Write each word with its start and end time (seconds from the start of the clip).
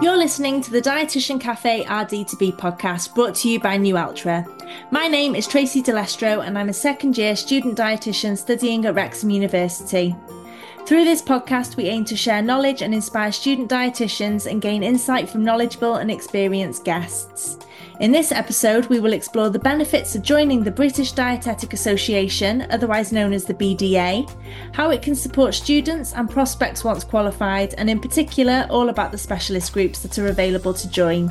You're 0.00 0.16
listening 0.16 0.62
to 0.62 0.70
the 0.70 0.80
Dietitian 0.80 1.40
Cafe 1.40 1.84
RD2B 1.84 2.56
podcast 2.56 3.16
brought 3.16 3.34
to 3.36 3.48
you 3.48 3.58
by 3.58 3.76
Nualtra. 3.76 4.46
My 4.92 5.08
name 5.08 5.34
is 5.34 5.48
Tracy 5.48 5.82
Delestro 5.82 6.46
and 6.46 6.56
I'm 6.56 6.68
a 6.68 6.72
second 6.72 7.18
year 7.18 7.34
student 7.34 7.76
dietitian 7.76 8.38
studying 8.38 8.86
at 8.86 8.94
Wrexham 8.94 9.30
University. 9.30 10.14
Through 10.88 11.04
this 11.04 11.20
podcast, 11.20 11.76
we 11.76 11.84
aim 11.84 12.06
to 12.06 12.16
share 12.16 12.40
knowledge 12.40 12.80
and 12.80 12.94
inspire 12.94 13.30
student 13.30 13.70
dietitians 13.70 14.50
and 14.50 14.62
gain 14.62 14.82
insight 14.82 15.28
from 15.28 15.44
knowledgeable 15.44 15.96
and 15.96 16.10
experienced 16.10 16.82
guests. 16.82 17.58
In 18.00 18.10
this 18.10 18.32
episode, 18.32 18.86
we 18.86 18.98
will 18.98 19.12
explore 19.12 19.50
the 19.50 19.58
benefits 19.58 20.14
of 20.14 20.22
joining 20.22 20.64
the 20.64 20.70
British 20.70 21.12
Dietetic 21.12 21.74
Association, 21.74 22.66
otherwise 22.70 23.12
known 23.12 23.34
as 23.34 23.44
the 23.44 23.52
BDA, 23.52 24.34
how 24.72 24.88
it 24.88 25.02
can 25.02 25.14
support 25.14 25.52
students 25.52 26.14
and 26.14 26.30
prospects 26.30 26.84
once 26.84 27.04
qualified, 27.04 27.74
and 27.74 27.90
in 27.90 28.00
particular, 28.00 28.66
all 28.70 28.88
about 28.88 29.12
the 29.12 29.18
specialist 29.18 29.74
groups 29.74 29.98
that 29.98 30.18
are 30.18 30.28
available 30.28 30.72
to 30.72 30.88
join. 30.88 31.30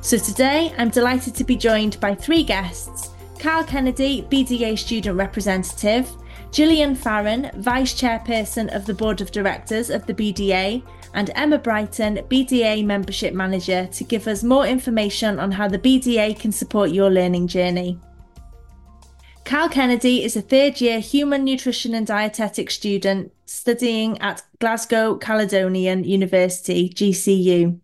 So 0.00 0.16
today, 0.16 0.72
I'm 0.78 0.88
delighted 0.88 1.34
to 1.34 1.44
be 1.44 1.56
joined 1.56 2.00
by 2.00 2.14
three 2.14 2.42
guests 2.42 3.10
Kyle 3.38 3.62
Kennedy, 3.62 4.26
BDA 4.30 4.78
student 4.78 5.18
representative, 5.18 6.10
Gillian 6.56 6.94
Farren, 6.94 7.50
Vice 7.56 7.92
Chairperson 7.92 8.74
of 8.74 8.86
the 8.86 8.94
Board 8.94 9.20
of 9.20 9.30
Directors 9.30 9.90
of 9.90 10.06
the 10.06 10.14
BDA, 10.14 10.82
and 11.12 11.30
Emma 11.34 11.58
Brighton, 11.58 12.16
BDA 12.30 12.82
Membership 12.82 13.34
Manager, 13.34 13.86
to 13.92 14.04
give 14.04 14.26
us 14.26 14.42
more 14.42 14.66
information 14.66 15.38
on 15.38 15.52
how 15.52 15.68
the 15.68 15.78
BDA 15.78 16.40
can 16.40 16.52
support 16.52 16.92
your 16.92 17.10
learning 17.10 17.46
journey. 17.46 18.00
Kyle 19.44 19.68
Kennedy 19.68 20.24
is 20.24 20.34
a 20.34 20.40
third 20.40 20.80
year 20.80 20.98
human 20.98 21.44
nutrition 21.44 21.94
and 21.94 22.06
dietetics 22.06 22.72
student 22.72 23.32
studying 23.44 24.18
at 24.22 24.42
Glasgow 24.58 25.16
Caledonian 25.18 26.04
University, 26.04 26.88
GCU. 26.88 27.78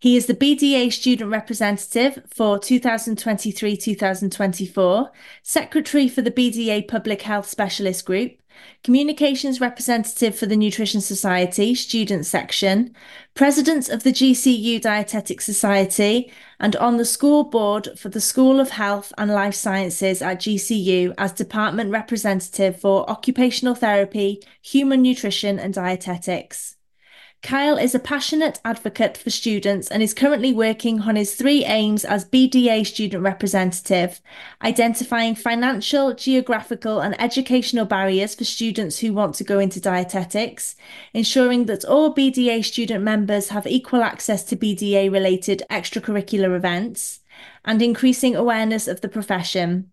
He 0.00 0.16
is 0.16 0.26
the 0.26 0.34
BDA 0.34 0.92
student 0.92 1.30
representative 1.30 2.22
for 2.28 2.58
2023 2.58 3.76
2024, 3.76 5.10
secretary 5.42 6.08
for 6.08 6.22
the 6.22 6.30
BDA 6.30 6.86
Public 6.88 7.22
Health 7.22 7.48
Specialist 7.48 8.04
Group, 8.04 8.36
communications 8.82 9.60
representative 9.60 10.36
for 10.36 10.46
the 10.46 10.56
Nutrition 10.56 11.00
Society 11.00 11.74
student 11.74 12.26
section, 12.26 12.94
president 13.34 13.88
of 13.88 14.02
the 14.02 14.12
GCU 14.12 14.80
Dietetic 14.80 15.40
Society, 15.40 16.32
and 16.60 16.76
on 16.76 16.96
the 16.96 17.04
school 17.04 17.44
board 17.44 17.88
for 17.96 18.08
the 18.08 18.20
School 18.20 18.60
of 18.60 18.70
Health 18.70 19.12
and 19.16 19.30
Life 19.30 19.54
Sciences 19.54 20.20
at 20.20 20.40
GCU 20.40 21.14
as 21.18 21.32
department 21.32 21.90
representative 21.90 22.80
for 22.80 23.08
occupational 23.08 23.74
therapy, 23.74 24.42
human 24.60 25.02
nutrition, 25.02 25.58
and 25.58 25.72
dietetics. 25.72 26.73
Kyle 27.44 27.76
is 27.76 27.94
a 27.94 27.98
passionate 27.98 28.58
advocate 28.64 29.18
for 29.18 29.28
students 29.28 29.88
and 29.90 30.02
is 30.02 30.14
currently 30.14 30.50
working 30.50 31.02
on 31.02 31.14
his 31.14 31.34
three 31.34 31.62
aims 31.66 32.02
as 32.02 32.24
BDA 32.24 32.86
student 32.86 33.22
representative, 33.22 34.22
identifying 34.62 35.34
financial, 35.34 36.14
geographical, 36.14 37.00
and 37.00 37.14
educational 37.20 37.84
barriers 37.84 38.34
for 38.34 38.44
students 38.44 39.00
who 39.00 39.12
want 39.12 39.34
to 39.34 39.44
go 39.44 39.58
into 39.58 39.78
dietetics, 39.78 40.74
ensuring 41.12 41.66
that 41.66 41.84
all 41.84 42.14
BDA 42.14 42.64
student 42.64 43.04
members 43.04 43.50
have 43.50 43.66
equal 43.66 44.02
access 44.02 44.42
to 44.44 44.56
BDA 44.56 45.12
related 45.12 45.62
extracurricular 45.70 46.56
events, 46.56 47.20
and 47.62 47.82
increasing 47.82 48.34
awareness 48.34 48.88
of 48.88 49.02
the 49.02 49.08
profession. 49.08 49.92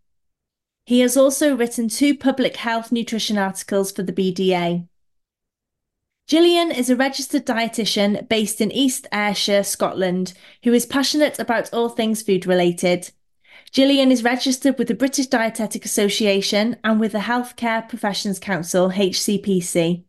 He 0.85 1.01
has 1.01 1.17
also 1.17 1.53
written 1.57 1.89
two 1.89 2.17
public 2.17 2.55
health 2.55 2.93
nutrition 2.93 3.37
articles 3.37 3.91
for 3.91 4.03
the 4.03 4.13
BDA. 4.13 4.87
Gillian 6.31 6.71
is 6.71 6.89
a 6.89 6.95
registered 6.95 7.45
dietitian 7.45 8.25
based 8.29 8.61
in 8.61 8.71
East 8.71 9.05
Ayrshire, 9.11 9.63
Scotland, 9.63 10.31
who 10.63 10.71
is 10.71 10.85
passionate 10.85 11.37
about 11.39 11.73
all 11.73 11.89
things 11.89 12.21
food 12.21 12.45
related. 12.45 13.11
Gillian 13.73 14.13
is 14.13 14.23
registered 14.23 14.77
with 14.77 14.87
the 14.87 14.95
British 14.95 15.27
Dietetic 15.27 15.83
Association 15.83 16.77
and 16.85 17.01
with 17.01 17.11
the 17.11 17.17
Healthcare 17.17 17.89
Professions 17.89 18.39
Council, 18.39 18.91
HCPC. 18.91 20.05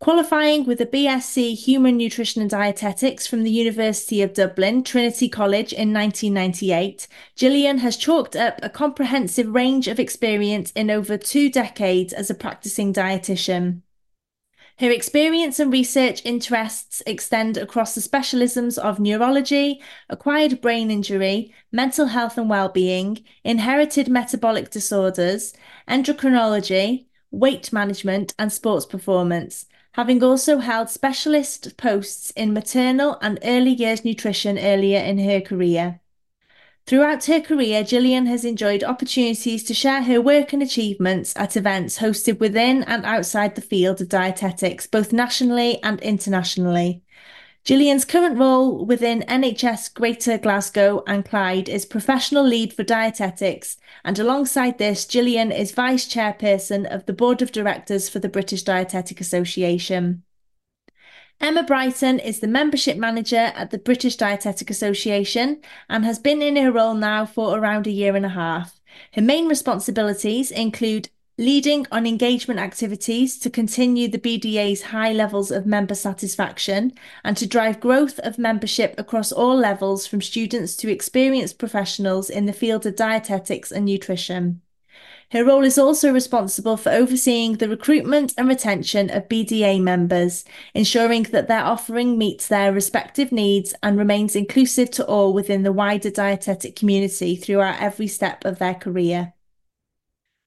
Qualifying 0.00 0.66
with 0.66 0.82
a 0.82 0.86
BSc 0.86 1.54
Human 1.54 1.96
Nutrition 1.96 2.42
and 2.42 2.50
Dietetics 2.50 3.26
from 3.26 3.42
the 3.42 3.50
University 3.50 4.20
of 4.20 4.34
Dublin, 4.34 4.84
Trinity 4.84 5.30
College 5.30 5.72
in 5.72 5.94
1998, 5.94 7.08
Gillian 7.36 7.78
has 7.78 7.96
chalked 7.96 8.36
up 8.36 8.60
a 8.62 8.68
comprehensive 8.68 9.48
range 9.48 9.88
of 9.88 9.98
experience 9.98 10.72
in 10.72 10.90
over 10.90 11.16
two 11.16 11.48
decades 11.48 12.12
as 12.12 12.28
a 12.28 12.34
practicing 12.34 12.92
dietitian. 12.92 13.80
Her 14.80 14.90
experience 14.90 15.60
and 15.60 15.72
research 15.72 16.20
interests 16.24 17.00
extend 17.06 17.56
across 17.56 17.94
the 17.94 18.00
specialisms 18.00 18.76
of 18.76 18.98
neurology, 18.98 19.80
acquired 20.10 20.60
brain 20.60 20.90
injury, 20.90 21.54
mental 21.70 22.06
health 22.06 22.36
and 22.36 22.50
well-being, 22.50 23.24
inherited 23.44 24.08
metabolic 24.08 24.70
disorders, 24.70 25.52
endocrinology, 25.88 27.06
weight 27.30 27.72
management, 27.72 28.34
and 28.36 28.52
sports 28.52 28.84
performance, 28.84 29.66
having 29.92 30.24
also 30.24 30.58
held 30.58 30.90
specialist 30.90 31.76
posts 31.76 32.30
in 32.30 32.52
maternal 32.52 33.16
and 33.22 33.38
early 33.44 33.72
years 33.72 34.04
nutrition 34.04 34.58
earlier 34.58 34.98
in 34.98 35.18
her 35.18 35.40
career. 35.40 36.00
Throughout 36.86 37.24
her 37.24 37.40
career, 37.40 37.82
Gillian 37.82 38.26
has 38.26 38.44
enjoyed 38.44 38.84
opportunities 38.84 39.64
to 39.64 39.72
share 39.72 40.02
her 40.02 40.20
work 40.20 40.52
and 40.52 40.62
achievements 40.62 41.32
at 41.34 41.56
events 41.56 41.98
hosted 41.98 42.38
within 42.38 42.82
and 42.82 43.06
outside 43.06 43.54
the 43.54 43.62
field 43.62 44.02
of 44.02 44.10
dietetics, 44.10 44.86
both 44.86 45.10
nationally 45.10 45.82
and 45.82 45.98
internationally. 46.02 47.02
Gillian's 47.64 48.04
current 48.04 48.38
role 48.38 48.84
within 48.84 49.22
NHS 49.22 49.94
Greater 49.94 50.36
Glasgow 50.36 51.02
and 51.06 51.24
Clyde 51.24 51.70
is 51.70 51.86
professional 51.86 52.44
lead 52.44 52.74
for 52.74 52.82
dietetics, 52.82 53.78
and 54.04 54.18
alongside 54.18 54.76
this, 54.76 55.06
Gillian 55.06 55.50
is 55.50 55.72
vice 55.72 56.06
chairperson 56.06 56.84
of 56.94 57.06
the 57.06 57.14
board 57.14 57.40
of 57.40 57.50
directors 57.50 58.10
for 58.10 58.18
the 58.18 58.28
British 58.28 58.62
Dietetic 58.62 59.22
Association. 59.22 60.22
Emma 61.40 61.62
Brighton 61.62 62.20
is 62.20 62.40
the 62.40 62.46
membership 62.46 62.96
manager 62.96 63.52
at 63.54 63.70
the 63.70 63.78
British 63.78 64.16
Dietetic 64.16 64.70
Association 64.70 65.60
and 65.88 66.04
has 66.04 66.18
been 66.18 66.40
in 66.40 66.56
her 66.56 66.72
role 66.72 66.94
now 66.94 67.26
for 67.26 67.58
around 67.58 67.86
a 67.86 67.90
year 67.90 68.16
and 68.16 68.24
a 68.24 68.30
half. 68.30 68.80
Her 69.12 69.22
main 69.22 69.48
responsibilities 69.48 70.50
include 70.50 71.10
leading 71.36 71.84
on 71.90 72.06
engagement 72.06 72.60
activities 72.60 73.38
to 73.40 73.50
continue 73.50 74.06
the 74.06 74.18
BDA's 74.18 74.82
high 74.82 75.12
levels 75.12 75.50
of 75.50 75.66
member 75.66 75.96
satisfaction 75.96 76.92
and 77.24 77.36
to 77.36 77.46
drive 77.46 77.80
growth 77.80 78.20
of 78.20 78.38
membership 78.38 78.94
across 78.96 79.32
all 79.32 79.56
levels 79.56 80.06
from 80.06 80.22
students 80.22 80.76
to 80.76 80.90
experienced 80.90 81.58
professionals 81.58 82.30
in 82.30 82.46
the 82.46 82.52
field 82.52 82.86
of 82.86 82.94
dietetics 82.94 83.72
and 83.72 83.84
nutrition. 83.84 84.60
Her 85.34 85.44
role 85.44 85.64
is 85.64 85.78
also 85.78 86.12
responsible 86.12 86.76
for 86.76 86.92
overseeing 86.92 87.54
the 87.54 87.68
recruitment 87.68 88.32
and 88.38 88.46
retention 88.46 89.10
of 89.10 89.28
BDA 89.28 89.82
members, 89.82 90.44
ensuring 90.74 91.24
that 91.24 91.48
their 91.48 91.64
offering 91.64 92.16
meets 92.16 92.46
their 92.46 92.72
respective 92.72 93.32
needs 93.32 93.74
and 93.82 93.98
remains 93.98 94.36
inclusive 94.36 94.92
to 94.92 95.04
all 95.04 95.34
within 95.34 95.64
the 95.64 95.72
wider 95.72 96.08
dietetic 96.08 96.76
community 96.76 97.34
throughout 97.34 97.80
every 97.80 98.06
step 98.06 98.44
of 98.44 98.60
their 98.60 98.74
career. 98.74 99.32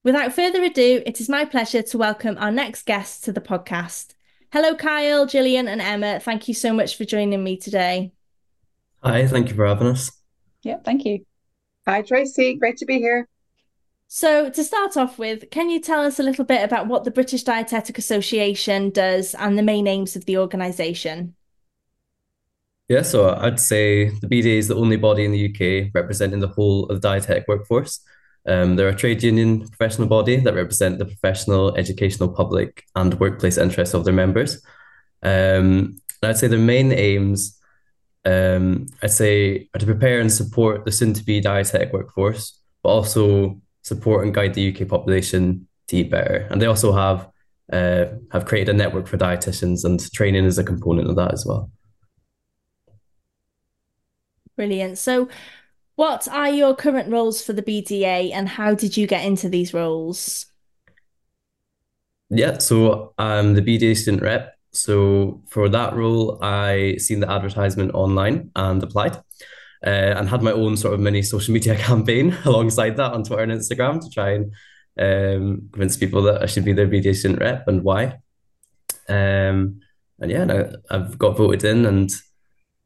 Without 0.04 0.32
further 0.32 0.64
ado, 0.64 1.02
it 1.04 1.20
is 1.20 1.28
my 1.28 1.44
pleasure 1.44 1.82
to 1.82 1.98
welcome 1.98 2.38
our 2.38 2.50
next 2.50 2.86
guest 2.86 3.24
to 3.24 3.32
the 3.32 3.42
podcast. 3.42 4.14
Hello, 4.54 4.74
Kyle, 4.74 5.26
Gillian, 5.26 5.68
and 5.68 5.82
Emma. 5.82 6.18
Thank 6.18 6.48
you 6.48 6.54
so 6.54 6.72
much 6.72 6.96
for 6.96 7.04
joining 7.04 7.44
me 7.44 7.58
today. 7.58 8.12
Hi, 9.04 9.26
thank 9.26 9.50
you 9.50 9.54
for 9.54 9.66
having 9.66 9.88
us. 9.88 10.10
Yeah, 10.62 10.78
thank 10.82 11.04
you. 11.04 11.26
Hi, 11.86 12.00
Tracy. 12.00 12.54
Great 12.54 12.78
to 12.78 12.86
be 12.86 12.96
here. 12.96 13.28
So, 14.10 14.48
to 14.48 14.64
start 14.64 14.96
off 14.96 15.18
with, 15.18 15.50
can 15.50 15.68
you 15.68 15.80
tell 15.80 16.00
us 16.02 16.18
a 16.18 16.22
little 16.22 16.46
bit 16.46 16.64
about 16.64 16.86
what 16.86 17.04
the 17.04 17.10
British 17.10 17.42
Dietetic 17.42 17.98
Association 17.98 18.88
does 18.88 19.34
and 19.34 19.58
the 19.58 19.62
main 19.62 19.86
aims 19.86 20.16
of 20.16 20.24
the 20.24 20.38
organisation? 20.38 21.34
Yeah, 22.88 23.02
so 23.02 23.34
I'd 23.34 23.60
say 23.60 24.08
the 24.08 24.26
BDA 24.26 24.56
is 24.56 24.68
the 24.68 24.76
only 24.76 24.96
body 24.96 25.26
in 25.26 25.32
the 25.32 25.50
UK 25.50 25.90
representing 25.94 26.40
the 26.40 26.48
whole 26.48 26.86
of 26.86 27.02
the 27.02 27.06
dietetic 27.06 27.44
workforce. 27.46 28.00
Um, 28.46 28.76
they're 28.76 28.88
a 28.88 28.96
trade 28.96 29.22
union 29.22 29.68
professional 29.68 30.08
body 30.08 30.36
that 30.36 30.54
represent 30.54 30.98
the 30.98 31.04
professional, 31.04 31.76
educational, 31.76 32.30
public, 32.30 32.84
and 32.96 33.20
workplace 33.20 33.58
interests 33.58 33.94
of 33.94 34.06
their 34.06 34.14
members. 34.14 34.64
Um, 35.22 35.98
I'd 36.22 36.38
say 36.38 36.46
their 36.46 36.58
main 36.58 36.92
aims, 36.92 37.60
um, 38.24 38.86
I'd 39.02 39.10
say, 39.10 39.68
are 39.74 39.80
to 39.80 39.84
prepare 39.84 40.20
and 40.20 40.32
support 40.32 40.86
the 40.86 40.92
soon-to-be 40.92 41.42
dietetic 41.42 41.92
workforce, 41.92 42.58
but 42.82 42.88
also 42.88 43.60
support 43.88 44.24
and 44.24 44.34
guide 44.34 44.54
the 44.54 44.72
UK 44.72 44.88
population 44.88 45.66
to 45.88 45.96
eat 45.96 46.10
better. 46.10 46.46
And 46.50 46.60
they 46.60 46.66
also 46.66 46.92
have 46.92 47.28
uh, 47.72 48.06
have 48.32 48.46
created 48.46 48.74
a 48.74 48.78
network 48.78 49.06
for 49.06 49.18
dietitians, 49.18 49.84
and 49.84 50.00
training 50.12 50.44
is 50.44 50.58
a 50.58 50.64
component 50.64 51.08
of 51.10 51.16
that 51.16 51.32
as 51.32 51.44
well. 51.44 51.70
Brilliant. 54.56 54.98
So, 54.98 55.28
what 55.96 56.26
are 56.28 56.48
your 56.48 56.74
current 56.74 57.10
roles 57.10 57.42
for 57.42 57.52
the 57.52 57.62
BDA, 57.62 58.32
and 58.32 58.48
how 58.48 58.74
did 58.74 58.96
you 58.96 59.06
get 59.06 59.24
into 59.24 59.48
these 59.48 59.74
roles? 59.74 60.46
Yeah, 62.30 62.58
so 62.58 63.14
I'm 63.18 63.54
the 63.54 63.62
BDA 63.62 63.96
student 63.96 64.22
rep. 64.22 64.54
So 64.72 65.42
for 65.48 65.68
that 65.70 65.94
role, 65.94 66.38
I 66.42 66.96
seen 66.98 67.20
the 67.20 67.30
advertisement 67.30 67.92
online 67.94 68.50
and 68.54 68.82
applied, 68.82 69.16
uh, 69.84 70.14
and 70.16 70.28
had 70.28 70.42
my 70.42 70.52
own 70.52 70.76
sort 70.76 70.94
of 70.94 71.00
mini 71.00 71.22
social 71.22 71.54
media 71.54 71.76
campaign 71.88 72.36
alongside 72.44 72.96
that 72.96 73.12
on 73.12 73.24
Twitter 73.24 73.42
and 73.42 73.52
Instagram 73.52 74.00
to 74.00 74.10
try 74.10 74.30
and 74.32 74.52
um, 74.98 75.68
convince 75.72 75.96
people 75.96 76.22
that 76.22 76.42
I 76.42 76.46
should 76.46 76.64
be 76.64 76.72
their 76.72 76.88
BDA 76.88 77.14
student 77.14 77.40
rep 77.40 77.68
and 77.68 77.82
why. 77.82 78.18
Um, 79.08 79.80
and 80.20 80.30
yeah, 80.30 80.42
and 80.42 80.52
I, 80.90 80.94
have 80.94 81.18
got 81.18 81.36
voted 81.36 81.64
in, 81.64 81.86
and 81.86 82.10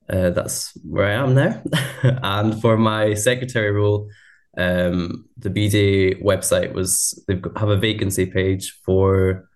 uh, 0.09 0.31
that's 0.31 0.77
where 0.85 1.07
I 1.07 1.13
am 1.13 1.35
now. 1.35 1.63
and 2.23 2.61
for 2.61 2.77
my 2.77 3.15
secretary 3.15 3.71
role, 3.71 4.11
um, 4.59 5.29
the 5.39 5.49
BDA 5.49 6.23
website 6.23 6.75
was 6.75 7.23
they 7.27 7.41
have 7.57 7.71
a 7.71 7.77
vacancy 7.79 8.27
page 8.27 8.79
for 8.85 9.49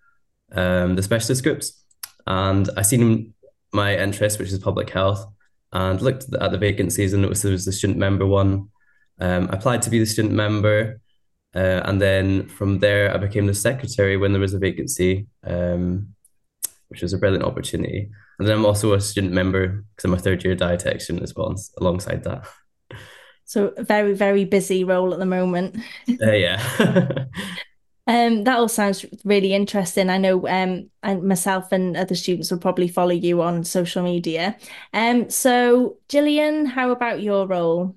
um, 0.53 0.97
the 0.97 1.03
specialist 1.03 1.43
groups, 1.43 1.85
and 2.27 2.71
I 2.77 2.83
seen 2.83 3.35
my 3.73 3.97
interest, 3.97 4.39
which 4.39 4.51
is 4.51 4.59
public 4.59 4.89
health, 4.89 5.25
and 5.77 6.01
looked 6.01 6.25
at 6.41 6.51
the 6.51 6.59
vacancies 6.59 7.13
and 7.13 7.23
noticed 7.23 7.43
there 7.43 7.53
was 7.53 7.67
the 7.67 7.73
student 7.73 7.99
member 7.99 8.27
one. 8.27 8.69
Um, 9.21 9.49
I 9.51 9.57
applied 9.57 9.83
to 9.83 9.91
be 9.91 9.99
the 9.99 10.07
student 10.07 10.33
member, 10.33 11.01
uh, 11.55 11.83
and 11.85 12.01
then 12.01 12.49
from 12.49 12.79
there 12.79 13.13
I 13.13 13.19
became 13.19 13.47
the 13.47 13.55
secretary 13.55 14.17
when 14.17 14.33
there 14.33 14.41
was 14.41 14.55
a 14.55 14.59
vacancy, 14.59 15.27
um, 15.45 16.15
which 16.89 17.03
was 17.03 17.13
a 17.13 17.19
brilliant 17.19 17.45
opportunity. 17.45 18.09
And 18.39 18.49
then 18.49 18.57
I'm 18.57 18.65
also 18.65 18.95
a 18.95 19.01
student 19.01 19.35
member 19.35 19.85
because 19.95 20.05
I'm 20.05 20.15
a 20.15 20.19
third 20.19 20.45
year 20.45 20.57
dietitian 20.57 21.23
as 21.23 21.35
well 21.35 21.55
alongside 21.79 22.25
that. 22.25 22.47
So 23.45 23.75
a 23.77 23.85
very, 23.85 24.15
very 24.15 24.47
busy 24.47 24.83
role 24.83 25.13
at 25.13 25.19
the 25.19 25.27
moment. 25.27 25.77
Uh, 26.09 26.33
yeah. 26.33 26.59
um, 28.07 28.45
that 28.45 28.59
all 28.59 28.69
sounds 28.69 29.05
really 29.25 29.53
interesting. 29.55 30.11
I 30.11 30.19
know 30.19 30.47
um, 30.49 30.91
and 31.03 31.23
myself 31.23 31.73
and 31.73 31.97
other 31.97 32.15
students 32.15 32.51
will 32.51 32.59
probably 32.59 32.89
follow 32.89 33.13
you 33.13 33.43
on 33.43 33.65
social 33.65 34.03
media. 34.03 34.57
Um, 34.93 35.29
so 35.31 35.99
Gillian, 36.09 36.67
how 36.67 36.91
about 36.91 37.23
your 37.23 37.47
role? 37.47 37.97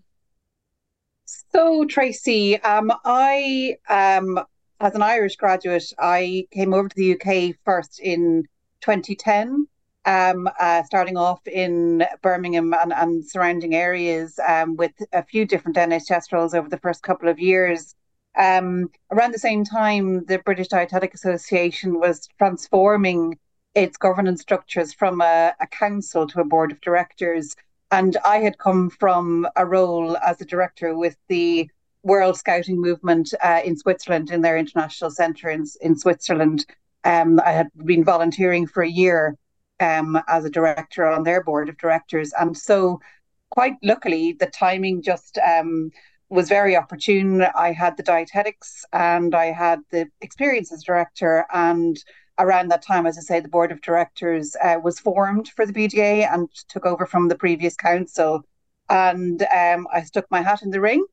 So 1.25 1.85
Tracy, 1.85 2.59
um, 2.61 2.91
I 3.05 3.75
um, 3.89 4.39
as 4.79 4.95
an 4.95 5.01
Irish 5.01 5.35
graduate, 5.35 5.91
I 5.99 6.47
came 6.51 6.73
over 6.73 6.89
to 6.89 6.95
the 6.95 7.13
UK 7.13 7.55
first 7.63 7.99
in 7.99 8.43
2010 8.81 9.67
um, 10.05 10.49
uh, 10.59 10.83
starting 10.83 11.17
off 11.17 11.45
in 11.47 12.03
Birmingham 12.21 12.73
and, 12.73 12.93
and 12.93 13.25
surrounding 13.25 13.75
areas 13.75 14.39
um, 14.47 14.75
with 14.75 14.93
a 15.13 15.23
few 15.23 15.45
different 15.45 15.77
NHS 15.77 16.31
roles 16.31 16.53
over 16.53 16.69
the 16.69 16.79
first 16.79 17.03
couple 17.03 17.29
of 17.29 17.39
years. 17.39 17.95
Um, 18.39 18.89
around 19.11 19.33
the 19.33 19.39
same 19.39 19.65
time, 19.65 20.23
the 20.25 20.39
British 20.39 20.69
Dietetic 20.69 21.13
Association 21.13 21.99
was 21.99 22.27
transforming 22.37 23.37
its 23.75 23.97
governance 23.97 24.41
structures 24.41 24.93
from 24.93 25.21
a, 25.21 25.53
a 25.59 25.67
council 25.67 26.25
to 26.27 26.39
a 26.39 26.45
board 26.45 26.71
of 26.71 26.81
directors. 26.81 27.55
And 27.91 28.17
I 28.25 28.37
had 28.37 28.57
come 28.57 28.89
from 28.89 29.47
a 29.57 29.65
role 29.65 30.17
as 30.17 30.39
a 30.39 30.45
director 30.45 30.97
with 30.97 31.17
the 31.27 31.69
World 32.03 32.37
Scouting 32.37 32.79
Movement 32.79 33.33
uh, 33.43 33.61
in 33.65 33.75
Switzerland, 33.75 34.31
in 34.31 34.41
their 34.41 34.57
international 34.57 35.11
centre 35.11 35.49
in, 35.49 35.65
in 35.81 35.97
Switzerland. 35.97 36.65
Um, 37.03 37.41
I 37.45 37.51
had 37.51 37.67
been 37.85 38.05
volunteering 38.05 38.67
for 38.67 38.83
a 38.83 38.89
year 38.89 39.35
um, 39.81 40.17
as 40.29 40.45
a 40.45 40.49
director 40.49 41.05
on 41.05 41.23
their 41.23 41.43
board 41.43 41.67
of 41.67 41.77
directors. 41.77 42.31
And 42.39 42.57
so, 42.57 43.01
quite 43.49 43.75
luckily, 43.83 44.33
the 44.33 44.47
timing 44.47 45.01
just 45.01 45.37
um, 45.39 45.91
was 46.29 46.47
very 46.47 46.75
opportune. 46.75 47.43
I 47.55 47.71
had 47.71 47.97
the 47.97 48.03
dietetics 48.03 48.85
and 48.93 49.33
I 49.33 49.47
had 49.47 49.79
the 49.91 50.07
experience 50.21 50.71
as 50.71 50.83
director. 50.83 51.45
And 51.51 51.97
around 52.37 52.69
that 52.69 52.83
time, 52.83 53.05
as 53.05 53.17
I 53.17 53.21
say, 53.21 53.39
the 53.39 53.49
board 53.49 53.71
of 53.71 53.81
directors 53.81 54.55
uh, 54.63 54.77
was 54.83 54.99
formed 54.99 55.49
for 55.49 55.65
the 55.65 55.73
BDA 55.73 56.31
and 56.31 56.49
took 56.67 56.85
over 56.85 57.05
from 57.05 57.27
the 57.27 57.35
previous 57.35 57.75
council. 57.75 58.43
And 58.89 59.41
um, 59.43 59.87
I 59.93 60.03
stuck 60.03 60.25
my 60.29 60.41
hat 60.41 60.61
in 60.61 60.69
the 60.69 60.81
ring 60.81 61.05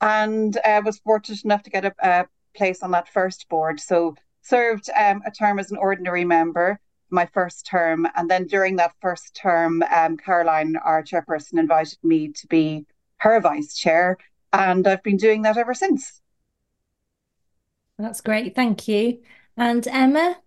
and 0.00 0.56
uh, 0.64 0.82
was 0.84 0.98
fortunate 1.00 1.44
enough 1.44 1.62
to 1.64 1.70
get 1.70 1.84
a, 1.84 1.94
a, 2.02 2.26
place 2.56 2.82
on 2.82 2.90
that 2.90 3.08
first 3.08 3.48
board. 3.48 3.78
So 3.78 4.16
served 4.42 4.90
um, 4.96 5.22
a 5.24 5.30
term 5.30 5.60
as 5.60 5.70
an 5.70 5.76
ordinary 5.76 6.24
member 6.24 6.80
my 7.10 7.26
first 7.26 7.66
term. 7.66 8.06
And 8.16 8.30
then 8.30 8.46
during 8.46 8.76
that 8.76 8.94
first 9.00 9.34
term, 9.34 9.82
um, 9.90 10.16
Caroline, 10.16 10.76
our 10.76 11.02
chairperson, 11.02 11.58
invited 11.58 11.98
me 12.02 12.32
to 12.32 12.46
be 12.46 12.86
her 13.18 13.40
vice 13.40 13.74
chair. 13.74 14.16
And 14.52 14.86
I've 14.86 15.02
been 15.02 15.16
doing 15.16 15.42
that 15.42 15.56
ever 15.56 15.74
since. 15.74 16.20
That's 17.98 18.20
great. 18.20 18.54
Thank 18.54 18.88
you. 18.88 19.20
And 19.56 19.86
Emma? 19.86 20.38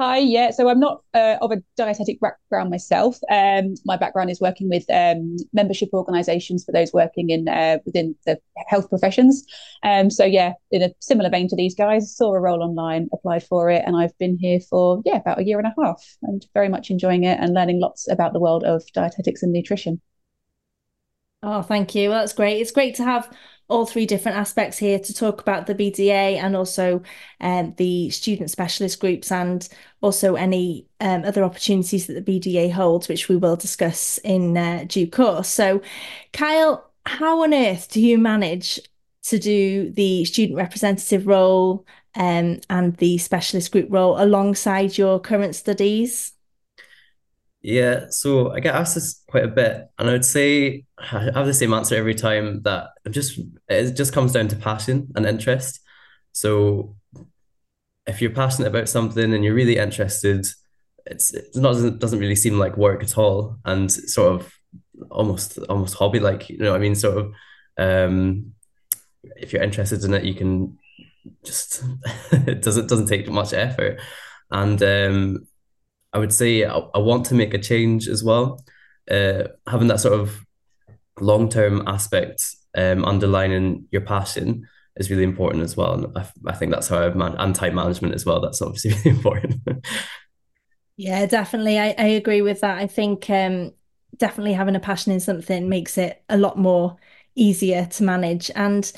Hi, 0.00 0.16
yeah. 0.16 0.50
So 0.50 0.70
I'm 0.70 0.80
not 0.80 1.02
uh, 1.12 1.36
of 1.42 1.52
a 1.52 1.62
dietetic 1.76 2.20
background 2.20 2.70
myself. 2.70 3.18
Um, 3.30 3.74
my 3.84 3.98
background 3.98 4.30
is 4.30 4.40
working 4.40 4.70
with 4.70 4.88
um, 4.88 5.36
membership 5.52 5.90
organisations 5.92 6.64
for 6.64 6.72
those 6.72 6.94
working 6.94 7.28
in 7.28 7.46
uh, 7.48 7.80
within 7.84 8.14
the 8.24 8.40
health 8.66 8.88
professions. 8.88 9.44
Um, 9.82 10.08
so 10.08 10.24
yeah, 10.24 10.54
in 10.70 10.80
a 10.80 10.90
similar 11.00 11.28
vein 11.28 11.48
to 11.48 11.56
these 11.56 11.74
guys, 11.74 12.16
saw 12.16 12.32
a 12.32 12.40
role 12.40 12.62
online, 12.62 13.10
applied 13.12 13.42
for 13.42 13.68
it, 13.68 13.82
and 13.84 13.94
I've 13.94 14.16
been 14.16 14.38
here 14.38 14.60
for 14.70 15.02
yeah 15.04 15.16
about 15.16 15.40
a 15.40 15.44
year 15.44 15.58
and 15.58 15.68
a 15.68 15.74
half, 15.84 16.02
and 16.22 16.46
very 16.54 16.70
much 16.70 16.88
enjoying 16.88 17.24
it 17.24 17.38
and 17.38 17.52
learning 17.52 17.78
lots 17.78 18.10
about 18.10 18.32
the 18.32 18.40
world 18.40 18.64
of 18.64 18.82
dietetics 18.94 19.42
and 19.42 19.52
nutrition. 19.52 20.00
Oh, 21.42 21.62
thank 21.62 21.94
you. 21.94 22.10
Well, 22.10 22.20
that's 22.20 22.34
great. 22.34 22.60
It's 22.60 22.70
great 22.70 22.94
to 22.96 23.04
have 23.04 23.34
all 23.68 23.86
three 23.86 24.04
different 24.04 24.36
aspects 24.36 24.76
here 24.76 24.98
to 24.98 25.14
talk 25.14 25.40
about 25.40 25.66
the 25.66 25.74
BDA 25.74 26.36
and 26.36 26.54
also 26.54 27.02
um, 27.40 27.74
the 27.78 28.10
student 28.10 28.50
specialist 28.50 29.00
groups 29.00 29.32
and 29.32 29.66
also 30.02 30.34
any 30.34 30.86
um, 31.00 31.24
other 31.24 31.42
opportunities 31.44 32.06
that 32.06 32.14
the 32.24 32.40
BDA 32.40 32.70
holds, 32.72 33.08
which 33.08 33.28
we 33.28 33.36
will 33.36 33.56
discuss 33.56 34.18
in 34.18 34.56
uh, 34.56 34.84
due 34.86 35.08
course. 35.08 35.48
So, 35.48 35.80
Kyle, 36.32 36.90
how 37.06 37.42
on 37.42 37.54
earth 37.54 37.90
do 37.90 38.00
you 38.02 38.18
manage 38.18 38.78
to 39.22 39.38
do 39.38 39.90
the 39.92 40.24
student 40.26 40.58
representative 40.58 41.26
role 41.26 41.86
um, 42.16 42.60
and 42.68 42.96
the 42.98 43.16
specialist 43.18 43.72
group 43.72 43.86
role 43.90 44.20
alongside 44.22 44.98
your 44.98 45.18
current 45.20 45.54
studies? 45.54 46.32
Yeah, 47.62 48.06
so 48.08 48.52
I 48.52 48.60
get 48.60 48.74
asked 48.74 48.94
this 48.94 49.22
quite 49.28 49.44
a 49.44 49.48
bit, 49.48 49.86
and 49.98 50.08
I 50.08 50.12
would 50.12 50.24
say 50.24 50.86
I 50.98 51.30
have 51.34 51.46
the 51.46 51.52
same 51.52 51.74
answer 51.74 51.94
every 51.94 52.14
time 52.14 52.62
that 52.62 52.88
it 53.04 53.10
just 53.10 53.38
it 53.68 53.92
just 53.92 54.14
comes 54.14 54.32
down 54.32 54.48
to 54.48 54.56
passion 54.56 55.12
and 55.14 55.26
interest. 55.26 55.80
So 56.32 56.96
if 58.06 58.22
you're 58.22 58.30
passionate 58.30 58.68
about 58.68 58.88
something 58.88 59.32
and 59.34 59.44
you're 59.44 59.54
really 59.54 59.76
interested, 59.76 60.46
it's 61.04 61.34
it 61.34 61.52
doesn't 61.52 61.98
doesn't 61.98 62.18
really 62.18 62.36
seem 62.36 62.58
like 62.58 62.78
work 62.78 63.02
at 63.02 63.18
all, 63.18 63.58
and 63.66 63.92
sort 63.92 64.34
of 64.40 64.52
almost 65.10 65.58
almost 65.68 65.94
hobby 65.94 66.20
like 66.20 66.48
you 66.48 66.58
know 66.58 66.70
what 66.70 66.76
I 66.76 66.80
mean 66.80 66.94
sort 66.94 67.18
of 67.18 67.32
um, 67.76 68.54
if 69.36 69.52
you're 69.52 69.62
interested 69.62 70.02
in 70.04 70.14
it, 70.14 70.24
you 70.24 70.34
can 70.34 70.78
just 71.44 71.84
it 72.32 72.62
doesn't 72.62 72.88
doesn't 72.88 73.08
take 73.08 73.28
much 73.30 73.52
effort, 73.52 74.00
and 74.50 74.82
um, 74.82 75.46
I 76.12 76.18
would 76.18 76.32
say 76.32 76.64
I, 76.64 76.78
I 76.78 76.98
want 76.98 77.26
to 77.26 77.34
make 77.34 77.54
a 77.54 77.58
change 77.58 78.08
as 78.08 78.22
well. 78.24 78.64
Uh, 79.10 79.44
having 79.66 79.88
that 79.88 80.00
sort 80.00 80.18
of 80.18 80.44
long 81.20 81.48
term 81.48 81.86
aspect 81.86 82.42
um, 82.76 83.04
underlining 83.04 83.86
your 83.90 84.02
passion 84.02 84.66
is 84.96 85.10
really 85.10 85.24
important 85.24 85.64
as 85.64 85.76
well. 85.76 85.94
And 85.94 86.18
I, 86.18 86.26
I 86.46 86.52
think 86.54 86.72
that's 86.72 86.88
how 86.88 87.00
I 87.00 87.10
man 87.10 87.34
and 87.38 87.54
time 87.54 87.74
management 87.74 88.14
as 88.14 88.24
well. 88.24 88.40
That's 88.40 88.62
obviously 88.62 88.92
really 89.04 89.16
important. 89.16 89.60
yeah, 90.96 91.26
definitely. 91.26 91.78
I, 91.78 91.94
I 91.98 92.06
agree 92.06 92.42
with 92.42 92.60
that. 92.60 92.78
I 92.78 92.86
think 92.86 93.28
um, 93.30 93.72
definitely 94.16 94.52
having 94.52 94.76
a 94.76 94.80
passion 94.80 95.12
in 95.12 95.20
something 95.20 95.68
makes 95.68 95.98
it 95.98 96.22
a 96.28 96.36
lot 96.36 96.58
more 96.58 96.96
easier 97.34 97.86
to 97.86 98.02
manage. 98.02 98.50
And 98.54 98.90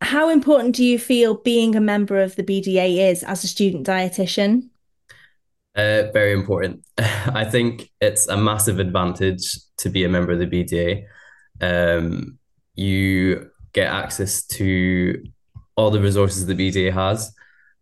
how 0.00 0.28
important 0.28 0.76
do 0.76 0.84
you 0.84 0.98
feel 0.98 1.34
being 1.34 1.76
a 1.76 1.80
member 1.80 2.20
of 2.20 2.36
the 2.36 2.42
BDA 2.42 3.10
is 3.10 3.22
as 3.22 3.44
a 3.44 3.48
student 3.48 3.86
dietitian? 3.86 4.69
Uh, 5.76 6.10
very 6.12 6.32
important. 6.32 6.84
I 6.98 7.44
think 7.44 7.90
it's 8.00 8.28
a 8.28 8.36
massive 8.36 8.78
advantage 8.80 9.56
to 9.78 9.88
be 9.88 10.04
a 10.04 10.08
member 10.08 10.32
of 10.32 10.38
the 10.38 10.46
BDA. 10.46 11.04
Um, 11.60 12.38
you 12.74 13.50
get 13.72 13.88
access 13.88 14.44
to 14.46 15.22
all 15.76 15.90
the 15.90 16.00
resources 16.00 16.46
the 16.46 16.54
BDA 16.54 16.92
has. 16.92 17.32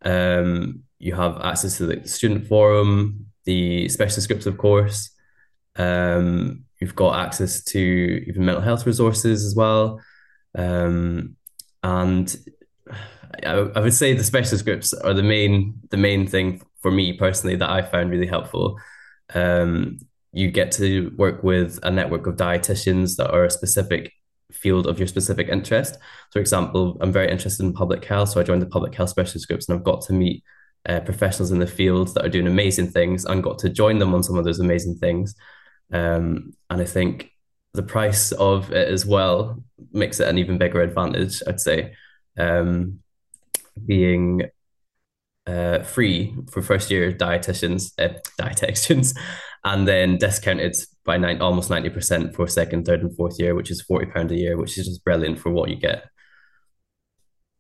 Um, 0.04 0.83
you 0.99 1.14
have 1.14 1.40
access 1.40 1.78
to 1.78 1.87
the 1.87 2.07
student 2.07 2.47
forum, 2.47 3.26
the 3.45 3.88
specialist 3.88 4.28
groups, 4.28 4.47
of 4.47 4.59
course. 4.59 5.11
Um, 5.76 6.64
you've 6.80 6.97
got 6.97 7.18
access 7.18 7.62
to 7.64 7.78
even 8.26 8.45
mental 8.45 8.62
health 8.62 8.87
resources 8.87 9.45
as 9.45 9.54
well. 9.54 10.00
Um, 10.57 11.37
and 11.83 12.37
I, 13.45 13.52
I 13.52 13.80
would 13.80 13.95
say 13.95 14.12
the 14.12 14.25
specialist 14.25 14.64
groups 14.64 14.92
are 14.92 15.14
the 15.14 15.23
main 15.23 15.80
the 15.90 15.97
main 15.97 16.26
thing 16.26 16.62
for 16.82 16.90
me 16.90 17.12
personally 17.12 17.56
that 17.56 17.70
I 17.70 17.82
found 17.82 18.11
really 18.11 18.26
helpful. 18.26 18.78
Um, 19.35 19.99
you 20.32 20.50
get 20.50 20.73
to 20.73 21.12
work 21.16 21.42
with 21.42 21.78
a 21.82 21.90
network 21.90 22.26
of 22.26 22.37
dietitians 22.37 23.16
that 23.16 23.30
are 23.30 23.44
a 23.44 23.50
specific 23.50 24.12
field 24.52 24.87
of 24.87 24.99
your 24.99 25.08
specific 25.08 25.49
interest. 25.49 25.99
For 26.32 26.38
example, 26.38 26.97
I'm 27.00 27.12
very 27.12 27.30
interested 27.30 27.64
in 27.64 27.73
public 27.73 28.04
health, 28.04 28.30
so 28.30 28.40
I 28.40 28.44
joined 28.44 28.62
the 28.62 28.66
public 28.66 28.94
health 28.94 29.11
specialist 29.11 29.49
groups, 29.49 29.68
and 29.68 29.76
I've 29.76 29.85
got 29.85 30.02
to 30.02 30.12
meet 30.12 30.42
uh, 30.88 31.00
professionals 31.00 31.50
in 31.50 31.58
the 31.58 31.66
field 31.66 32.14
that 32.14 32.25
are 32.25 32.30
doing 32.30 32.47
amazing 32.47 32.88
things 32.88 33.25
and 33.25 33.42
got 33.42 33.58
to 33.61 33.68
join 33.68 33.99
them 33.99 34.14
on 34.14 34.23
some 34.23 34.38
of 34.38 34.44
those 34.44 34.61
amazing 34.61 34.97
things. 34.97 35.35
Um, 35.92 36.52
and 36.70 36.80
I 36.80 36.85
think 36.85 37.30
the 37.75 37.82
price 37.82 38.32
of 38.32 38.73
it 38.73 38.88
as 38.88 39.04
well 39.04 39.62
makes 39.92 40.20
it 40.20 40.28
an 40.28 40.38
even 40.38 40.58
bigger 40.58 40.82
advantage, 40.82 41.42
I'd 41.47 41.61
say. 41.61 41.94
Um, 42.37 43.00
being 43.87 44.42
uh, 45.49 45.83
free 45.83 46.35
for 46.50 46.61
first 46.62 46.90
year 46.90 47.12
dietitians, 47.12 47.93
uh, 47.99 48.19
dietitians, 48.38 49.17
and 49.64 49.88
then 49.88 50.19
discounted 50.19 50.76
by 51.05 51.17
nine, 51.17 51.40
almost 51.40 51.71
90% 51.71 52.35
for 52.35 52.47
second, 52.47 52.85
third, 52.85 53.00
and 53.00 53.17
fourth 53.17 53.40
year, 53.40 53.55
which 53.55 53.71
is 53.71 53.85
£40 53.90 54.31
a 54.31 54.37
year, 54.37 54.57
which 54.57 54.76
is 54.76 54.87
just 54.87 55.05
brilliant 55.05 55.38
for 55.38 55.50
what 55.50 55.71
you 55.71 55.76
get. 55.76 56.05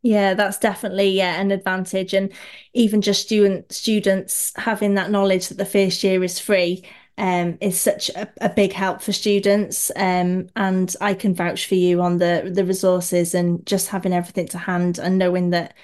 Yeah, 0.02 0.34
that's 0.34 0.58
definitely 0.58 1.10
yeah 1.10 1.40
an 1.40 1.50
advantage, 1.50 2.14
and 2.14 2.32
even 2.72 3.00
just 3.00 3.22
student 3.22 3.72
students 3.72 4.52
having 4.54 4.94
that 4.94 5.10
knowledge 5.10 5.48
that 5.48 5.58
the 5.58 5.64
first 5.64 6.04
year 6.04 6.22
is 6.22 6.38
free 6.38 6.84
um, 7.18 7.58
is 7.60 7.80
such 7.80 8.08
a, 8.10 8.28
a, 8.40 8.48
big 8.48 8.72
help 8.72 9.02
for 9.02 9.12
students. 9.12 9.90
Um, 9.96 10.48
and 10.54 10.94
I 11.00 11.14
can 11.14 11.34
vouch 11.34 11.66
for 11.66 11.74
you 11.74 12.00
on 12.00 12.18
the 12.18 12.48
the 12.54 12.64
resources 12.64 13.34
and 13.34 13.66
just 13.66 13.88
having 13.88 14.12
everything 14.12 14.46
to 14.48 14.58
hand 14.58 15.00
and 15.00 15.18
knowing 15.18 15.50
that, 15.50 15.74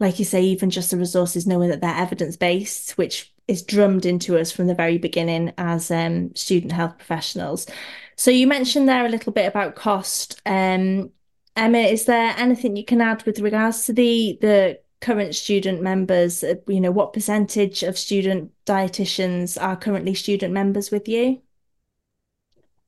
like 0.00 0.18
you 0.18 0.24
say, 0.24 0.42
even 0.42 0.70
just 0.70 0.90
the 0.90 0.96
resources, 0.96 1.46
knowing 1.46 1.70
that 1.70 1.80
they're 1.80 1.94
evidence 1.94 2.36
based, 2.36 2.92
which 2.98 3.32
is 3.46 3.62
drummed 3.62 4.06
into 4.06 4.38
us 4.38 4.50
from 4.50 4.66
the 4.66 4.74
very 4.74 4.98
beginning 4.98 5.52
as 5.58 5.90
um, 5.90 6.34
student 6.34 6.72
health 6.72 6.96
professionals. 6.96 7.66
So 8.16 8.30
you 8.30 8.46
mentioned 8.46 8.88
there 8.88 9.04
a 9.04 9.10
little 9.10 9.32
bit 9.32 9.46
about 9.46 9.76
cost. 9.76 10.40
Um, 10.46 11.10
Emma, 11.56 11.78
is 11.78 12.06
there 12.06 12.34
anything 12.36 12.76
you 12.76 12.84
can 12.84 13.00
add 13.00 13.22
with 13.24 13.38
regards 13.40 13.86
to 13.86 13.92
the 13.92 14.38
the 14.40 14.80
current 15.00 15.34
student 15.34 15.82
members? 15.82 16.42
Uh, 16.42 16.54
you 16.66 16.80
know, 16.80 16.90
what 16.90 17.12
percentage 17.12 17.82
of 17.82 17.98
student 17.98 18.50
dietitians 18.66 19.60
are 19.60 19.76
currently 19.76 20.14
student 20.14 20.52
members 20.52 20.90
with 20.90 21.08
you? 21.08 21.40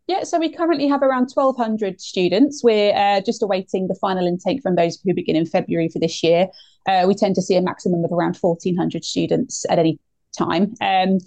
Yeah, 0.07 0.23
so 0.23 0.39
we 0.39 0.53
currently 0.53 0.87
have 0.87 1.03
around 1.03 1.31
1,200 1.35 2.01
students. 2.01 2.63
We're 2.63 2.95
uh, 2.95 3.21
just 3.23 3.43
awaiting 3.43 3.89
the 3.89 3.99
final 4.01 4.27
intake 4.27 4.63
from 4.63 4.77
those 4.77 5.01
who 5.05 5.13
begin 5.13 5.35
in 5.35 5.47
February 5.47 5.89
for 5.89 5.99
this 5.99 6.23
year. 6.23 6.47
Uh, 6.87 7.07
we 7.09 7.15
tend 7.15 7.35
to 7.35 7.43
see 7.43 7.57
a 7.57 7.63
maximum 7.63 8.05
of 8.05 8.13
around 8.13 8.37
1,400 8.37 9.05
students 9.05 9.67
at 9.69 9.81
any 9.81 9.99
time. 10.37 10.75
Um, 10.81 11.19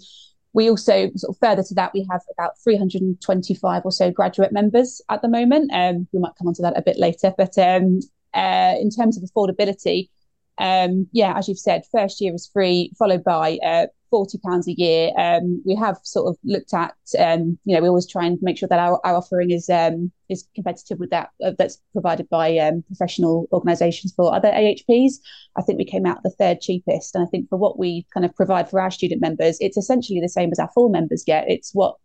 we 0.52 0.68
also 0.68 1.10
sort 1.14 1.34
of 1.34 1.38
further 1.38 1.62
to 1.62 1.74
that 1.74 1.92
we 1.94 2.06
have 2.10 2.22
about 2.32 2.52
325 2.64 3.82
or 3.84 3.92
so 3.92 4.10
graduate 4.10 4.52
members 4.52 5.00
at 5.08 5.22
the 5.22 5.28
moment 5.28 5.70
um, 5.72 6.08
we 6.12 6.18
might 6.18 6.32
come 6.36 6.48
on 6.48 6.54
to 6.54 6.62
that 6.62 6.76
a 6.76 6.82
bit 6.82 6.98
later 6.98 7.32
but 7.38 7.56
um, 7.58 8.00
uh, 8.34 8.74
in 8.80 8.90
terms 8.90 9.16
of 9.16 9.22
affordability 9.22 10.08
um, 10.58 11.06
yeah 11.12 11.36
as 11.36 11.48
you've 11.48 11.58
said 11.58 11.82
first 11.92 12.20
year 12.20 12.34
is 12.34 12.50
free 12.52 12.92
followed 12.98 13.22
by 13.22 13.58
uh, 13.64 13.86
40 14.10 14.38
pounds 14.38 14.68
a 14.68 14.72
year 14.72 15.12
um, 15.18 15.62
we 15.64 15.74
have 15.74 15.98
sort 16.02 16.28
of 16.28 16.36
looked 16.44 16.74
at 16.74 16.94
um, 17.18 17.58
you 17.64 17.74
know 17.74 17.82
we 17.82 17.88
always 17.88 18.06
try 18.06 18.24
and 18.24 18.38
make 18.42 18.58
sure 18.58 18.68
that 18.68 18.78
our, 18.78 19.00
our 19.04 19.16
offering 19.16 19.50
is 19.50 19.68
um, 19.70 20.10
is 20.28 20.46
competitive 20.54 20.98
with 20.98 21.10
that 21.10 21.30
uh, 21.44 21.52
that's 21.58 21.78
provided 21.92 22.28
by 22.28 22.56
um, 22.58 22.82
professional 22.86 23.46
organizations 23.52 24.12
for 24.14 24.34
other 24.34 24.50
AHPs 24.50 25.14
I 25.56 25.62
think 25.62 25.78
we 25.78 25.84
came 25.84 26.06
out 26.06 26.22
the 26.22 26.30
third 26.30 26.60
cheapest 26.60 27.14
and 27.14 27.24
I 27.24 27.28
think 27.30 27.48
for 27.48 27.58
what 27.58 27.78
we 27.78 28.06
kind 28.12 28.26
of 28.26 28.34
provide 28.34 28.68
for 28.68 28.80
our 28.80 28.90
student 28.90 29.20
members 29.20 29.58
it's 29.60 29.76
essentially 29.76 30.20
the 30.20 30.28
same 30.28 30.50
as 30.52 30.58
our 30.58 30.70
full 30.74 30.88
members 30.88 31.24
get 31.24 31.48
it's 31.48 31.72
what 31.72 31.96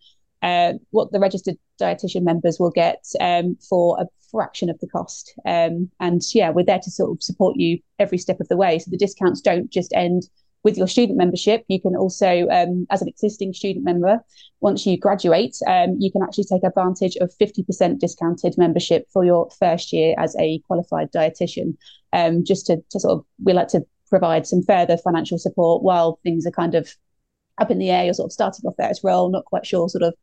uh, 0.41 0.73
what 0.91 1.11
the 1.11 1.19
registered 1.19 1.55
dietitian 1.81 2.21
members 2.21 2.57
will 2.59 2.69
get 2.69 3.03
um, 3.19 3.57
for 3.67 3.99
a 3.99 4.05
fraction 4.31 4.69
of 4.69 4.79
the 4.79 4.87
cost. 4.87 5.33
Um, 5.45 5.89
and 5.99 6.21
yeah, 6.33 6.49
we're 6.49 6.65
there 6.65 6.79
to 6.79 6.91
sort 6.91 7.11
of 7.11 7.23
support 7.23 7.55
you 7.57 7.79
every 7.99 8.17
step 8.17 8.39
of 8.39 8.47
the 8.47 8.57
way. 8.57 8.79
So 8.79 8.91
the 8.91 8.97
discounts 8.97 9.41
don't 9.41 9.71
just 9.71 9.93
end 9.95 10.23
with 10.65 10.77
your 10.77 10.87
student 10.87 11.15
membership, 11.15 11.63
you 11.67 11.79
can 11.79 11.95
also, 11.95 12.47
um, 12.49 12.87
as 12.89 13.03
an 13.03 13.07
existing 13.07 13.53
student 13.53 13.85
member, 13.85 14.19
once 14.61 14.83
you 14.83 14.97
graduate, 14.97 15.55
um, 15.67 15.95
you 15.99 16.11
can 16.11 16.23
actually 16.23 16.43
take 16.43 16.63
advantage 16.63 17.15
of 17.17 17.31
50% 17.39 17.99
discounted 17.99 18.57
membership 18.57 19.05
for 19.13 19.23
your 19.23 19.47
first 19.59 19.93
year 19.93 20.15
as 20.17 20.35
a 20.39 20.59
qualified 20.65 21.11
dietitian. 21.11 21.77
Um, 22.13 22.43
just 22.43 22.65
to, 22.65 22.77
to 22.89 22.99
sort 22.99 23.19
of, 23.19 23.25
we 23.43 23.53
like 23.53 23.67
to 23.69 23.85
provide 24.09 24.47
some 24.47 24.63
further 24.63 24.97
financial 24.97 25.37
support 25.37 25.83
while 25.83 26.19
things 26.23 26.47
are 26.47 26.51
kind 26.51 26.73
of 26.73 26.89
up 27.59 27.69
in 27.69 27.77
the 27.77 27.91
air. 27.91 28.05
You're 28.05 28.15
sort 28.15 28.29
of 28.29 28.33
starting 28.33 28.65
off 28.65 28.75
there 28.75 28.89
as 28.89 29.01
well, 29.03 29.29
not 29.29 29.45
quite 29.45 29.67
sure 29.67 29.87
sort 29.87 30.01
of 30.03 30.15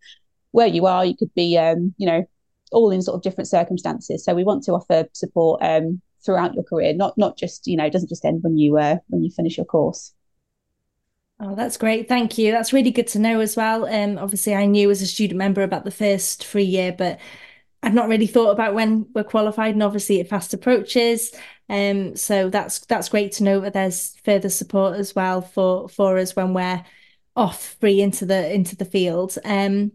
where 0.50 0.66
you 0.66 0.86
are. 0.86 1.04
You 1.04 1.16
could 1.16 1.32
be, 1.34 1.56
um, 1.56 1.94
you 1.98 2.06
know, 2.06 2.24
all 2.72 2.90
in 2.90 3.00
sort 3.00 3.14
of 3.14 3.22
different 3.22 3.46
circumstances. 3.46 4.24
So 4.24 4.34
we 4.34 4.42
want 4.42 4.64
to 4.64 4.72
offer 4.72 5.04
support 5.12 5.62
um, 5.62 6.02
throughout 6.24 6.54
your 6.54 6.64
career, 6.64 6.94
not 6.94 7.16
not 7.16 7.38
just 7.38 7.68
you 7.68 7.76
know, 7.76 7.84
it 7.84 7.92
doesn't 7.92 8.08
just 8.08 8.24
end 8.24 8.42
when 8.42 8.58
you 8.58 8.76
uh, 8.76 8.96
when 9.06 9.22
you 9.22 9.30
finish 9.30 9.56
your 9.56 9.66
course. 9.66 10.12
Oh, 11.44 11.54
that's 11.56 11.76
great. 11.76 12.06
Thank 12.08 12.38
you. 12.38 12.52
That's 12.52 12.72
really 12.72 12.92
good 12.92 13.08
to 13.08 13.18
know 13.18 13.40
as 13.40 13.56
well. 13.56 13.84
Um, 13.86 14.16
obviously, 14.16 14.54
I 14.54 14.66
knew 14.66 14.90
as 14.90 15.02
a 15.02 15.06
student 15.08 15.38
member 15.38 15.62
about 15.62 15.84
the 15.84 15.90
first 15.90 16.44
free 16.44 16.62
year, 16.62 16.94
but 16.96 17.18
I've 17.82 17.94
not 17.94 18.08
really 18.08 18.28
thought 18.28 18.52
about 18.52 18.74
when 18.74 19.06
we're 19.14 19.24
qualified, 19.24 19.74
and 19.74 19.82
obviously 19.82 20.20
it 20.20 20.28
fast 20.28 20.54
approaches. 20.54 21.32
Um, 21.68 22.16
so 22.16 22.50
that's 22.50 22.80
that's 22.86 23.08
great 23.08 23.32
to 23.34 23.44
know 23.44 23.60
that 23.60 23.72
there's 23.74 24.16
further 24.24 24.50
support 24.50 24.98
as 24.98 25.14
well 25.16 25.42
for 25.42 25.88
for 25.88 26.18
us 26.18 26.36
when 26.36 26.54
we're 26.54 26.84
off 27.36 27.76
free 27.80 28.00
into 28.02 28.26
the 28.26 28.52
into 28.54 28.76
the 28.76 28.84
field. 28.86 29.36
Um, 29.44 29.92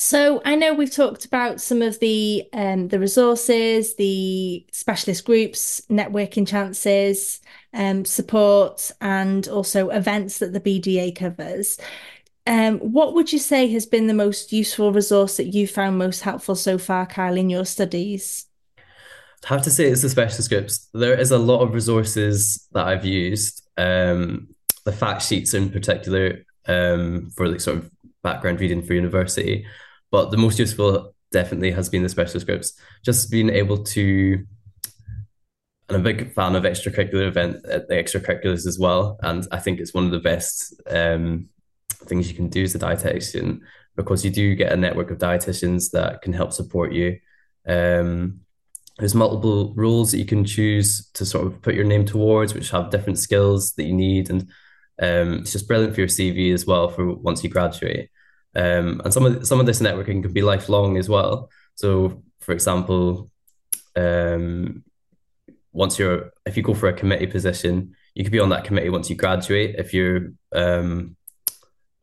so 0.00 0.40
I 0.44 0.54
know 0.54 0.74
we've 0.74 0.94
talked 0.94 1.24
about 1.24 1.60
some 1.60 1.82
of 1.82 1.98
the 1.98 2.44
um, 2.52 2.86
the 2.86 3.00
resources, 3.00 3.96
the 3.96 4.64
specialist 4.70 5.24
groups, 5.24 5.82
networking 5.90 6.46
chances, 6.46 7.40
um, 7.74 8.04
support, 8.04 8.92
and 9.00 9.48
also 9.48 9.88
events 9.88 10.38
that 10.38 10.52
the 10.52 10.60
BDA 10.60 11.16
covers. 11.16 11.78
Um, 12.46 12.78
what 12.78 13.14
would 13.14 13.32
you 13.32 13.40
say 13.40 13.66
has 13.72 13.86
been 13.86 14.06
the 14.06 14.14
most 14.14 14.52
useful 14.52 14.92
resource 14.92 15.36
that 15.36 15.48
you 15.48 15.66
found 15.66 15.98
most 15.98 16.20
helpful 16.20 16.54
so 16.54 16.78
far, 16.78 17.04
Kyle, 17.04 17.36
in 17.36 17.50
your 17.50 17.64
studies? 17.64 18.46
I 19.44 19.48
have 19.48 19.62
to 19.62 19.70
say 19.70 19.86
it's 19.86 20.02
the 20.02 20.08
specialist 20.08 20.48
groups. 20.48 20.88
There 20.94 21.18
is 21.18 21.32
a 21.32 21.38
lot 21.38 21.60
of 21.60 21.74
resources 21.74 22.68
that 22.72 22.86
I've 22.86 23.04
used. 23.04 23.68
Um, 23.76 24.54
the 24.84 24.92
fact 24.92 25.22
sheets 25.22 25.54
in 25.54 25.70
particular 25.70 26.44
um, 26.66 27.30
for 27.36 27.48
like 27.48 27.60
sort 27.60 27.78
of 27.78 27.90
background 28.22 28.60
reading 28.60 28.82
for 28.82 28.94
university 28.94 29.66
but 30.10 30.30
the 30.30 30.36
most 30.36 30.58
useful 30.58 31.14
definitely 31.30 31.70
has 31.72 31.88
been 31.88 32.02
the 32.02 32.08
specialist 32.08 32.46
groups. 32.46 32.72
Just 33.04 33.30
being 33.30 33.50
able 33.50 33.84
to, 33.84 34.44
and 35.88 35.96
I'm 35.96 36.00
a 36.00 36.04
big 36.04 36.32
fan 36.32 36.56
of 36.56 36.64
extracurricular 36.64 37.26
event, 37.26 37.64
uh, 37.66 37.80
the 37.88 37.94
extracurriculars 37.94 38.66
as 38.66 38.78
well. 38.78 39.18
And 39.22 39.46
I 39.50 39.58
think 39.58 39.80
it's 39.80 39.94
one 39.94 40.04
of 40.04 40.10
the 40.10 40.18
best 40.18 40.80
um, 40.88 41.48
things 42.04 42.28
you 42.28 42.36
can 42.36 42.48
do 42.48 42.62
as 42.62 42.74
a 42.74 42.78
dietitian 42.78 43.60
because 43.96 44.24
you 44.24 44.30
do 44.30 44.54
get 44.54 44.72
a 44.72 44.76
network 44.76 45.10
of 45.10 45.18
dietitians 45.18 45.90
that 45.90 46.22
can 46.22 46.32
help 46.32 46.52
support 46.52 46.92
you. 46.92 47.18
Um, 47.66 48.40
there's 48.98 49.14
multiple 49.14 49.74
roles 49.76 50.12
that 50.12 50.18
you 50.18 50.24
can 50.24 50.44
choose 50.44 51.08
to 51.14 51.24
sort 51.24 51.46
of 51.46 51.60
put 51.62 51.74
your 51.74 51.84
name 51.84 52.04
towards, 52.04 52.54
which 52.54 52.70
have 52.70 52.90
different 52.90 53.18
skills 53.18 53.74
that 53.74 53.84
you 53.84 53.94
need, 53.94 54.30
and 54.30 54.42
um, 55.00 55.40
it's 55.40 55.52
just 55.52 55.68
brilliant 55.68 55.94
for 55.94 56.00
your 56.00 56.08
CV 56.08 56.52
as 56.52 56.66
well 56.66 56.88
for 56.88 57.14
once 57.14 57.44
you 57.44 57.50
graduate. 57.50 58.08
Um, 58.58 59.00
and 59.04 59.14
some 59.14 59.24
of 59.24 59.46
some 59.46 59.60
of 59.60 59.66
this 59.66 59.80
networking 59.80 60.20
can 60.22 60.32
be 60.32 60.42
lifelong 60.42 60.96
as 60.96 61.08
well. 61.08 61.48
So, 61.76 62.24
for 62.40 62.52
example, 62.52 63.30
um, 63.94 64.82
once 65.72 65.96
you're 65.98 66.32
if 66.44 66.56
you 66.56 66.64
go 66.64 66.74
for 66.74 66.88
a 66.88 66.92
committee 66.92 67.28
position, 67.28 67.94
you 68.14 68.24
could 68.24 68.32
be 68.32 68.40
on 68.40 68.48
that 68.48 68.64
committee 68.64 68.88
once 68.88 69.08
you 69.08 69.14
graduate. 69.14 69.76
If 69.78 69.94
you're 69.94 70.32
um, 70.52 71.16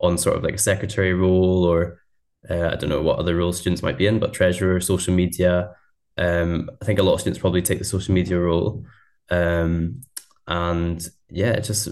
on 0.00 0.16
sort 0.16 0.36
of 0.38 0.44
like 0.44 0.54
a 0.54 0.58
secretary 0.72 1.12
role 1.12 1.64
or 1.64 2.00
uh, 2.48 2.70
I 2.72 2.76
don't 2.76 2.88
know 2.88 3.02
what 3.02 3.18
other 3.18 3.36
roles 3.36 3.60
students 3.60 3.82
might 3.82 3.98
be 3.98 4.06
in, 4.06 4.18
but 4.18 4.32
treasurer, 4.32 4.80
social 4.80 5.12
media. 5.12 5.74
Um, 6.16 6.70
I 6.80 6.86
think 6.86 6.98
a 6.98 7.02
lot 7.02 7.14
of 7.14 7.20
students 7.20 7.40
probably 7.40 7.60
take 7.60 7.80
the 7.80 7.84
social 7.84 8.14
media 8.14 8.38
role. 8.38 8.86
Um, 9.28 10.02
and 10.46 11.06
yeah, 11.28 11.58
just 11.60 11.88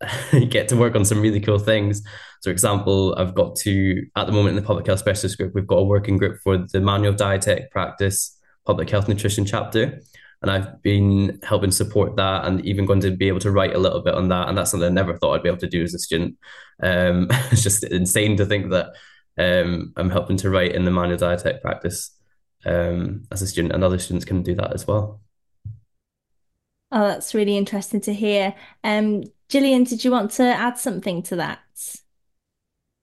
get 0.48 0.68
to 0.68 0.76
work 0.76 0.94
on 0.94 1.04
some 1.04 1.20
really 1.20 1.40
cool 1.40 1.58
things. 1.58 2.02
So, 2.40 2.48
for 2.48 2.50
example, 2.50 3.14
I've 3.18 3.34
got 3.34 3.56
to, 3.56 4.06
at 4.16 4.26
the 4.26 4.32
moment 4.32 4.50
in 4.50 4.56
the 4.56 4.66
public 4.66 4.86
health 4.86 5.00
specialist 5.00 5.36
group, 5.36 5.54
we've 5.54 5.66
got 5.66 5.76
a 5.76 5.84
working 5.84 6.16
group 6.16 6.40
for 6.42 6.58
the 6.58 6.80
manual 6.80 7.12
dietetic 7.12 7.70
practice 7.70 8.36
public 8.66 8.88
health 8.90 9.08
nutrition 9.08 9.44
chapter. 9.44 10.00
And 10.42 10.50
I've 10.50 10.82
been 10.82 11.38
helping 11.42 11.70
support 11.70 12.16
that 12.16 12.46
and 12.46 12.64
even 12.64 12.86
going 12.86 13.00
to 13.00 13.10
be 13.10 13.28
able 13.28 13.40
to 13.40 13.50
write 13.50 13.74
a 13.74 13.78
little 13.78 14.00
bit 14.00 14.14
on 14.14 14.28
that. 14.28 14.48
And 14.48 14.56
that's 14.56 14.70
something 14.70 14.88
I 14.88 14.92
never 14.92 15.16
thought 15.16 15.34
I'd 15.34 15.42
be 15.42 15.50
able 15.50 15.58
to 15.58 15.68
do 15.68 15.82
as 15.82 15.92
a 15.92 15.98
student. 15.98 16.38
Um, 16.82 17.28
it's 17.50 17.62
just 17.62 17.84
insane 17.84 18.36
to 18.38 18.46
think 18.46 18.70
that 18.70 18.94
um, 19.36 19.92
I'm 19.96 20.10
helping 20.10 20.38
to 20.38 20.50
write 20.50 20.74
in 20.74 20.84
the 20.86 20.90
manual 20.90 21.18
dietetic 21.18 21.60
practice 21.60 22.16
um, 22.64 23.24
as 23.30 23.42
a 23.42 23.46
student, 23.46 23.74
and 23.74 23.84
other 23.84 23.98
students 23.98 24.24
can 24.24 24.42
do 24.42 24.54
that 24.54 24.72
as 24.72 24.86
well. 24.86 25.20
Oh, 26.92 27.06
that's 27.06 27.34
really 27.34 27.56
interesting 27.56 28.00
to 28.02 28.14
hear. 28.14 28.54
Um, 28.82 29.24
Gillian, 29.50 29.82
did 29.82 30.04
you 30.04 30.12
want 30.12 30.30
to 30.32 30.44
add 30.44 30.78
something 30.78 31.22
to 31.24 31.36
that? 31.36 31.58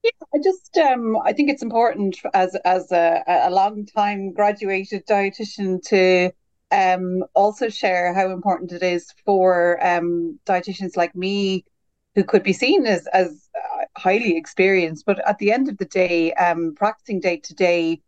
Yeah, 0.02 0.12
I 0.34 0.38
just 0.42 0.78
um, 0.78 1.18
I 1.26 1.34
think 1.34 1.50
it's 1.50 1.62
important 1.62 2.18
as 2.34 2.56
as 2.64 2.90
a, 2.92 3.22
a 3.28 3.52
long 3.52 3.86
time 3.86 4.32
graduated 4.32 5.06
dietitian 5.06 5.84
to 5.88 6.32
um, 6.72 7.26
also 7.34 7.68
share 7.68 8.14
how 8.14 8.32
important 8.32 8.72
it 8.72 8.82
is 8.82 9.14
for 9.26 9.86
um, 9.86 10.40
dietitians 10.46 10.96
like 10.96 11.14
me 11.16 11.66
who 12.16 12.24
could 12.24 12.44
be 12.44 12.54
seen 12.54 12.86
as 12.86 13.08
as 13.08 13.50
uh, 13.54 13.84
highly 13.98 14.38
experienced, 14.38 15.06
but 15.06 15.20
at 15.28 15.38
the 15.40 15.52
end 15.52 15.68
of 15.68 15.78
the 15.78 15.86
day, 15.86 16.34
um, 16.36 16.74
practicing 16.76 17.20
day 17.20 17.38
to 17.38 17.54
day, 17.54 18.02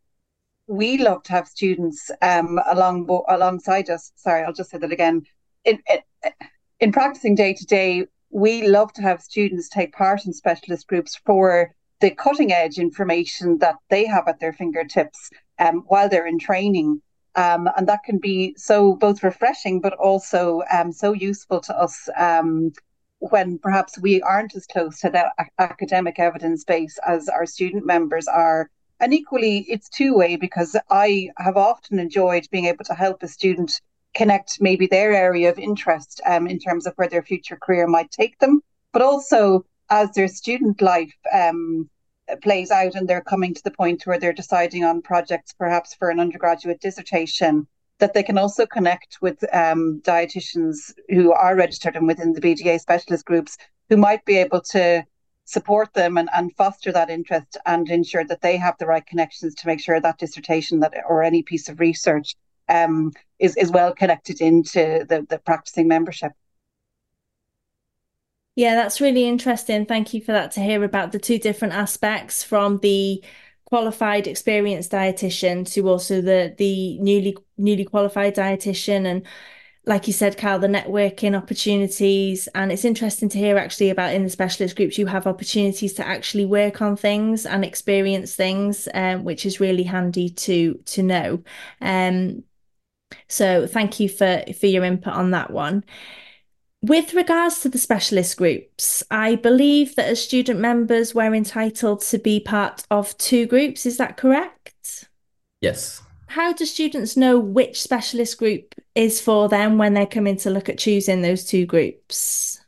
we 0.68 0.98
love 0.98 1.24
to 1.24 1.34
have 1.34 1.48
students 1.48 2.10
um, 2.22 2.58
along 2.72 3.06
alongside 3.28 3.90
us. 3.90 4.14
Sorry, 4.16 4.44
I'll 4.44 4.54
just 4.54 4.70
say 4.70 4.78
that 4.78 4.94
again. 4.94 5.24
In 5.66 5.80
in, 5.92 6.32
in 6.80 6.92
practicing 6.94 7.36
day 7.36 7.54
to 7.54 7.66
day, 7.66 8.06
we 8.30 8.68
love 8.68 8.94
to 8.94 9.02
have 9.02 9.22
students 9.22 9.70
take 9.70 9.94
part 9.94 10.26
in 10.26 10.34
specialist 10.34 10.88
groups 10.88 11.16
for 11.26 11.74
the 12.00 12.12
cutting 12.12 12.52
edge 12.52 12.78
information 12.78 13.58
that 13.60 13.76
they 13.90 14.06
have 14.06 14.28
at 14.28 14.40
their 14.40 14.54
fingertips 14.54 15.30
um, 15.60 15.84
while 15.88 16.08
they're 16.08 16.28
in 16.28 16.40
training. 16.40 17.02
Um, 17.36 17.70
and 17.78 17.88
that 17.88 18.04
can 18.04 18.18
be 18.18 18.54
so 18.58 18.96
both 18.96 19.24
refreshing 19.24 19.82
but 19.82 19.94
also 19.94 20.62
um, 20.72 20.92
so 20.92 21.14
useful 21.14 21.62
to 21.62 21.78
us 21.78 22.10
um, 22.18 22.72
when 23.20 23.60
perhaps 23.60 24.00
we 24.00 24.22
aren't 24.22 24.56
as 24.56 24.66
close 24.66 25.00
to 25.02 25.10
that 25.10 25.34
academic 25.58 26.20
evidence 26.20 26.64
base 26.64 26.98
as 27.06 27.30
our 27.30 27.46
student 27.46 27.86
members 27.86 28.28
are. 28.28 28.70
And 29.02 29.14
equally, 29.14 29.66
it's 29.70 29.90
two 29.90 30.16
way 30.16 30.36
because 30.36 30.76
I 30.90 31.30
have 31.38 31.56
often 31.56 32.00
enjoyed 32.00 32.48
being 32.52 32.66
able 32.66 32.84
to 32.86 32.94
help 32.94 33.24
a 33.24 33.28
student 33.28 33.80
connect 34.14 34.62
maybe 34.62 34.88
their 34.88 35.14
area 35.14 35.50
of 35.50 35.60
interest 35.60 36.22
um, 36.26 36.48
in 36.48 36.60
terms 36.60 36.86
of 36.86 36.94
where 36.96 37.08
their 37.08 37.24
future 37.24 37.58
career 37.58 37.88
might 37.88 38.12
take 38.12 38.38
them, 38.40 38.62
but 38.92 39.02
also 39.02 39.66
as 39.90 40.12
their 40.12 40.28
student 40.28 40.82
life 40.82 41.14
um, 41.34 41.90
plays 42.42 42.72
out 42.72 42.96
and 42.96 43.08
they're 43.08 43.22
coming 43.22 43.54
to 43.54 43.64
the 43.64 43.72
point 43.72 44.06
where 44.06 44.20
they're 44.20 44.34
deciding 44.34 44.84
on 44.84 45.02
projects 45.02 45.54
perhaps 45.54 45.94
for 45.96 46.10
an 46.10 46.20
undergraduate 46.20 46.80
dissertation 46.80 47.68
that 48.00 48.14
they 48.14 48.24
can 48.24 48.38
also 48.38 48.66
connect 48.66 49.18
with 49.22 49.44
um, 49.54 50.02
dietitians 50.06 50.94
who 51.10 51.34
are 51.34 51.56
registered 51.56 51.96
and 51.96 52.08
within 52.08 52.34
the 52.34 52.42
BDA 52.42 52.80
specialist 52.80 53.26
groups 53.26 53.58
who 53.90 53.98
might 53.98 54.24
be 54.26 54.38
able 54.38 54.62
to 54.62 55.04
support 55.46 55.94
them 55.94 56.18
and, 56.18 56.30
and 56.34 56.56
foster 56.56 56.92
that 56.92 57.10
interest 57.10 57.58
and 57.66 57.90
ensure 57.90 58.24
that 58.24 58.42
they 58.42 58.56
have 58.56 58.76
the 58.78 58.86
right 58.86 59.06
connections 59.06 59.56
to 59.56 59.68
make 59.68 59.82
sure 59.82 60.00
that 60.00 60.20
dissertation 60.20 60.80
that 60.80 60.94
or 61.08 61.24
any 61.24 61.42
piece 61.44 61.68
of 61.68 61.80
research 61.80 62.36
um, 62.70 63.12
is, 63.40 63.58
is 63.58 63.72
well 63.72 63.94
connected 63.94 64.42
into 64.42 65.06
the, 65.10 65.26
the 65.30 65.40
practicing 65.40 65.88
membership. 65.88 66.32
Yeah, 68.56 68.76
that's 68.76 69.00
really 69.00 69.26
interesting. 69.26 69.86
Thank 69.86 70.14
you 70.14 70.22
for 70.22 70.34
that 70.34 70.52
to 70.52 70.60
hear 70.60 70.84
about 70.84 71.12
the 71.12 71.20
two 71.20 71.40
different 71.40 71.74
aspects 71.74 72.44
from 72.44 72.80
the 72.80 73.24
qualified 73.70 74.28
experienced 74.28 74.92
dietitian 74.92 75.72
to 75.74 75.88
also 75.88 76.22
the 76.22 76.54
the 76.58 76.98
newly 77.00 77.38
newly 77.58 77.86
qualified 77.86 78.36
dietitian 78.36 79.06
and 79.06 79.26
like 79.86 80.08
you 80.08 80.14
said 80.14 80.38
Kyle 80.38 80.60
the 80.60 80.68
networking 80.68 81.38
opportunities 81.38 82.50
and 82.56 82.72
it's 82.72 82.84
interesting 82.84 83.30
to 83.30 83.38
hear 83.38 83.58
actually 83.58 83.92
about 83.92 84.14
in 84.14 84.24
the 84.24 84.30
specialist 84.30 84.76
groups 84.76 84.98
you 84.98 85.06
have 85.06 85.28
opportunities 85.28 85.94
to 85.94 86.08
actually 86.08 86.46
work 86.46 86.82
on 86.82 86.98
things 86.98 87.46
and 87.46 87.64
experience 87.64 88.36
things 88.36 88.88
um, 88.96 89.24
which 89.24 89.46
is 89.46 89.60
really 89.60 89.84
handy 89.84 90.30
to 90.32 90.74
to 90.86 91.04
know 91.04 91.44
um 91.82 92.44
so 93.28 93.68
thank 93.68 94.00
you 94.00 94.10
for 94.10 94.44
for 94.60 94.68
your 94.68 94.84
input 94.84 95.14
on 95.14 95.32
that 95.32 95.52
one 95.52 95.84
with 96.82 97.14
regards 97.14 97.60
to 97.62 97.70
the 97.70 97.78
specialist 97.78 98.38
groups, 98.38 99.04
I 99.12 99.36
believe 99.36 99.96
that 99.96 100.08
as 100.08 100.24
student 100.24 100.60
members, 100.60 101.14
we're 101.14 101.34
entitled 101.36 102.02
to 102.04 102.18
be 102.18 102.40
part 102.40 102.84
of 102.90 103.18
two 103.18 103.46
groups. 103.48 103.86
Is 103.86 103.98
that 103.98 104.16
correct? 104.16 105.10
Yes. 105.60 106.02
How 106.28 106.54
do 106.54 106.66
students 106.66 107.18
know 107.18 107.38
which 107.38 107.82
specialist 107.82 108.38
group 108.38 108.76
is 108.96 109.20
for 109.20 109.50
them 109.50 109.78
when 109.78 109.94
they're 109.94 110.06
coming 110.06 110.38
to 110.38 110.50
look 110.50 110.70
at 110.70 110.78
choosing 110.78 111.22
those 111.22 111.44
two 111.44 111.66
groups? 111.66 112.62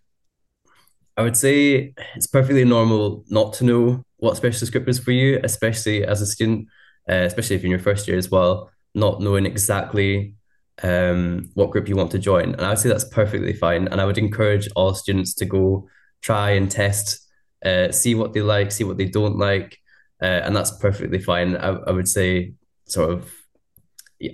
I 1.15 1.21
would 1.21 1.37
say 1.37 1.93
it's 2.15 2.27
perfectly 2.27 2.65
normal 2.65 3.23
not 3.29 3.53
to 3.53 3.63
know 3.63 4.03
what 4.17 4.35
specialist 4.35 4.71
group 4.71 4.89
is 4.89 4.99
for 4.99 5.11
you, 5.11 5.39
especially 5.43 6.03
as 6.03 6.21
a 6.21 6.25
student, 6.25 6.67
uh, 7.07 7.13
especially 7.13 7.55
if 7.55 7.61
you're 7.61 7.67
in 7.67 7.71
your 7.71 7.79
first 7.79 8.07
year 8.07 8.17
as 8.17 8.29
well, 8.29 8.71
not 8.93 9.21
knowing 9.21 9.45
exactly 9.45 10.35
um, 10.83 11.49
what 11.53 11.71
group 11.71 11.87
you 11.87 11.95
want 11.95 12.11
to 12.11 12.19
join. 12.19 12.53
And 12.53 12.61
I 12.61 12.69
would 12.69 12.79
say 12.79 12.89
that's 12.89 13.05
perfectly 13.09 13.53
fine. 13.53 13.87
And 13.87 14.01
I 14.01 14.05
would 14.05 14.17
encourage 14.17 14.67
all 14.75 14.93
students 14.93 15.33
to 15.35 15.45
go 15.45 15.87
try 16.21 16.51
and 16.51 16.69
test, 16.69 17.27
uh, 17.65 17.91
see 17.91 18.15
what 18.15 18.33
they 18.33 18.41
like, 18.41 18.71
see 18.71 18.83
what 18.83 18.97
they 18.97 19.05
don't 19.05 19.37
like. 19.37 19.77
Uh, 20.21 20.41
and 20.43 20.55
that's 20.55 20.71
perfectly 20.71 21.19
fine. 21.19 21.55
I, 21.55 21.69
I 21.69 21.91
would 21.91 22.07
say 22.07 22.53
sort 22.85 23.11
of, 23.11 23.31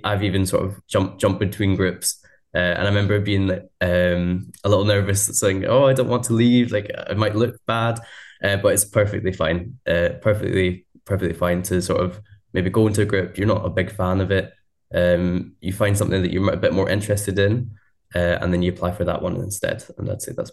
I've 0.04 0.22
even 0.22 0.44
sort 0.44 0.64
of 0.64 0.86
jumped, 0.86 1.20
jumped 1.20 1.40
between 1.40 1.76
groups. 1.76 2.22
Uh, 2.54 2.58
and 2.58 2.82
I 2.82 2.86
remember 2.86 3.20
being 3.20 3.50
um, 3.80 4.50
a 4.64 4.68
little 4.68 4.84
nervous, 4.84 5.38
saying, 5.38 5.66
"Oh, 5.66 5.84
I 5.84 5.92
don't 5.92 6.08
want 6.08 6.24
to 6.24 6.32
leave. 6.32 6.72
Like 6.72 6.90
I 7.08 7.12
might 7.12 7.36
look 7.36 7.56
bad," 7.66 8.00
uh, 8.42 8.56
but 8.56 8.72
it's 8.72 8.86
perfectly 8.86 9.32
fine. 9.32 9.78
Uh, 9.86 10.10
perfectly, 10.22 10.86
perfectly 11.04 11.34
fine 11.34 11.62
to 11.64 11.82
sort 11.82 12.00
of 12.00 12.20
maybe 12.58 12.70
go 12.70 12.88
into 12.88 13.02
a 13.02 13.06
group. 13.06 13.38
You're 13.38 13.46
not 13.46 13.64
a 13.64 13.70
big 13.70 13.92
fan 13.92 14.20
of 14.20 14.32
it, 14.32 14.52
um, 14.92 15.54
you 15.60 15.72
find 15.72 15.96
something 15.96 16.22
that 16.22 16.32
you're 16.32 16.52
a 16.52 16.56
bit 16.56 16.72
more 16.72 16.90
interested 16.90 17.38
in, 17.38 17.70
uh, 18.16 18.38
and 18.40 18.52
then 18.52 18.62
you 18.62 18.72
apply 18.72 18.92
for 18.92 19.04
that 19.04 19.22
one 19.22 19.36
instead. 19.36 19.84
And 19.96 20.10
I'd 20.10 20.22
say 20.22 20.32
that's 20.36 20.50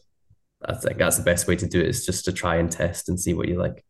I 0.63 0.73
think 0.75 0.97
that's 0.97 1.17
the 1.17 1.23
best 1.23 1.47
way 1.47 1.55
to 1.55 1.67
do 1.67 1.79
it 1.79 1.87
is 1.87 2.05
just 2.05 2.25
to 2.25 2.31
try 2.31 2.55
and 2.57 2.71
test 2.71 3.09
and 3.09 3.19
see 3.19 3.33
what 3.33 3.47
you 3.47 3.57
like. 3.57 3.83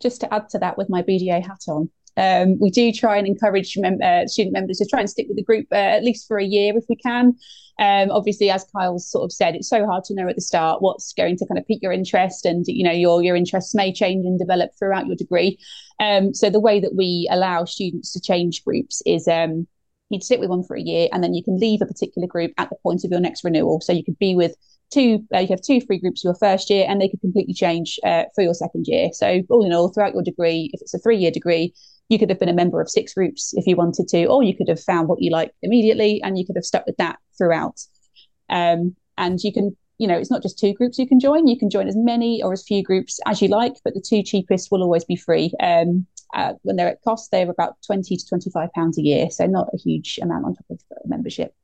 Just 0.00 0.20
to 0.20 0.32
add 0.32 0.48
to 0.50 0.58
that, 0.58 0.76
with 0.76 0.90
my 0.90 1.02
BDA 1.02 1.42
hat 1.46 1.60
on, 1.68 1.90
um, 2.16 2.58
we 2.60 2.70
do 2.70 2.92
try 2.92 3.16
and 3.16 3.26
encourage 3.26 3.76
mem- 3.78 4.02
uh, 4.02 4.26
student 4.26 4.52
members 4.52 4.78
to 4.78 4.86
try 4.86 5.00
and 5.00 5.08
stick 5.08 5.26
with 5.28 5.36
the 5.36 5.42
group 5.42 5.66
uh, 5.72 5.76
at 5.76 6.04
least 6.04 6.26
for 6.28 6.38
a 6.38 6.44
year 6.44 6.76
if 6.76 6.84
we 6.88 6.96
can. 6.96 7.36
Um, 7.78 8.10
obviously, 8.10 8.50
as 8.50 8.66
Kyle 8.74 8.98
sort 8.98 9.24
of 9.24 9.32
said, 9.32 9.54
it's 9.54 9.68
so 9.68 9.86
hard 9.86 10.04
to 10.04 10.14
know 10.14 10.28
at 10.28 10.36
the 10.36 10.42
start 10.42 10.82
what's 10.82 11.12
going 11.12 11.36
to 11.38 11.46
kind 11.46 11.58
of 11.58 11.66
pique 11.66 11.82
your 11.82 11.92
interest, 11.92 12.44
and 12.44 12.64
you 12.66 12.84
know 12.84 12.92
your 12.92 13.22
your 13.22 13.36
interests 13.36 13.74
may 13.74 13.92
change 13.92 14.24
and 14.24 14.38
develop 14.38 14.70
throughout 14.78 15.06
your 15.06 15.16
degree. 15.16 15.58
Um, 16.00 16.34
so 16.34 16.50
the 16.50 16.60
way 16.60 16.80
that 16.80 16.94
we 16.94 17.28
allow 17.30 17.64
students 17.64 18.12
to 18.12 18.20
change 18.20 18.64
groups 18.64 19.02
is 19.06 19.26
um, 19.26 19.66
you'd 20.10 20.24
sit 20.24 20.40
with 20.40 20.50
one 20.50 20.64
for 20.64 20.76
a 20.76 20.82
year, 20.82 21.08
and 21.12 21.22
then 21.22 21.34
you 21.34 21.42
can 21.42 21.58
leave 21.58 21.82
a 21.82 21.86
particular 21.86 22.28
group 22.28 22.52
at 22.58 22.68
the 22.70 22.76
point 22.82 23.04
of 23.04 23.10
your 23.10 23.20
next 23.20 23.44
renewal. 23.44 23.80
So 23.80 23.92
you 23.92 24.04
could 24.04 24.18
be 24.18 24.34
with 24.34 24.54
two, 24.92 25.24
uh, 25.34 25.38
you 25.38 25.48
have 25.48 25.62
two 25.62 25.80
free 25.80 25.98
groups 25.98 26.22
your 26.22 26.34
first 26.34 26.70
year, 26.70 26.86
and 26.88 27.00
they 27.00 27.08
could 27.08 27.20
completely 27.20 27.54
change 27.54 27.98
uh, 28.04 28.24
for 28.34 28.42
your 28.42 28.54
second 28.54 28.86
year. 28.86 29.10
So 29.12 29.42
all 29.48 29.64
in 29.64 29.72
all, 29.72 29.88
throughout 29.88 30.12
your 30.12 30.22
degree, 30.22 30.70
if 30.72 30.80
it's 30.82 30.94
a 30.94 30.98
three 30.98 31.16
year 31.16 31.30
degree, 31.30 31.74
you 32.12 32.18
could 32.18 32.30
have 32.30 32.38
been 32.38 32.48
a 32.48 32.54
member 32.54 32.80
of 32.80 32.90
six 32.90 33.14
groups 33.14 33.52
if 33.54 33.66
you 33.66 33.74
wanted 33.74 34.06
to, 34.08 34.26
or 34.26 34.42
you 34.42 34.56
could 34.56 34.68
have 34.68 34.80
found 34.80 35.08
what 35.08 35.20
you 35.20 35.30
like 35.30 35.52
immediately 35.62 36.20
and 36.22 36.38
you 36.38 36.46
could 36.46 36.56
have 36.56 36.64
stuck 36.64 36.86
with 36.86 36.96
that 36.98 37.18
throughout. 37.36 37.80
Um, 38.50 38.94
and 39.16 39.40
you 39.42 39.52
can, 39.52 39.76
you 39.98 40.06
know, 40.06 40.16
it's 40.16 40.30
not 40.30 40.42
just 40.42 40.58
two 40.58 40.74
groups 40.74 40.98
you 40.98 41.08
can 41.08 41.18
join. 41.18 41.46
You 41.46 41.58
can 41.58 41.70
join 41.70 41.88
as 41.88 41.96
many 41.96 42.42
or 42.42 42.52
as 42.52 42.64
few 42.64 42.82
groups 42.82 43.18
as 43.26 43.40
you 43.40 43.48
like, 43.48 43.74
but 43.84 43.94
the 43.94 44.04
two 44.06 44.22
cheapest 44.22 44.70
will 44.70 44.82
always 44.82 45.04
be 45.04 45.16
free. 45.16 45.52
Um, 45.60 46.06
uh, 46.34 46.54
when 46.62 46.76
they're 46.76 46.88
at 46.88 47.02
cost, 47.02 47.30
they're 47.30 47.50
about 47.50 47.76
20 47.86 48.16
to 48.16 48.26
25 48.26 48.72
pounds 48.72 48.98
a 48.98 49.02
year. 49.02 49.30
So 49.30 49.46
not 49.46 49.68
a 49.72 49.78
huge 49.78 50.18
amount 50.22 50.44
on 50.44 50.54
top 50.54 50.66
of 50.70 50.80
membership. 51.04 51.54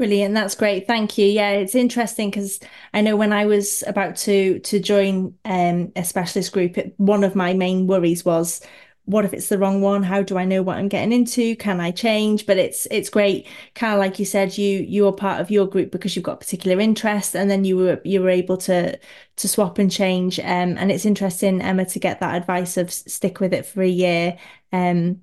Brilliant. 0.00 0.32
That's 0.34 0.54
great. 0.54 0.86
Thank 0.86 1.18
you. 1.18 1.26
Yeah, 1.26 1.50
it's 1.50 1.74
interesting 1.74 2.30
because 2.30 2.58
I 2.94 3.02
know 3.02 3.16
when 3.16 3.34
I 3.34 3.44
was 3.44 3.84
about 3.86 4.16
to 4.18 4.58
to 4.60 4.80
join 4.80 5.36
um, 5.44 5.92
a 5.94 6.04
specialist 6.04 6.52
group, 6.54 6.78
it, 6.78 6.94
one 6.96 7.22
of 7.22 7.34
my 7.36 7.52
main 7.52 7.86
worries 7.86 8.24
was 8.24 8.62
what 9.04 9.26
if 9.26 9.34
it's 9.34 9.50
the 9.50 9.58
wrong 9.58 9.82
one? 9.82 10.02
How 10.02 10.22
do 10.22 10.38
I 10.38 10.46
know 10.46 10.62
what 10.62 10.78
I'm 10.78 10.88
getting 10.88 11.12
into? 11.12 11.54
Can 11.56 11.80
I 11.80 11.90
change? 11.90 12.46
But 12.46 12.56
it's 12.56 12.86
it's 12.90 13.10
great. 13.10 13.46
Kind 13.74 13.92
of 13.92 13.98
like 13.98 14.18
you 14.18 14.24
said, 14.24 14.56
you 14.56 14.78
you 14.80 15.06
are 15.06 15.12
part 15.12 15.38
of 15.42 15.50
your 15.50 15.66
group 15.66 15.90
because 15.90 16.16
you've 16.16 16.24
got 16.24 16.40
particular 16.40 16.80
interest, 16.80 17.36
and 17.36 17.50
then 17.50 17.64
you 17.64 17.76
were 17.76 18.00
you 18.02 18.22
were 18.22 18.30
able 18.30 18.56
to 18.58 18.98
to 19.36 19.48
swap 19.48 19.78
and 19.78 19.90
change. 19.92 20.38
Um, 20.40 20.78
and 20.78 20.90
it's 20.90 21.04
interesting, 21.04 21.60
Emma, 21.60 21.84
to 21.84 21.98
get 21.98 22.20
that 22.20 22.36
advice 22.36 22.78
of 22.78 22.90
stick 22.90 23.38
with 23.40 23.52
it 23.52 23.66
for 23.66 23.82
a 23.82 23.88
year. 23.88 24.38
Um, 24.72 25.22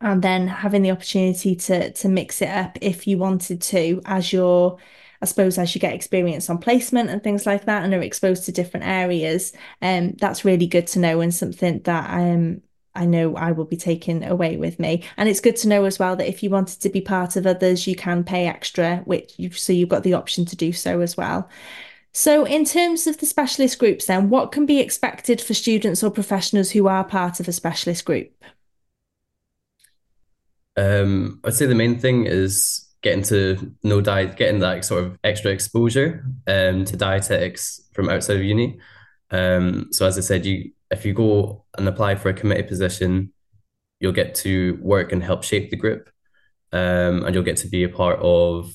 and 0.00 0.22
then 0.22 0.46
having 0.46 0.82
the 0.82 0.90
opportunity 0.90 1.56
to 1.56 1.92
to 1.92 2.08
mix 2.08 2.40
it 2.42 2.48
up 2.48 2.78
if 2.80 3.06
you 3.06 3.18
wanted 3.18 3.60
to 3.60 4.00
as 4.04 4.32
your 4.32 4.78
I 5.20 5.26
suppose 5.26 5.58
as 5.58 5.74
you 5.74 5.80
get 5.80 5.94
experience 5.94 6.48
on 6.48 6.58
placement 6.58 7.10
and 7.10 7.22
things 7.22 7.44
like 7.44 7.64
that 7.64 7.82
and 7.84 7.92
are 7.92 8.02
exposed 8.02 8.44
to 8.44 8.52
different 8.52 8.86
areas, 8.86 9.52
um, 9.82 10.12
that's 10.12 10.44
really 10.44 10.68
good 10.68 10.86
to 10.88 11.00
know 11.00 11.20
and 11.20 11.34
something 11.34 11.80
that 11.82 12.10
um 12.10 12.62
I 12.94 13.04
know 13.06 13.36
I 13.36 13.52
will 13.52 13.64
be 13.64 13.76
taking 13.76 14.24
away 14.24 14.56
with 14.56 14.80
me. 14.80 15.04
And 15.16 15.28
it's 15.28 15.40
good 15.40 15.56
to 15.56 15.68
know 15.68 15.84
as 15.84 15.98
well 15.98 16.16
that 16.16 16.28
if 16.28 16.42
you 16.42 16.50
wanted 16.50 16.80
to 16.80 16.88
be 16.88 17.00
part 17.00 17.36
of 17.36 17.46
others, 17.46 17.86
you 17.86 17.94
can 17.94 18.24
pay 18.24 18.46
extra, 18.46 18.98
which 19.04 19.34
you 19.38 19.50
so 19.52 19.72
you've 19.72 19.88
got 19.88 20.02
the 20.02 20.14
option 20.14 20.44
to 20.46 20.56
do 20.56 20.72
so 20.72 21.00
as 21.00 21.16
well. 21.16 21.48
So, 22.12 22.44
in 22.44 22.64
terms 22.64 23.06
of 23.06 23.18
the 23.18 23.26
specialist 23.26 23.78
groups, 23.78 24.06
then, 24.06 24.30
what 24.30 24.52
can 24.52 24.66
be 24.66 24.80
expected 24.80 25.40
for 25.40 25.54
students 25.54 26.02
or 26.02 26.10
professionals 26.10 26.70
who 26.72 26.88
are 26.88 27.04
part 27.04 27.38
of 27.40 27.48
a 27.48 27.52
specialist 27.52 28.04
group? 28.04 28.32
Um, 30.78 31.40
I'd 31.44 31.54
say 31.54 31.66
the 31.66 31.74
main 31.74 31.98
thing 31.98 32.26
is 32.26 32.88
getting 33.02 33.24
to 33.24 33.74
know 33.82 34.00
diet, 34.00 34.36
getting 34.36 34.60
that 34.60 34.84
sort 34.84 35.04
of 35.04 35.18
extra 35.24 35.50
exposure 35.50 36.24
um, 36.46 36.84
to 36.84 36.96
dietetics 36.96 37.80
from 37.94 38.08
outside 38.08 38.36
of 38.36 38.44
uni. 38.44 38.78
Um, 39.30 39.88
so 39.90 40.06
as 40.06 40.16
I 40.16 40.20
said, 40.20 40.46
you 40.46 40.70
if 40.90 41.04
you 41.04 41.12
go 41.12 41.64
and 41.76 41.88
apply 41.88 42.14
for 42.14 42.28
a 42.28 42.34
committee 42.34 42.62
position, 42.62 43.32
you'll 44.00 44.12
get 44.12 44.34
to 44.36 44.78
work 44.80 45.12
and 45.12 45.22
help 45.22 45.42
shape 45.42 45.70
the 45.70 45.76
group, 45.76 46.08
um, 46.72 47.24
and 47.24 47.34
you'll 47.34 47.44
get 47.44 47.58
to 47.58 47.68
be 47.68 47.82
a 47.82 47.88
part 47.88 48.18
of 48.20 48.70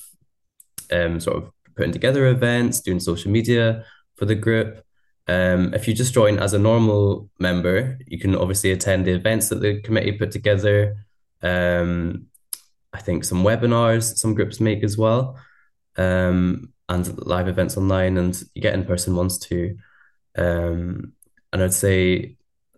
um, 0.91 1.19
sort 1.19 1.37
of 1.37 1.51
putting 1.75 1.93
together 1.93 2.27
events, 2.27 2.81
doing 2.81 2.99
social 2.99 3.31
media 3.31 3.85
for 4.17 4.25
the 4.25 4.35
group. 4.35 4.83
Um, 5.27 5.73
if 5.73 5.87
you 5.87 5.93
just 5.93 6.13
join 6.13 6.37
as 6.37 6.53
a 6.53 6.59
normal 6.59 7.29
member, 7.39 7.97
you 8.07 8.19
can 8.19 8.35
obviously 8.35 8.71
attend 8.71 9.05
the 9.05 9.13
events 9.13 9.49
that 9.49 9.61
the 9.61 9.81
committee 9.81 10.11
put 10.11 10.31
together. 10.31 11.02
Um, 11.43 12.27
I 12.93 12.99
think 12.99 13.23
some 13.23 13.43
webinars 13.43 14.17
some 14.17 14.33
groups 14.33 14.59
make 14.59 14.83
as 14.83 14.97
well, 14.97 15.37
um, 15.97 16.73
and 16.89 17.25
live 17.25 17.47
events 17.47 17.77
online, 17.77 18.17
and 18.17 18.41
you 18.53 18.61
get 18.61 18.73
in 18.73 18.85
person 18.85 19.15
ones 19.15 19.37
too. 19.37 19.77
Um, 20.37 21.13
and 21.51 21.61
I'd 21.61 21.73
say 21.73 22.37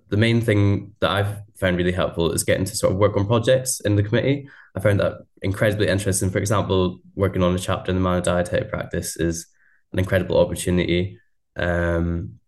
the 0.10 0.18
main 0.18 0.42
thing 0.42 0.94
that 1.00 1.12
I've 1.12 1.42
found 1.56 1.78
really 1.78 1.92
helpful 1.92 2.32
is 2.32 2.44
getting 2.44 2.66
to 2.66 2.76
sort 2.76 2.94
of 2.94 3.00
work 3.00 3.16
on 3.18 3.28
projects 3.28 3.80
in 3.82 3.96
the 3.96 4.04
committee. 4.04 4.50
I 4.76 4.80
found 4.80 5.00
that 5.00 5.26
incredibly 5.42 5.88
interesting. 5.88 6.30
For 6.30 6.38
example, 6.38 7.00
working 7.16 7.44
on 7.44 7.56
a 7.56 7.60
chapter 7.60 7.92
in 7.92 7.96
the 7.96 8.02
Manual 8.02 8.22
Dietetic 8.22 8.70
practice 8.70 9.18
is 9.18 9.48
an 9.94 10.00
incredible 10.00 10.38
opportunity. 10.38 11.20
Um, 11.56 12.40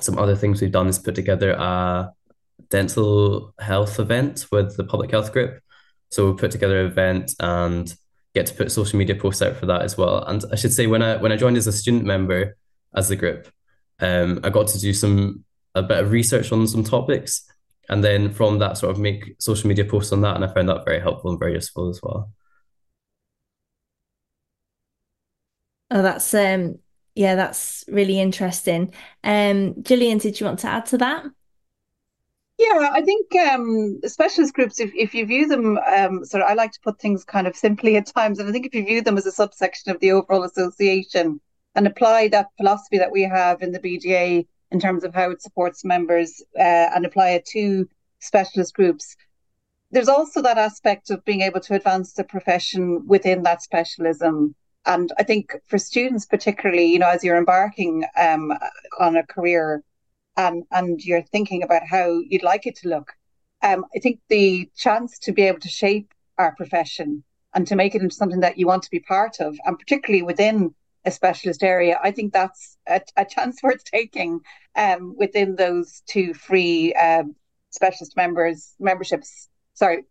some 0.00 0.18
other 0.18 0.36
things 0.36 0.60
we've 0.60 0.72
done 0.72 0.88
is 0.88 0.98
put 0.98 1.14
together 1.14 1.52
a 1.52 2.12
dental 2.70 3.54
health 3.58 3.98
event 3.98 4.46
with 4.50 4.76
the 4.76 4.84
public 4.84 5.10
health 5.10 5.32
group. 5.32 5.60
So 6.10 6.30
we 6.30 6.38
put 6.38 6.50
together 6.50 6.80
an 6.80 6.86
event 6.86 7.32
and 7.40 7.92
get 8.34 8.46
to 8.46 8.54
put 8.54 8.70
social 8.70 8.98
media 8.98 9.16
posts 9.16 9.42
out 9.42 9.56
for 9.56 9.66
that 9.66 9.82
as 9.82 9.96
well. 9.96 10.24
And 10.24 10.44
I 10.52 10.56
should 10.56 10.72
say 10.72 10.86
when 10.86 11.02
I 11.02 11.16
when 11.16 11.32
I 11.32 11.36
joined 11.36 11.56
as 11.56 11.66
a 11.66 11.72
student 11.72 12.04
member 12.04 12.56
as 12.94 13.08
the 13.08 13.16
group, 13.16 13.48
um, 14.00 14.40
I 14.44 14.50
got 14.50 14.68
to 14.68 14.78
do 14.78 14.92
some 14.92 15.44
a 15.74 15.82
bit 15.82 15.98
of 15.98 16.10
research 16.10 16.52
on 16.52 16.66
some 16.66 16.82
topics 16.82 17.46
and 17.88 18.02
then 18.02 18.32
from 18.32 18.58
that 18.58 18.78
sort 18.78 18.90
of 18.90 18.98
make 18.98 19.36
social 19.38 19.68
media 19.68 19.84
posts 19.84 20.12
on 20.12 20.22
that 20.22 20.34
and 20.34 20.44
i 20.44 20.52
found 20.52 20.68
that 20.68 20.84
very 20.84 21.00
helpful 21.00 21.30
and 21.30 21.38
very 21.38 21.52
useful 21.52 21.88
as 21.88 22.00
well 22.02 22.30
oh 25.90 26.02
that's 26.02 26.32
um 26.34 26.78
yeah 27.14 27.34
that's 27.34 27.84
really 27.88 28.18
interesting 28.20 28.92
um 29.22 29.82
gillian 29.82 30.18
did 30.18 30.40
you 30.40 30.46
want 30.46 30.58
to 30.58 30.66
add 30.66 30.86
to 30.86 30.98
that 30.98 31.24
yeah, 32.58 32.90
I 32.92 33.02
think 33.02 33.34
um, 33.36 34.00
specialist 34.04 34.54
groups, 34.54 34.80
if, 34.80 34.90
if 34.94 35.14
you 35.14 35.26
view 35.26 35.46
them, 35.46 35.78
um, 35.78 36.24
sort 36.24 36.42
of, 36.42 36.48
I 36.48 36.54
like 36.54 36.72
to 36.72 36.80
put 36.80 36.98
things 36.98 37.24
kind 37.24 37.46
of 37.46 37.54
simply 37.54 37.96
at 37.96 38.06
times. 38.06 38.38
And 38.38 38.48
I 38.48 38.52
think 38.52 38.64
if 38.64 38.74
you 38.74 38.84
view 38.84 39.02
them 39.02 39.18
as 39.18 39.26
a 39.26 39.32
subsection 39.32 39.90
of 39.90 40.00
the 40.00 40.12
overall 40.12 40.42
association 40.42 41.40
and 41.74 41.86
apply 41.86 42.28
that 42.28 42.48
philosophy 42.56 42.96
that 42.96 43.12
we 43.12 43.22
have 43.22 43.60
in 43.60 43.72
the 43.72 43.78
BDA 43.78 44.46
in 44.70 44.80
terms 44.80 45.04
of 45.04 45.14
how 45.14 45.30
it 45.30 45.42
supports 45.42 45.84
members 45.84 46.42
uh, 46.58 46.88
and 46.94 47.04
apply 47.04 47.30
it 47.30 47.44
to 47.46 47.86
specialist 48.20 48.74
groups. 48.74 49.16
There's 49.90 50.08
also 50.08 50.40
that 50.42 50.58
aspect 50.58 51.10
of 51.10 51.24
being 51.26 51.42
able 51.42 51.60
to 51.60 51.74
advance 51.74 52.14
the 52.14 52.24
profession 52.24 53.06
within 53.06 53.42
that 53.42 53.62
specialism. 53.62 54.54
And 54.86 55.12
I 55.18 55.24
think 55.24 55.54
for 55.66 55.78
students, 55.78 56.24
particularly, 56.24 56.86
you 56.86 56.98
know, 56.98 57.08
as 57.08 57.22
you're 57.22 57.36
embarking 57.36 58.04
um, 58.16 58.52
on 58.98 59.16
a 59.16 59.26
career 59.26 59.82
and, 60.36 60.64
and 60.70 61.00
you're 61.00 61.22
thinking 61.22 61.62
about 61.62 61.86
how 61.86 62.20
you'd 62.28 62.42
like 62.42 62.66
it 62.66 62.76
to 62.76 62.88
look, 62.88 63.12
um, 63.62 63.84
I 63.94 63.98
think 64.00 64.20
the 64.28 64.70
chance 64.76 65.18
to 65.20 65.32
be 65.32 65.42
able 65.42 65.60
to 65.60 65.68
shape 65.68 66.12
our 66.38 66.54
profession 66.54 67.24
and 67.54 67.66
to 67.66 67.76
make 67.76 67.94
it 67.94 68.02
into 68.02 68.14
something 68.14 68.40
that 68.40 68.58
you 68.58 68.66
want 68.66 68.82
to 68.82 68.90
be 68.90 69.00
part 69.00 69.40
of, 69.40 69.56
and 69.64 69.78
particularly 69.78 70.22
within 70.22 70.74
a 71.06 71.10
specialist 71.10 71.62
area, 71.62 71.98
I 72.02 72.10
think 72.10 72.32
that's 72.32 72.76
a, 72.86 73.00
a 73.16 73.24
chance 73.24 73.60
worth 73.62 73.84
taking 73.84 74.40
um, 74.74 75.14
within 75.16 75.56
those 75.56 76.02
two 76.06 76.34
free 76.34 76.92
um, 76.94 77.34
specialist 77.70 78.16
members 78.16 78.74
memberships. 78.78 79.48
Sorry, 79.74 80.04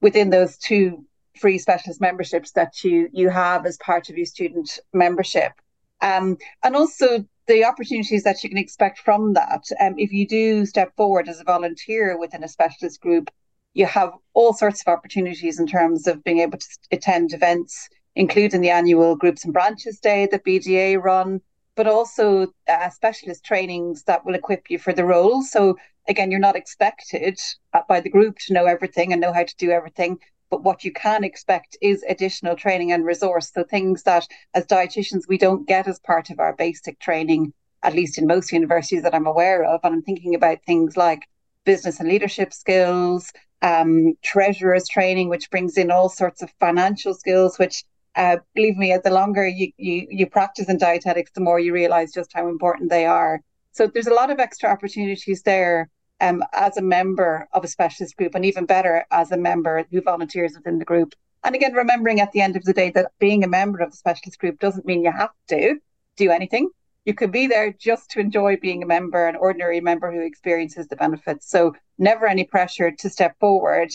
within 0.00 0.30
those 0.30 0.56
two 0.56 1.04
free 1.38 1.58
specialist 1.58 2.00
memberships 2.00 2.52
that 2.52 2.82
you 2.82 3.08
you 3.12 3.28
have 3.28 3.66
as 3.66 3.76
part 3.78 4.08
of 4.10 4.16
your 4.16 4.26
student 4.26 4.78
membership, 4.92 5.52
um, 6.00 6.38
and 6.64 6.74
also 6.74 7.24
the 7.50 7.64
opportunities 7.64 8.22
that 8.22 8.42
you 8.42 8.48
can 8.48 8.58
expect 8.58 8.98
from 8.98 9.34
that. 9.34 9.64
Um, 9.80 9.94
if 9.98 10.12
you 10.12 10.26
do 10.26 10.64
step 10.66 10.94
forward 10.96 11.28
as 11.28 11.40
a 11.40 11.44
volunteer 11.44 12.18
within 12.18 12.44
a 12.44 12.48
specialist 12.48 13.00
group, 13.00 13.30
you 13.74 13.86
have 13.86 14.12
all 14.34 14.52
sorts 14.52 14.80
of 14.80 14.88
opportunities 14.88 15.60
in 15.60 15.66
terms 15.66 16.06
of 16.06 16.24
being 16.24 16.40
able 16.40 16.58
to 16.58 16.66
attend 16.90 17.32
events 17.32 17.88
including 18.16 18.60
the 18.60 18.70
annual 18.70 19.16
Groups 19.16 19.44
and 19.44 19.52
Branches 19.52 20.00
Day 20.00 20.28
that 20.30 20.44
BDA 20.44 21.02
run, 21.02 21.40
but 21.76 21.86
also 21.86 22.52
uh, 22.68 22.90
specialist 22.90 23.44
trainings 23.44 24.02
that 24.04 24.24
will 24.24 24.34
equip 24.34 24.70
you 24.70 24.78
for 24.78 24.92
the 24.92 25.04
role. 25.04 25.42
So, 25.42 25.76
again, 26.08 26.30
you're 26.30 26.40
not 26.40 26.56
expected 26.56 27.38
uh, 27.72 27.80
by 27.88 28.00
the 28.00 28.10
group 28.10 28.38
to 28.40 28.52
know 28.52 28.66
everything 28.66 29.12
and 29.12 29.20
know 29.20 29.32
how 29.32 29.44
to 29.44 29.56
do 29.56 29.70
everything. 29.70 30.18
But 30.50 30.62
what 30.64 30.84
you 30.84 30.92
can 30.92 31.24
expect 31.24 31.76
is 31.80 32.04
additional 32.08 32.56
training 32.56 32.92
and 32.92 33.04
resource. 33.04 33.52
So, 33.52 33.64
things 33.64 34.02
that 34.02 34.26
as 34.54 34.66
dietitians 34.66 35.28
we 35.28 35.38
don't 35.38 35.66
get 35.66 35.88
as 35.88 36.00
part 36.00 36.30
of 36.30 36.40
our 36.40 36.54
basic 36.54 36.98
training, 36.98 37.52
at 37.82 37.94
least 37.94 38.18
in 38.18 38.26
most 38.26 38.52
universities 38.52 39.02
that 39.02 39.14
I'm 39.14 39.26
aware 39.26 39.64
of. 39.64 39.80
And 39.84 39.94
I'm 39.94 40.02
thinking 40.02 40.34
about 40.34 40.64
things 40.66 40.96
like 40.96 41.28
business 41.64 42.00
and 42.00 42.08
leadership 42.08 42.52
skills, 42.52 43.32
um, 43.62 44.14
treasurer's 44.22 44.88
training, 44.88 45.28
which 45.28 45.50
brings 45.50 45.76
in 45.76 45.90
all 45.90 46.08
sorts 46.08 46.42
of 46.42 46.50
financial 46.58 47.14
skills, 47.14 47.58
which 47.58 47.84
uh, 48.16 48.38
believe 48.54 48.76
me, 48.76 48.96
the 49.02 49.10
longer 49.10 49.46
you, 49.46 49.70
you, 49.76 50.06
you 50.10 50.26
practice 50.26 50.68
in 50.68 50.78
dietetics, 50.78 51.30
the 51.32 51.40
more 51.40 51.60
you 51.60 51.72
realize 51.72 52.12
just 52.12 52.32
how 52.34 52.48
important 52.48 52.90
they 52.90 53.06
are. 53.06 53.40
So 53.72 53.86
there's 53.86 54.08
a 54.08 54.14
lot 54.14 54.30
of 54.30 54.40
extra 54.40 54.68
opportunities 54.68 55.42
there 55.42 55.88
um, 56.20 56.42
as 56.52 56.76
a 56.76 56.82
member 56.82 57.48
of 57.52 57.64
a 57.64 57.68
specialist 57.68 58.16
group, 58.16 58.34
and 58.34 58.44
even 58.44 58.66
better 58.66 59.04
as 59.10 59.32
a 59.32 59.36
member 59.36 59.84
who 59.90 60.00
volunteers 60.00 60.54
within 60.54 60.78
the 60.78 60.84
group. 60.84 61.14
And 61.42 61.54
again, 61.54 61.72
remembering 61.72 62.20
at 62.20 62.32
the 62.32 62.40
end 62.40 62.56
of 62.56 62.64
the 62.64 62.72
day 62.72 62.90
that 62.90 63.12
being 63.18 63.44
a 63.44 63.48
member 63.48 63.78
of 63.78 63.90
the 63.90 63.96
specialist 63.96 64.38
group 64.38 64.58
doesn't 64.58 64.86
mean 64.86 65.04
you 65.04 65.12
have 65.12 65.30
to 65.48 65.76
do 66.16 66.30
anything. 66.30 66.68
You 67.06 67.14
could 67.14 67.32
be 67.32 67.46
there 67.46 67.72
just 67.72 68.10
to 68.10 68.20
enjoy 68.20 68.58
being 68.58 68.82
a 68.82 68.86
member, 68.86 69.26
an 69.26 69.36
ordinary 69.36 69.80
member 69.80 70.12
who 70.12 70.20
experiences 70.20 70.86
the 70.86 70.96
benefits. 70.96 71.48
So 71.48 71.74
never 71.98 72.26
any 72.26 72.44
pressure 72.44 72.90
to 72.90 73.08
step 73.08 73.38
forward, 73.40 73.90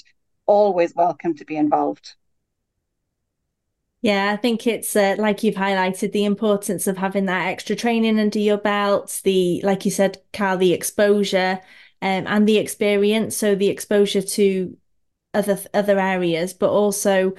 always 0.47 0.95
welcome 0.95 1.35
to 1.35 1.45
be 1.45 1.55
involved. 1.55 2.15
Yeah, 4.01 4.31
I 4.31 4.38
think 4.38 4.67
it's 4.67 4.95
uh, 4.95 5.15
like 5.17 5.41
you've 5.41 5.55
highlighted 5.55 6.11
the 6.11 6.25
importance 6.25 6.85
of 6.85 6.97
having 6.97 7.25
that 7.25 7.47
extra 7.47 7.75
training 7.75 8.19
under 8.19 8.38
your 8.38 8.57
belt, 8.57 9.21
the, 9.23 9.61
like 9.63 9.83
you 9.83 9.89
said, 9.89 10.21
Kyle, 10.31 10.57
the 10.57 10.73
exposure 10.73 11.59
um, 12.01 12.25
and 12.27 12.47
the 12.47 12.58
experience. 12.58 13.36
So 13.36 13.55
the 13.55 13.69
exposure 13.69 14.21
to 14.21 14.77
other 15.34 15.60
other 15.73 15.99
areas, 15.99 16.53
but 16.53 16.69
also 16.69 17.34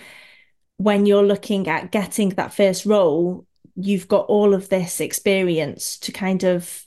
when 0.78 1.06
you're 1.06 1.24
looking 1.24 1.68
at 1.68 1.90
getting 1.90 2.30
that 2.30 2.52
first 2.52 2.84
role, 2.86 3.46
you've 3.74 4.08
got 4.08 4.26
all 4.26 4.54
of 4.54 4.68
this 4.68 5.00
experience 5.00 5.98
to 5.98 6.12
kind 6.12 6.44
of 6.44 6.84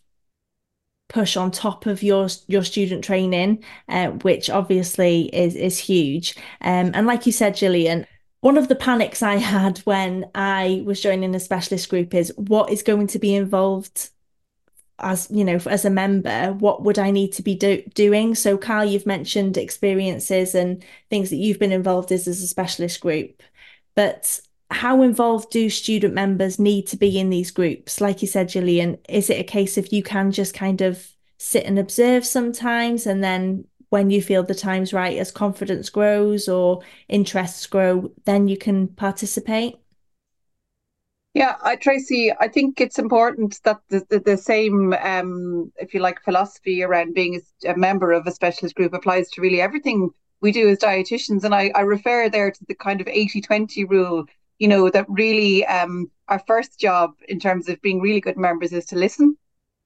push 1.07 1.35
on 1.35 1.51
top 1.51 1.85
of 1.87 2.03
your 2.03 2.27
your 2.47 2.63
student 2.63 3.03
training, 3.03 3.63
uh, 3.87 4.07
which 4.07 4.49
obviously 4.49 5.23
is 5.35 5.55
is 5.55 5.77
huge. 5.77 6.35
Um, 6.61 6.91
and 6.93 7.07
like 7.07 7.25
you 7.25 7.31
said, 7.31 7.55
Gillian, 7.55 8.05
one 8.41 8.57
of 8.57 8.67
the 8.67 8.75
panics 8.75 9.23
I 9.23 9.35
had 9.55 9.79
when 9.79 10.29
I 10.35 10.83
was 10.85 11.01
joining 11.01 11.35
a 11.35 11.39
specialist 11.39 11.89
group 11.89 12.13
is 12.13 12.31
what 12.37 12.71
is 12.71 12.83
going 12.83 13.07
to 13.07 13.19
be 13.19 13.35
involved 13.35 14.09
as 15.01 15.27
you 15.29 15.43
know 15.43 15.59
as 15.65 15.85
a 15.85 15.89
member 15.89 16.53
what 16.53 16.83
would 16.83 16.99
I 16.99 17.11
need 17.11 17.33
to 17.33 17.41
be 17.41 17.55
do- 17.55 17.83
doing 17.93 18.35
so 18.35 18.57
Kyle 18.57 18.85
you've 18.85 19.05
mentioned 19.05 19.57
experiences 19.57 20.55
and 20.55 20.83
things 21.09 21.29
that 21.29 21.37
you've 21.37 21.59
been 21.59 21.71
involved 21.71 22.11
as 22.11 22.27
as 22.27 22.41
a 22.41 22.47
specialist 22.47 23.01
group 23.01 23.41
but 23.95 24.39
how 24.71 25.01
involved 25.01 25.49
do 25.49 25.69
student 25.69 26.13
members 26.13 26.59
need 26.59 26.85
to 26.87 26.97
be 26.97 27.19
in 27.19 27.29
these 27.29 27.51
groups 27.51 28.01
like 28.01 28.21
you 28.21 28.27
said 28.27 28.49
Gillian 28.49 28.97
is 29.07 29.29
it 29.29 29.39
a 29.39 29.43
case 29.43 29.77
of 29.77 29.91
you 29.91 30.03
can 30.03 30.31
just 30.31 30.53
kind 30.53 30.81
of 30.81 31.07
sit 31.37 31.65
and 31.65 31.79
observe 31.79 32.25
sometimes 32.25 33.05
and 33.05 33.23
then 33.23 33.65
when 33.89 34.09
you 34.09 34.21
feel 34.21 34.43
the 34.43 34.55
time's 34.55 34.93
right 34.93 35.17
as 35.17 35.31
confidence 35.31 35.89
grows 35.89 36.47
or 36.47 36.81
interests 37.07 37.65
grow, 37.67 38.11
then 38.25 38.47
you 38.47 38.57
can 38.57 38.87
participate? 38.87 39.77
Yeah, 41.39 41.55
I, 41.61 41.77
Tracy, 41.77 42.33
I 42.37 42.49
think 42.49 42.81
it's 42.81 42.99
important 42.99 43.61
that 43.63 43.79
the, 43.87 44.05
the, 44.09 44.19
the 44.19 44.35
same, 44.35 44.91
um, 45.01 45.71
if 45.77 45.93
you 45.93 46.01
like, 46.01 46.21
philosophy 46.21 46.83
around 46.83 47.13
being 47.13 47.39
a, 47.63 47.69
a, 47.69 47.77
member 47.77 48.11
of 48.11 48.27
a 48.27 48.31
specialist 48.31 48.75
group 48.75 48.93
applies 48.93 49.29
to 49.29 49.41
really 49.41 49.61
everything 49.61 50.09
we 50.41 50.51
do 50.51 50.67
as 50.67 50.79
dietitians. 50.79 51.45
And 51.45 51.55
I, 51.55 51.71
I 51.73 51.79
refer 51.79 52.27
there 52.27 52.51
to 52.51 52.65
the 52.67 52.75
kind 52.75 52.99
of 52.99 53.07
80 53.07 53.39
20 53.39 53.85
rule, 53.85 54.25
you 54.57 54.67
know, 54.67 54.89
that 54.89 55.05
really 55.07 55.65
um, 55.65 56.11
our 56.27 56.39
first 56.45 56.77
job 56.77 57.11
in 57.29 57.39
terms 57.39 57.69
of 57.69 57.81
being 57.81 58.01
really 58.01 58.19
good 58.19 58.35
members 58.35 58.73
is 58.73 58.85
to 58.87 58.97
listen 58.97 59.37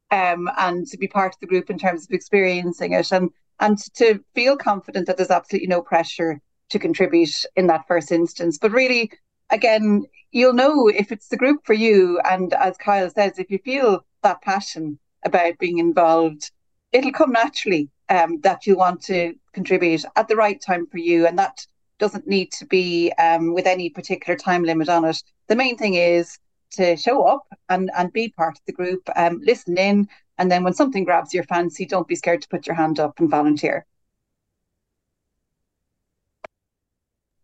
um, 0.10 0.50
and 0.58 0.88
to 0.88 0.98
be 0.98 1.08
part 1.08 1.36
of 1.36 1.40
the 1.40 1.46
group 1.46 1.70
in 1.70 1.78
terms 1.78 2.06
of 2.06 2.10
experiencing 2.14 2.94
it. 2.94 3.12
And 3.12 3.30
and 3.60 3.78
to 3.94 4.24
feel 4.34 4.58
confident 4.58 5.06
that 5.06 5.18
there's 5.18 5.30
absolutely 5.30 5.68
no 5.68 5.84
pressure 5.84 6.42
to 6.70 6.80
contribute 6.80 7.46
in 7.56 7.68
that 7.68 7.88
first 7.88 8.12
instance. 8.12 8.58
But 8.58 8.72
really, 8.72 9.12
again, 9.54 10.06
you'll 10.32 10.54
know 10.54 10.88
if 10.88 11.12
it's 11.12 11.30
the 11.30 11.38
group 11.38 11.66
for 11.66 11.74
you. 11.74 12.20
And 12.30 12.54
as 12.54 12.76
Kyle 12.78 13.10
says, 13.10 13.40
if 13.40 13.50
you 13.50 13.60
feel 13.60 14.04
that 14.24 14.42
passion 14.42 15.00
about 15.24 15.60
being 15.60 15.78
involved, 15.78 16.52
it'll 16.92 17.12
come 17.12 17.32
naturally 17.32 17.90
um, 18.10 18.42
that 18.42 18.68
you 18.68 18.76
want 18.76 19.02
to 19.04 19.36
contribute 19.54 20.04
at 20.16 20.28
the 20.28 20.36
right 20.36 20.60
time 20.60 20.88
for 20.88 20.98
you. 20.98 21.26
And 21.28 21.38
that 21.40 21.66
doesn't 22.00 22.28
need 22.28 22.52
to 22.54 22.66
be 22.66 23.12
um, 23.14 23.54
with 23.54 23.68
any 23.68 23.90
particular 23.90 24.38
time 24.38 24.64
limit 24.64 24.90
on 24.90 25.06
it. 25.06 25.22
The 25.48 25.56
main 25.56 25.78
thing 25.78 25.94
is 25.94 26.40
to 26.72 26.98
show 26.98 27.24
up 27.24 27.46
and, 27.70 27.92
and 27.96 28.12
be 28.12 28.30
part 28.30 28.58
of 28.58 28.66
the 28.66 28.74
group, 28.74 29.08
um, 29.16 29.40
listen 29.44 29.78
in, 29.78 30.10
and 30.40 30.52
then 30.52 30.64
when 30.64 30.74
something 30.74 31.04
grabs 31.04 31.34
your 31.34 31.44
fancy, 31.44 31.86
don't 31.86 32.08
be 32.08 32.16
scared 32.16 32.42
to 32.42 32.50
put 32.50 32.66
your 32.66 32.76
hand 32.76 33.00
up 33.00 33.20
and 33.20 33.30
volunteer. 33.30 33.86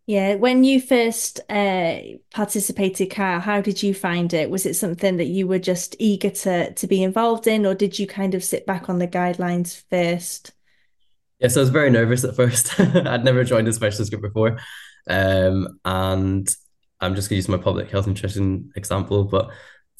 Yeah, 0.10 0.34
when 0.34 0.64
you 0.64 0.82
first 0.82 1.40
uh, 1.52 2.00
participated, 2.34 3.14
how 3.14 3.62
did 3.62 3.84
you 3.84 3.94
find 3.94 4.34
it? 4.34 4.50
Was 4.50 4.66
it 4.66 4.74
something 4.74 5.18
that 5.18 5.28
you 5.28 5.46
were 5.46 5.60
just 5.60 5.96
eager 6.00 6.32
to 6.32 6.74
to 6.74 6.88
be 6.88 7.04
involved 7.04 7.46
in, 7.46 7.64
or 7.64 7.76
did 7.76 8.00
you 8.00 8.08
kind 8.08 8.34
of 8.34 8.44
sit 8.44 8.66
back 8.66 8.90
on 8.90 8.98
the 8.98 9.08
guidelines 9.08 9.84
first? 9.92 10.52
Yes, 11.38 11.56
I 11.56 11.60
was 11.60 11.70
very 11.70 11.92
nervous 11.92 12.24
at 12.24 12.36
first. 12.36 12.80
I'd 12.80 13.24
never 13.24 13.44
joined 13.44 13.68
a 13.68 13.74
specialist 13.74 14.12
group 14.12 14.24
before, 14.24 14.58
um, 15.08 15.80
and 15.86 16.50
I'm 17.00 17.14
just 17.14 17.30
going 17.30 17.36
to 17.40 17.44
use 17.44 17.48
my 17.48 17.64
public 17.64 17.92
health 17.92 18.08
nutrition 18.08 18.72
example. 18.76 19.26
But 19.26 19.52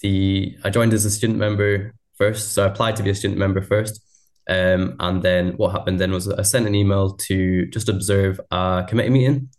the 0.02 0.58
I 0.64 0.72
joined 0.72 0.94
as 0.94 1.06
a 1.06 1.12
student 1.12 1.38
member 1.38 1.94
first, 2.18 2.54
so 2.54 2.64
I 2.64 2.68
applied 2.70 2.96
to 2.96 3.04
be 3.04 3.12
a 3.12 3.16
student 3.16 3.38
member 3.38 3.62
first, 3.62 4.02
um, 4.50 4.96
and 5.00 5.22
then 5.22 5.52
what 5.58 5.74
happened 5.74 6.00
then 6.00 6.12
was 6.12 6.28
I 6.28 6.42
sent 6.42 6.66
an 6.66 6.74
email 6.74 7.12
to 7.28 7.68
just 7.68 7.90
observe 7.90 8.42
a 8.50 8.88
committee 8.90 9.12
meeting 9.12 9.50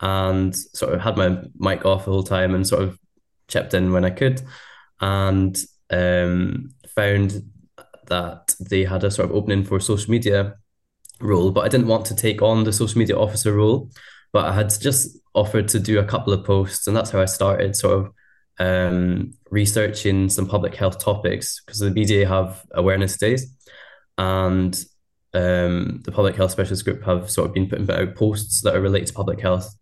and 0.00 0.54
sort 0.54 0.94
of 0.94 1.00
had 1.00 1.16
my 1.16 1.38
mic 1.56 1.84
off 1.84 2.04
the 2.04 2.10
whole 2.10 2.22
time 2.22 2.54
and 2.54 2.66
sort 2.66 2.82
of 2.82 2.98
chipped 3.48 3.74
in 3.74 3.92
when 3.92 4.04
I 4.04 4.10
could 4.10 4.42
and 5.00 5.56
um, 5.90 6.74
found 6.94 7.42
that 8.06 8.54
they 8.60 8.84
had 8.84 9.04
a 9.04 9.10
sort 9.10 9.30
of 9.30 9.36
opening 9.36 9.64
for 9.64 9.80
social 9.80 10.10
media 10.10 10.54
role, 11.20 11.50
but 11.50 11.64
I 11.64 11.68
didn't 11.68 11.88
want 11.88 12.06
to 12.06 12.16
take 12.16 12.42
on 12.42 12.64
the 12.64 12.72
social 12.72 12.98
media 12.98 13.18
officer 13.18 13.54
role. 13.54 13.90
But 14.32 14.46
I 14.46 14.52
had 14.52 14.72
just 14.80 15.16
offered 15.34 15.68
to 15.68 15.78
do 15.78 15.98
a 15.98 16.04
couple 16.04 16.32
of 16.32 16.44
posts, 16.44 16.86
and 16.86 16.96
that's 16.96 17.10
how 17.10 17.20
I 17.20 17.26
started 17.26 17.76
sort 17.76 18.06
of 18.06 18.12
um, 18.58 19.34
researching 19.50 20.28
some 20.28 20.46
public 20.46 20.74
health 20.74 20.98
topics 20.98 21.62
because 21.64 21.78
the 21.78 21.90
BDA 21.90 22.26
have 22.26 22.64
awareness 22.72 23.16
days, 23.16 23.46
and 24.18 24.74
um, 25.32 26.00
the 26.04 26.12
public 26.12 26.34
health 26.34 26.50
specialist 26.50 26.84
group 26.84 27.04
have 27.04 27.30
sort 27.30 27.48
of 27.48 27.54
been 27.54 27.68
putting 27.68 27.90
out 27.90 28.16
posts 28.16 28.62
that 28.62 28.74
are 28.74 28.80
related 28.80 29.08
to 29.08 29.14
public 29.14 29.40
health 29.40 29.72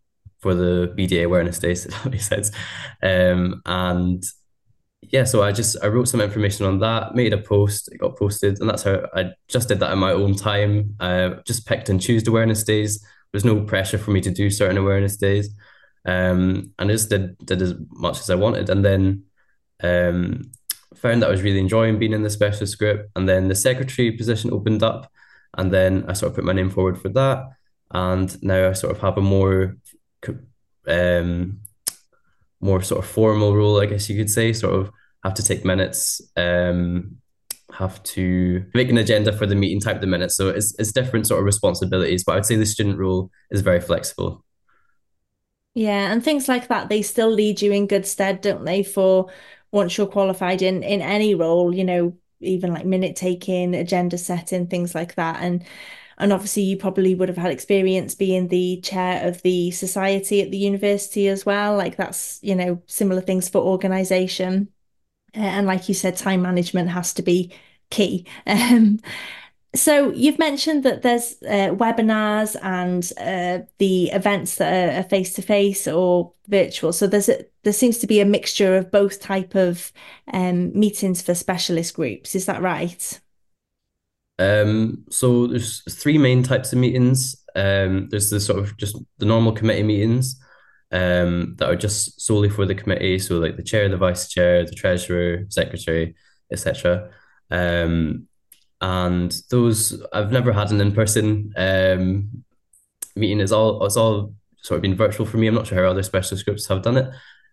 for 0.43 0.55
the 0.55 0.93
BDA 0.99 1.25
Awareness 1.25 1.59
Days, 1.59 1.87
if 1.87 1.93
that 2.03 2.11
makes 2.11 2.29
sense. 2.29 2.51
Um, 3.03 3.63
and 3.65 4.23
yeah, 5.11 5.25
so 5.25 5.43
I 5.43 5.53
just 5.53 5.77
I 5.83 5.89
wrote 5.89 6.09
some 6.09 6.21
information 6.21 6.67
on 6.67 6.81
that, 6.81 7.15
made 7.15 7.33
a 7.33 7.39
post, 7.39 7.89
it 7.93 7.99
got 7.99 8.19
posted, 8.19 8.61
and 8.61 8.69
that's 8.69 8.83
how 8.83 9.07
I 9.15 9.33
just 9.49 9.69
did 9.69 9.81
that 9.81 9.93
in 9.93 9.99
my 9.99 10.13
own 10.13 10.35
time. 10.35 10.97
I 11.01 11.37
just 11.47 11.67
picked 11.67 11.89
and 11.89 12.01
choose 12.01 12.27
awareness 12.27 12.65
days. 12.65 13.05
There's 13.33 13.45
no 13.45 13.63
pressure 13.63 13.99
for 13.99 14.11
me 14.11 14.21
to 14.21 14.31
do 14.31 14.51
certain 14.51 14.77
awareness 14.77 15.17
days, 15.17 15.51
um, 16.05 16.73
and 16.79 16.91
I 16.91 16.93
just 16.93 17.11
did 17.11 17.39
did 17.39 17.63
as 17.63 17.75
much 17.91 18.21
as 18.21 18.31
I 18.31 18.35
wanted, 18.35 18.69
and 18.71 18.85
then 18.85 19.25
um, 19.83 20.51
found 20.97 21.23
that 21.23 21.29
I 21.29 21.33
was 21.33 21.43
really 21.43 21.61
enjoying 21.61 21.99
being 21.99 22.13
in 22.13 22.23
the 22.23 22.31
specialist 22.31 22.79
group, 22.79 23.09
and 23.17 23.29
then 23.29 23.49
the 23.49 23.55
secretary 23.55 24.13
position 24.13 24.53
opened 24.53 24.83
up, 24.83 25.11
and 25.57 25.73
then 25.73 26.05
I 26.09 26.13
sort 26.13 26.31
of 26.31 26.37
put 26.37 26.45
my 26.45 26.53
name 26.53 26.71
forward 26.71 27.01
for 27.01 27.09
that, 27.11 27.49
and 27.91 28.43
now 28.43 28.71
I 28.71 28.73
sort 28.73 28.95
of 28.95 29.03
have 29.03 29.19
a 29.19 29.23
more 29.23 29.77
um, 30.87 31.61
more 32.61 32.83
sort 32.83 33.05
of 33.05 33.11
formal 33.11 33.55
role, 33.57 33.81
I 33.81 33.87
guess 33.87 34.09
you 34.09 34.17
could 34.17 34.31
say, 34.31 34.53
sort 34.53 34.75
of 34.75 34.91
have 35.25 35.35
to 35.35 35.43
take 35.43 35.65
minutes, 35.65 36.21
um, 36.37 37.17
have 37.73 38.03
to 38.03 38.65
make 38.75 38.89
an 38.89 38.99
agenda 38.99 39.33
for 39.33 39.47
the 39.47 39.55
meeting, 39.55 39.81
type 39.81 40.01
the 40.01 40.07
minutes. 40.07 40.37
So 40.37 40.49
it's, 40.49 40.75
it's 40.79 40.93
different 40.93 41.27
sort 41.27 41.41
of 41.41 41.47
responsibilities, 41.47 42.25
but 42.25 42.37
I'd 42.37 42.47
say 42.47 42.57
the 42.57 42.67
student 42.67 42.99
role 42.99 43.31
is 43.51 43.61
very 43.61 43.81
flexible. 43.81 44.45
Yeah, 45.75 46.13
and 46.13 46.23
things 46.23 46.49
like 46.49 46.69
that, 46.69 46.89
they 46.89 47.03
still 47.03 47.31
lead 47.31 47.63
you 47.63 47.73
in 47.73 47.87
good 47.87 48.07
stead, 48.07 48.43
don't 48.43 48.65
they, 48.65 48.83
for 48.83 49.31
once 49.71 49.97
you're 49.97 50.07
qualified 50.07 50.61
in 50.61 50.83
in 50.83 51.01
any 51.01 51.35
role, 51.35 51.75
you 51.75 51.85
know, 51.85 52.17
even 52.41 52.75
like 52.75 52.85
minute 52.85 53.17
taking, 53.17 53.75
agenda 53.75 54.19
setting, 54.19 54.67
things 54.67 54.95
like 54.95 55.15
that. 55.15 55.41
And 55.41 55.65
and 56.19 56.33
obviously, 56.33 56.63
you 56.63 56.77
probably 56.77 57.15
would 57.15 57.29
have 57.29 57.39
had 57.39 57.53
experience 57.53 58.15
being 58.15 58.49
the 58.49 58.81
chair 58.83 59.27
of 59.27 59.43
the 59.43 59.71
society 59.71 60.43
at 60.43 60.51
the 60.51 60.59
university 60.59 61.29
as 61.29 61.45
well. 61.47 61.77
Like 61.77 61.97
that's, 61.97 62.39
you 62.43 62.55
know, 62.55 62.83
similar 62.87 63.21
things 63.21 63.49
for 63.49 63.59
organization. 63.59 64.69
Uh, 65.35 65.41
and 65.41 65.67
like 65.67 65.89
you 65.89 65.95
said, 65.95 66.17
time 66.17 66.43
management 66.43 66.91
has 66.91 67.15
to 67.15 67.23
be 67.23 67.53
key. 67.91 68.27
Um, 68.47 69.01
so 69.75 70.11
you've 70.13 70.39
mentioned 70.39 70.83
that 70.85 71.01
there's 71.03 71.37
uh, 71.43 71.75
webinars 71.75 72.57
and 72.63 73.11
uh, 73.19 73.65
the 73.79 74.11
events 74.11 74.57
that 74.57 74.99
are 74.99 75.09
face 75.09 75.33
to 75.35 75.43
face 75.43 75.89
or 75.89 76.35
virtual. 76.49 76.93
So 76.93 77.07
there's 77.07 77.31
a, 77.31 77.47
there 77.63 77.73
seems 77.73 77.97
to 77.99 78.07
be 78.07 78.21
a 78.21 78.27
mixture 78.27 78.77
of 78.77 78.91
both 78.91 79.21
type 79.21 79.55
of 79.55 79.91
um, 80.33 80.79
meetings 80.79 81.23
for 81.23 81.35
specialist 81.35 81.95
groups. 81.95 82.35
Is 82.35 82.45
that 82.47 82.61
right? 82.61 83.21
Um, 84.39 85.05
so 85.11 85.47
there's 85.47 85.83
three 85.95 86.19
main 86.19 86.43
types 86.43 86.73
of 86.73 86.79
meetings. 86.79 87.37
Um, 87.55 88.09
there's 88.11 88.31
the 88.31 88.41
sort 88.41 88.59
of 88.59 88.77
just 88.77 88.97
the 89.19 89.27
normal 89.27 89.53
committee 89.53 89.83
meetings 89.83 90.41
um, 90.91 91.55
that 91.59 91.69
are 91.69 91.77
just 91.77 92.21
solely 92.21 92.49
for 92.49 92.67
the 92.67 92.75
committee. 92.75 93.19
So 93.19 93.39
like 93.39 93.57
the 93.57 93.63
chair, 93.63 93.89
the 93.89 93.97
vice 93.97 94.29
chair, 94.29 94.65
the 94.65 94.75
treasurer, 94.75 95.47
secretary, 95.49 96.15
etc. 96.51 97.11
Um, 97.51 98.29
and 98.81 99.33
those 99.51 100.03
I've 100.13 100.33
never 100.33 100.53
had 100.53 100.71
an 100.71 100.81
in-person 100.81 101.53
um, 101.57 102.45
meeting. 103.15 103.41
It's 103.41 103.53
all 103.53 103.85
it's 103.87 103.97
all 103.97 104.35
sort 104.63 104.77
of 104.77 104.83
been 104.83 104.97
virtual 104.97 105.27
for 105.27 105.39
me. 105.39 105.47
I'm 105.47 105.55
not 105.55 105.67
sure 105.67 105.83
how 105.83 105.91
other 105.91 106.03
specialist 106.03 106.45
groups 106.45 106.67
have 106.67 106.83
done 106.83 106.97
it, 106.97 107.11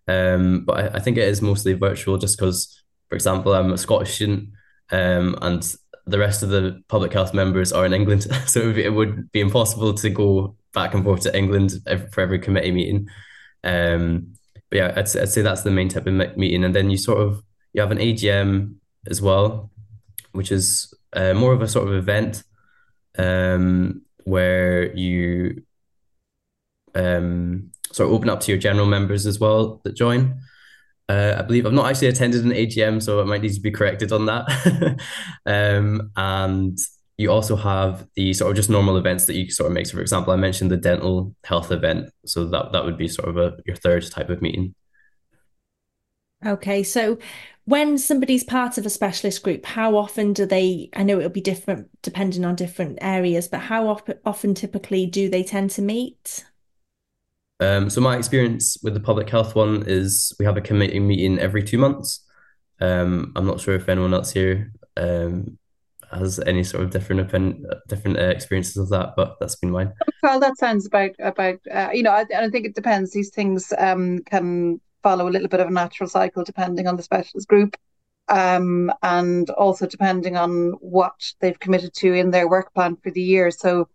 um, 0.08 0.64
but 0.64 0.78
I, 0.78 0.96
I 0.96 1.00
think 1.00 1.16
it 1.16 1.28
is 1.28 1.40
mostly 1.40 1.72
virtual 1.74 2.18
just 2.18 2.36
because, 2.36 2.82
for 3.08 3.14
example, 3.14 3.54
I'm 3.54 3.72
a 3.72 3.78
Scottish 3.78 4.14
student 4.14 4.50
um, 4.90 5.38
and 5.40 5.62
the 6.10 6.18
rest 6.18 6.42
of 6.42 6.50
the 6.50 6.82
public 6.88 7.12
health 7.12 7.32
members 7.32 7.72
are 7.72 7.86
in 7.86 7.92
England, 7.92 8.22
so 8.46 8.70
it 8.70 8.92
would 8.92 9.30
be 9.32 9.40
impossible 9.40 9.94
to 9.94 10.10
go 10.10 10.56
back 10.74 10.94
and 10.94 11.04
forth 11.04 11.22
to 11.22 11.36
England 11.36 11.72
for 12.12 12.20
every 12.20 12.38
committee 12.38 12.72
meeting. 12.72 13.08
Um, 13.64 14.34
but 14.70 14.76
yeah, 14.76 14.92
I'd, 14.96 15.16
I'd 15.16 15.28
say 15.28 15.42
that's 15.42 15.62
the 15.62 15.70
main 15.70 15.88
type 15.88 16.06
of 16.06 16.14
meeting, 16.36 16.64
and 16.64 16.74
then 16.74 16.90
you 16.90 16.96
sort 16.96 17.20
of 17.20 17.42
you 17.72 17.80
have 17.80 17.92
an 17.92 17.98
AGM 17.98 18.74
as 19.06 19.22
well, 19.22 19.70
which 20.32 20.52
is 20.52 20.92
uh, 21.12 21.34
more 21.34 21.52
of 21.52 21.62
a 21.62 21.68
sort 21.68 21.88
of 21.88 21.94
event 21.94 22.42
um, 23.18 24.02
where 24.24 24.94
you 24.96 25.62
um, 26.94 27.70
sort 27.92 28.08
of 28.08 28.14
open 28.14 28.30
up 28.30 28.40
to 28.40 28.52
your 28.52 28.58
general 28.58 28.86
members 28.86 29.26
as 29.26 29.38
well 29.38 29.80
that 29.84 29.94
join. 29.94 30.40
Uh, 31.10 31.34
I 31.40 31.42
believe 31.42 31.66
I've 31.66 31.72
not 31.72 31.90
actually 31.90 32.06
attended 32.06 32.44
an 32.44 32.52
AGM, 32.52 33.02
so 33.02 33.20
I 33.20 33.24
might 33.24 33.42
need 33.42 33.54
to 33.54 33.60
be 33.60 33.72
corrected 33.72 34.12
on 34.12 34.26
that. 34.26 35.00
um, 35.46 36.12
and 36.14 36.78
you 37.18 37.32
also 37.32 37.56
have 37.56 38.06
the 38.14 38.32
sort 38.32 38.50
of 38.50 38.56
just 38.56 38.70
normal 38.70 38.96
events 38.96 39.26
that 39.26 39.34
you 39.34 39.50
sort 39.50 39.66
of 39.66 39.72
make. 39.72 39.86
So, 39.86 39.94
for 39.94 40.02
example, 40.02 40.32
I 40.32 40.36
mentioned 40.36 40.70
the 40.70 40.76
dental 40.76 41.34
health 41.42 41.72
event, 41.72 42.10
so 42.26 42.46
that 42.46 42.70
that 42.70 42.84
would 42.84 42.96
be 42.96 43.08
sort 43.08 43.28
of 43.28 43.36
a 43.38 43.56
your 43.66 43.74
third 43.74 44.08
type 44.08 44.30
of 44.30 44.40
meeting. 44.40 44.76
Okay, 46.46 46.84
so 46.84 47.18
when 47.64 47.98
somebody's 47.98 48.44
part 48.44 48.78
of 48.78 48.86
a 48.86 48.90
specialist 48.90 49.42
group, 49.42 49.66
how 49.66 49.96
often 49.96 50.32
do 50.32 50.46
they? 50.46 50.90
I 50.94 51.02
know 51.02 51.18
it'll 51.18 51.30
be 51.30 51.40
different 51.40 51.88
depending 52.02 52.44
on 52.44 52.54
different 52.54 52.98
areas, 53.02 53.48
but 53.48 53.62
how 53.62 53.88
often 54.24 54.54
typically 54.54 55.06
do 55.06 55.28
they 55.28 55.42
tend 55.42 55.70
to 55.72 55.82
meet? 55.82 56.44
Um, 57.60 57.90
so 57.90 58.00
my 58.00 58.16
experience 58.16 58.78
with 58.82 58.94
the 58.94 59.00
public 59.00 59.28
health 59.28 59.54
one 59.54 59.84
is 59.86 60.34
we 60.38 60.46
have 60.46 60.56
a 60.56 60.62
committee 60.62 60.98
meeting 60.98 61.38
every 61.38 61.62
two 61.62 61.78
months. 61.78 62.26
Um, 62.80 63.32
I'm 63.36 63.46
not 63.46 63.60
sure 63.60 63.74
if 63.74 63.88
anyone 63.88 64.14
else 64.14 64.32
here 64.32 64.72
um, 64.96 65.58
has 66.10 66.40
any 66.40 66.64
sort 66.64 66.82
of 66.82 66.90
different 66.90 67.20
opinion, 67.20 67.66
different 67.86 68.18
uh, 68.18 68.28
experiences 68.28 68.78
of 68.78 68.88
that, 68.88 69.14
but 69.14 69.36
that's 69.38 69.56
been 69.56 69.70
mine. 69.70 69.92
Well, 70.22 70.40
that 70.40 70.56
sounds 70.56 70.86
about 70.86 71.10
about 71.18 71.58
uh, 71.70 71.90
you 71.92 72.02
know, 72.02 72.12
I, 72.12 72.24
I 72.34 72.48
think 72.48 72.64
it 72.64 72.74
depends. 72.74 73.12
These 73.12 73.30
things 73.30 73.72
um, 73.78 74.20
can 74.20 74.80
follow 75.02 75.28
a 75.28 75.30
little 75.30 75.48
bit 75.48 75.60
of 75.60 75.68
a 75.68 75.72
natural 75.72 76.08
cycle 76.08 76.44
depending 76.44 76.86
on 76.86 76.96
the 76.96 77.02
specialist 77.02 77.48
group, 77.48 77.76
um, 78.28 78.90
and 79.02 79.50
also 79.50 79.86
depending 79.86 80.36
on 80.36 80.72
what 80.80 81.32
they've 81.40 81.58
committed 81.58 81.92
to 81.94 82.14
in 82.14 82.30
their 82.30 82.48
work 82.48 82.72
plan 82.74 82.96
for 82.96 83.10
the 83.10 83.22
year. 83.22 83.50
So. 83.50 83.88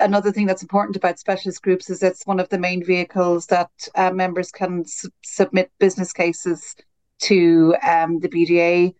Another 0.00 0.30
thing 0.30 0.46
that's 0.46 0.62
important 0.62 0.96
about 0.96 1.18
specialist 1.18 1.62
groups 1.62 1.90
is 1.90 2.02
it's 2.02 2.26
one 2.26 2.38
of 2.38 2.48
the 2.50 2.58
main 2.58 2.84
vehicles 2.84 3.46
that 3.46 3.70
uh, 3.96 4.12
members 4.12 4.52
can 4.52 4.84
su- 4.84 5.10
submit 5.24 5.72
business 5.80 6.12
cases 6.12 6.76
to 7.22 7.74
um, 7.82 8.20
the 8.20 8.28
BDA. 8.28 8.94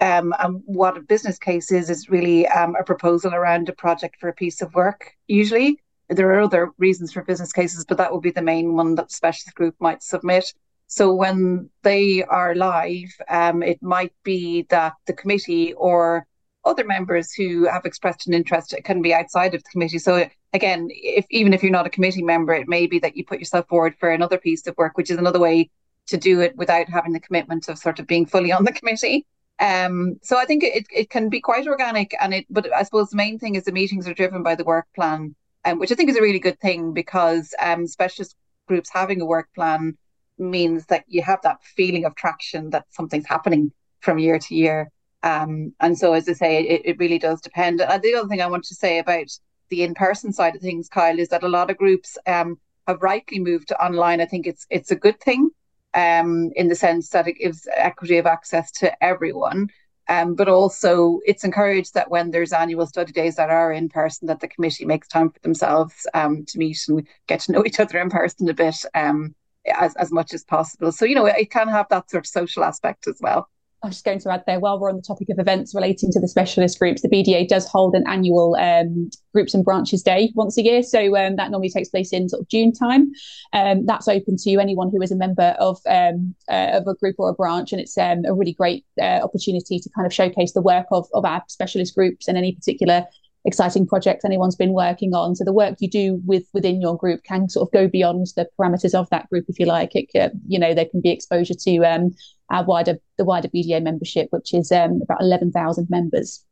Um, 0.00 0.34
and 0.40 0.60
what 0.64 0.96
a 0.96 1.00
business 1.00 1.38
case 1.38 1.70
is 1.70 1.88
is 1.88 2.10
really 2.10 2.48
um, 2.48 2.74
a 2.74 2.82
proposal 2.82 3.32
around 3.32 3.68
a 3.68 3.72
project 3.72 4.16
for 4.18 4.28
a 4.28 4.34
piece 4.34 4.60
of 4.60 4.74
work. 4.74 5.12
Usually, 5.28 5.78
there 6.08 6.28
are 6.32 6.40
other 6.40 6.72
reasons 6.76 7.12
for 7.12 7.22
business 7.22 7.52
cases, 7.52 7.84
but 7.84 7.98
that 7.98 8.12
would 8.12 8.22
be 8.22 8.32
the 8.32 8.42
main 8.42 8.74
one 8.74 8.96
that 8.96 9.12
specialist 9.12 9.54
group 9.54 9.76
might 9.78 10.02
submit. 10.02 10.52
So 10.88 11.14
when 11.14 11.70
they 11.82 12.24
are 12.24 12.56
live, 12.56 13.14
um, 13.28 13.62
it 13.62 13.80
might 13.80 14.12
be 14.24 14.66
that 14.70 14.94
the 15.06 15.12
committee 15.12 15.72
or 15.74 16.26
other 16.64 16.84
members 16.84 17.32
who 17.32 17.64
have 17.64 17.84
expressed 17.84 18.26
an 18.26 18.34
interest 18.34 18.72
It 18.72 18.84
can 18.84 19.02
be 19.02 19.12
outside 19.12 19.54
of 19.54 19.62
the 19.62 19.70
committee. 19.70 19.98
So 19.98 20.28
again, 20.52 20.88
if 20.90 21.26
even 21.30 21.52
if 21.52 21.62
you're 21.62 21.72
not 21.72 21.86
a 21.86 21.90
committee 21.90 22.22
member, 22.22 22.54
it 22.54 22.68
may 22.68 22.86
be 22.86 22.98
that 23.00 23.16
you 23.16 23.24
put 23.24 23.40
yourself 23.40 23.66
forward 23.68 23.96
for 23.98 24.10
another 24.10 24.38
piece 24.38 24.66
of 24.66 24.76
work, 24.76 24.96
which 24.96 25.10
is 25.10 25.18
another 25.18 25.40
way 25.40 25.70
to 26.06 26.16
do 26.16 26.40
it 26.40 26.56
without 26.56 26.88
having 26.88 27.12
the 27.12 27.20
commitment 27.20 27.68
of 27.68 27.78
sort 27.78 27.98
of 27.98 28.06
being 28.06 28.26
fully 28.26 28.52
on 28.52 28.64
the 28.64 28.72
committee. 28.72 29.26
Um, 29.60 30.18
so 30.22 30.38
I 30.38 30.44
think 30.44 30.64
it, 30.64 30.86
it 30.90 31.10
can 31.10 31.28
be 31.28 31.40
quite 31.40 31.68
organic 31.68 32.14
and 32.20 32.34
it, 32.34 32.46
but 32.50 32.72
I 32.72 32.82
suppose 32.82 33.10
the 33.10 33.16
main 33.16 33.38
thing 33.38 33.54
is 33.54 33.64
the 33.64 33.72
meetings 33.72 34.08
are 34.08 34.14
driven 34.14 34.42
by 34.42 34.54
the 34.54 34.64
work 34.64 34.86
plan, 34.94 35.36
um, 35.64 35.78
which 35.78 35.92
I 35.92 35.94
think 35.94 36.10
is 36.10 36.16
a 36.16 36.22
really 36.22 36.40
good 36.40 36.58
thing 36.60 36.92
because 36.92 37.54
um, 37.60 37.86
specialist 37.86 38.34
groups 38.66 38.90
having 38.92 39.20
a 39.20 39.24
work 39.24 39.48
plan 39.54 39.96
means 40.38 40.86
that 40.86 41.04
you 41.06 41.22
have 41.22 41.40
that 41.42 41.62
feeling 41.62 42.04
of 42.04 42.14
traction 42.16 42.70
that 42.70 42.86
something's 42.90 43.26
happening 43.26 43.72
from 44.00 44.18
year 44.18 44.38
to 44.38 44.54
year. 44.54 44.90
Um, 45.22 45.74
and 45.80 45.96
so, 45.96 46.12
as 46.12 46.28
I 46.28 46.32
say, 46.32 46.62
it, 46.62 46.82
it 46.84 46.98
really 46.98 47.18
does 47.18 47.40
depend. 47.40 47.80
And 47.80 48.02
the 48.02 48.14
other 48.14 48.28
thing 48.28 48.40
I 48.40 48.46
want 48.46 48.64
to 48.64 48.74
say 48.74 48.98
about 48.98 49.28
the 49.68 49.82
in-person 49.82 50.32
side 50.32 50.56
of 50.56 50.62
things, 50.62 50.88
Kyle, 50.88 51.18
is 51.18 51.28
that 51.28 51.44
a 51.44 51.48
lot 51.48 51.70
of 51.70 51.78
groups 51.78 52.18
um, 52.26 52.58
have 52.86 53.02
rightly 53.02 53.38
moved 53.38 53.68
to 53.68 53.84
online. 53.84 54.20
I 54.20 54.26
think 54.26 54.46
it's 54.46 54.66
it's 54.70 54.90
a 54.90 54.96
good 54.96 55.20
thing 55.20 55.50
um, 55.94 56.50
in 56.56 56.68
the 56.68 56.74
sense 56.74 57.10
that 57.10 57.28
it 57.28 57.34
gives 57.34 57.68
equity 57.74 58.18
of 58.18 58.26
access 58.26 58.70
to 58.72 59.04
everyone. 59.04 59.68
Um, 60.08 60.34
but 60.34 60.48
also, 60.48 61.20
it's 61.24 61.44
encouraged 61.44 61.94
that 61.94 62.10
when 62.10 62.32
there's 62.32 62.52
annual 62.52 62.86
study 62.86 63.12
days 63.12 63.36
that 63.36 63.50
are 63.50 63.72
in 63.72 63.88
person, 63.88 64.26
that 64.26 64.40
the 64.40 64.48
committee 64.48 64.84
makes 64.84 65.06
time 65.06 65.30
for 65.30 65.38
themselves 65.40 66.06
um, 66.12 66.44
to 66.46 66.58
meet 66.58 66.78
and 66.88 67.06
get 67.28 67.40
to 67.40 67.52
know 67.52 67.64
each 67.64 67.80
other 67.80 68.00
in 68.00 68.10
person 68.10 68.48
a 68.48 68.54
bit 68.54 68.84
um, 68.94 69.34
as, 69.66 69.94
as 69.96 70.10
much 70.10 70.34
as 70.34 70.44
possible. 70.44 70.90
So, 70.92 71.04
you 71.04 71.14
know, 71.14 71.26
it 71.26 71.50
can 71.50 71.68
have 71.68 71.86
that 71.90 72.10
sort 72.10 72.24
of 72.24 72.28
social 72.28 72.64
aspect 72.64 73.06
as 73.06 73.18
well. 73.20 73.48
I 73.82 73.88
was 73.88 73.96
just 73.96 74.04
going 74.04 74.20
to 74.20 74.32
add 74.32 74.44
there, 74.46 74.60
while 74.60 74.78
we're 74.78 74.90
on 74.90 74.96
the 74.96 75.02
topic 75.02 75.28
of 75.28 75.40
events 75.40 75.74
relating 75.74 76.12
to 76.12 76.20
the 76.20 76.28
specialist 76.28 76.78
groups, 76.78 77.02
the 77.02 77.08
BDA 77.08 77.48
does 77.48 77.66
hold 77.66 77.96
an 77.96 78.04
annual 78.06 78.54
um, 78.54 79.10
Groups 79.32 79.54
and 79.54 79.64
Branches 79.64 80.04
Day 80.04 80.30
once 80.36 80.56
a 80.56 80.62
year. 80.62 80.84
So 80.84 81.16
um, 81.16 81.34
that 81.34 81.50
normally 81.50 81.70
takes 81.70 81.88
place 81.88 82.12
in 82.12 82.28
sort 82.28 82.42
of 82.42 82.48
June 82.48 82.72
time. 82.72 83.10
Um, 83.52 83.84
that's 83.84 84.06
open 84.06 84.36
to 84.44 84.58
anyone 84.58 84.90
who 84.92 85.02
is 85.02 85.10
a 85.10 85.16
member 85.16 85.56
of 85.58 85.80
um, 85.88 86.32
uh, 86.48 86.70
of 86.74 86.86
a 86.86 86.94
group 86.94 87.16
or 87.18 87.28
a 87.28 87.34
branch, 87.34 87.72
and 87.72 87.80
it's 87.80 87.98
um, 87.98 88.24
a 88.24 88.32
really 88.32 88.52
great 88.52 88.84
uh, 89.00 89.20
opportunity 89.20 89.80
to 89.80 89.90
kind 89.96 90.06
of 90.06 90.14
showcase 90.14 90.52
the 90.52 90.62
work 90.62 90.86
of, 90.92 91.08
of 91.12 91.24
our 91.24 91.42
specialist 91.48 91.96
groups 91.96 92.28
and 92.28 92.38
any 92.38 92.52
particular 92.52 93.04
exciting 93.44 93.86
projects 93.86 94.24
anyone's 94.24 94.54
been 94.54 94.72
working 94.72 95.14
on. 95.14 95.34
So 95.34 95.44
the 95.44 95.52
work 95.52 95.76
you 95.80 95.90
do 95.90 96.20
with 96.24 96.44
within 96.52 96.80
your 96.80 96.96
group 96.96 97.24
can 97.24 97.48
sort 97.48 97.68
of 97.68 97.72
go 97.72 97.88
beyond 97.88 98.28
the 98.36 98.48
parameters 98.58 98.94
of 98.94 99.10
that 99.10 99.28
group, 99.28 99.46
if 99.48 99.58
you 99.58 99.66
like. 99.66 99.90
It, 99.94 100.06
uh, 100.14 100.30
you 100.46 100.58
know, 100.58 100.74
there 100.74 100.86
can 100.86 101.00
be 101.00 101.10
exposure 101.10 101.54
to 101.54 101.78
um, 101.78 102.14
our 102.50 102.64
wider 102.64 102.98
the 103.18 103.24
wider 103.24 103.48
BDA 103.48 103.82
membership, 103.82 104.28
which 104.30 104.54
is 104.54 104.72
um, 104.72 105.00
about 105.02 105.20
eleven 105.20 105.52
thousand 105.52 105.88
members. 105.90 106.44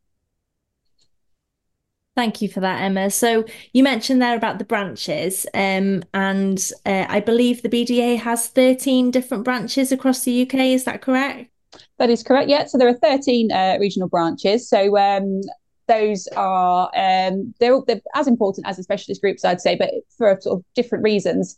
Thank 2.16 2.42
you 2.42 2.48
for 2.48 2.60
that, 2.60 2.82
Emma. 2.82 3.08
So 3.08 3.44
you 3.72 3.82
mentioned 3.82 4.20
there 4.20 4.36
about 4.36 4.58
the 4.58 4.64
branches, 4.64 5.46
um, 5.54 6.02
and 6.12 6.70
uh, 6.84 7.06
I 7.08 7.20
believe 7.20 7.62
the 7.62 7.68
BDA 7.68 8.18
has 8.18 8.48
13 8.48 9.10
different 9.10 9.44
branches 9.44 9.90
across 9.92 10.24
the 10.24 10.42
UK. 10.42 10.54
Is 10.54 10.84
that 10.84 11.00
correct? 11.00 11.50
That 11.98 12.10
is 12.10 12.22
correct. 12.22 12.50
Yeah. 12.50 12.66
So 12.66 12.78
there 12.78 12.88
are 12.88 12.98
13 12.98 13.52
uh, 13.52 13.76
regional 13.80 14.08
branches. 14.08 14.68
So 14.68 14.98
um, 14.98 15.40
those 15.86 16.28
are 16.36 16.90
um, 16.94 17.54
they're, 17.58 17.80
they're, 17.86 18.00
as 18.14 18.28
important 18.28 18.66
as 18.66 18.76
the 18.76 18.82
specialist 18.82 19.20
groups, 19.20 19.44
I'd 19.44 19.60
say, 19.60 19.76
but 19.76 19.90
for 20.18 20.38
sort 20.40 20.58
of 20.58 20.64
different 20.74 21.04
reasons. 21.04 21.56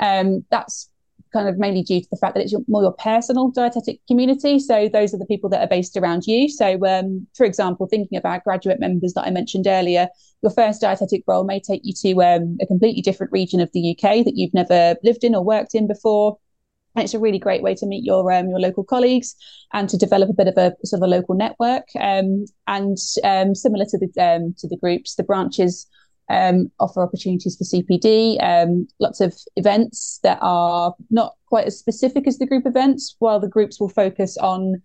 Um, 0.00 0.44
that's 0.50 0.89
kind 1.32 1.48
of 1.48 1.58
mainly 1.58 1.82
due 1.82 2.00
to 2.00 2.08
the 2.10 2.16
fact 2.16 2.34
that 2.34 2.42
it's 2.42 2.52
your, 2.52 2.62
more 2.68 2.82
your 2.82 2.92
personal 2.92 3.50
dietetic 3.50 4.00
community. 4.06 4.58
So 4.58 4.88
those 4.88 5.14
are 5.14 5.18
the 5.18 5.26
people 5.26 5.50
that 5.50 5.60
are 5.60 5.68
based 5.68 5.96
around 5.96 6.26
you. 6.26 6.48
So, 6.48 6.84
um, 6.86 7.26
for 7.36 7.44
example, 7.44 7.86
thinking 7.86 8.18
about 8.18 8.44
graduate 8.44 8.80
members 8.80 9.14
that 9.14 9.24
I 9.24 9.30
mentioned 9.30 9.66
earlier, 9.66 10.08
your 10.42 10.50
first 10.50 10.80
dietetic 10.80 11.22
role 11.26 11.44
may 11.44 11.60
take 11.60 11.82
you 11.84 11.92
to 12.02 12.22
um, 12.22 12.58
a 12.60 12.66
completely 12.66 13.02
different 13.02 13.32
region 13.32 13.60
of 13.60 13.70
the 13.72 13.90
UK 13.90 14.24
that 14.24 14.36
you've 14.36 14.54
never 14.54 14.96
lived 15.02 15.24
in 15.24 15.34
or 15.34 15.44
worked 15.44 15.74
in 15.74 15.86
before. 15.86 16.38
And 16.96 17.04
it's 17.04 17.14
a 17.14 17.20
really 17.20 17.38
great 17.38 17.62
way 17.62 17.74
to 17.76 17.86
meet 17.86 18.04
your 18.04 18.32
um, 18.32 18.48
your 18.48 18.58
local 18.58 18.82
colleagues 18.82 19.36
and 19.72 19.88
to 19.88 19.96
develop 19.96 20.28
a 20.28 20.34
bit 20.34 20.48
of 20.48 20.56
a 20.56 20.74
sort 20.84 21.00
of 21.00 21.04
a 21.04 21.10
local 21.10 21.36
network. 21.36 21.84
Um, 21.98 22.46
and 22.66 22.96
um, 23.22 23.54
similar 23.54 23.84
to 23.84 23.98
the 23.98 24.10
um, 24.20 24.54
to 24.58 24.66
the 24.66 24.76
groups, 24.76 25.14
the 25.14 25.22
branches 25.22 25.86
um, 26.30 26.70
offer 26.78 27.02
opportunities 27.02 27.56
for 27.56 27.64
CPD, 27.64 28.42
um, 28.42 28.86
lots 29.00 29.20
of 29.20 29.34
events 29.56 30.20
that 30.22 30.38
are 30.40 30.94
not 31.10 31.34
quite 31.46 31.66
as 31.66 31.78
specific 31.78 32.26
as 32.26 32.38
the 32.38 32.46
group 32.46 32.66
events, 32.66 33.16
while 33.18 33.40
the 33.40 33.48
groups 33.48 33.80
will 33.80 33.88
focus 33.88 34.38
on 34.38 34.80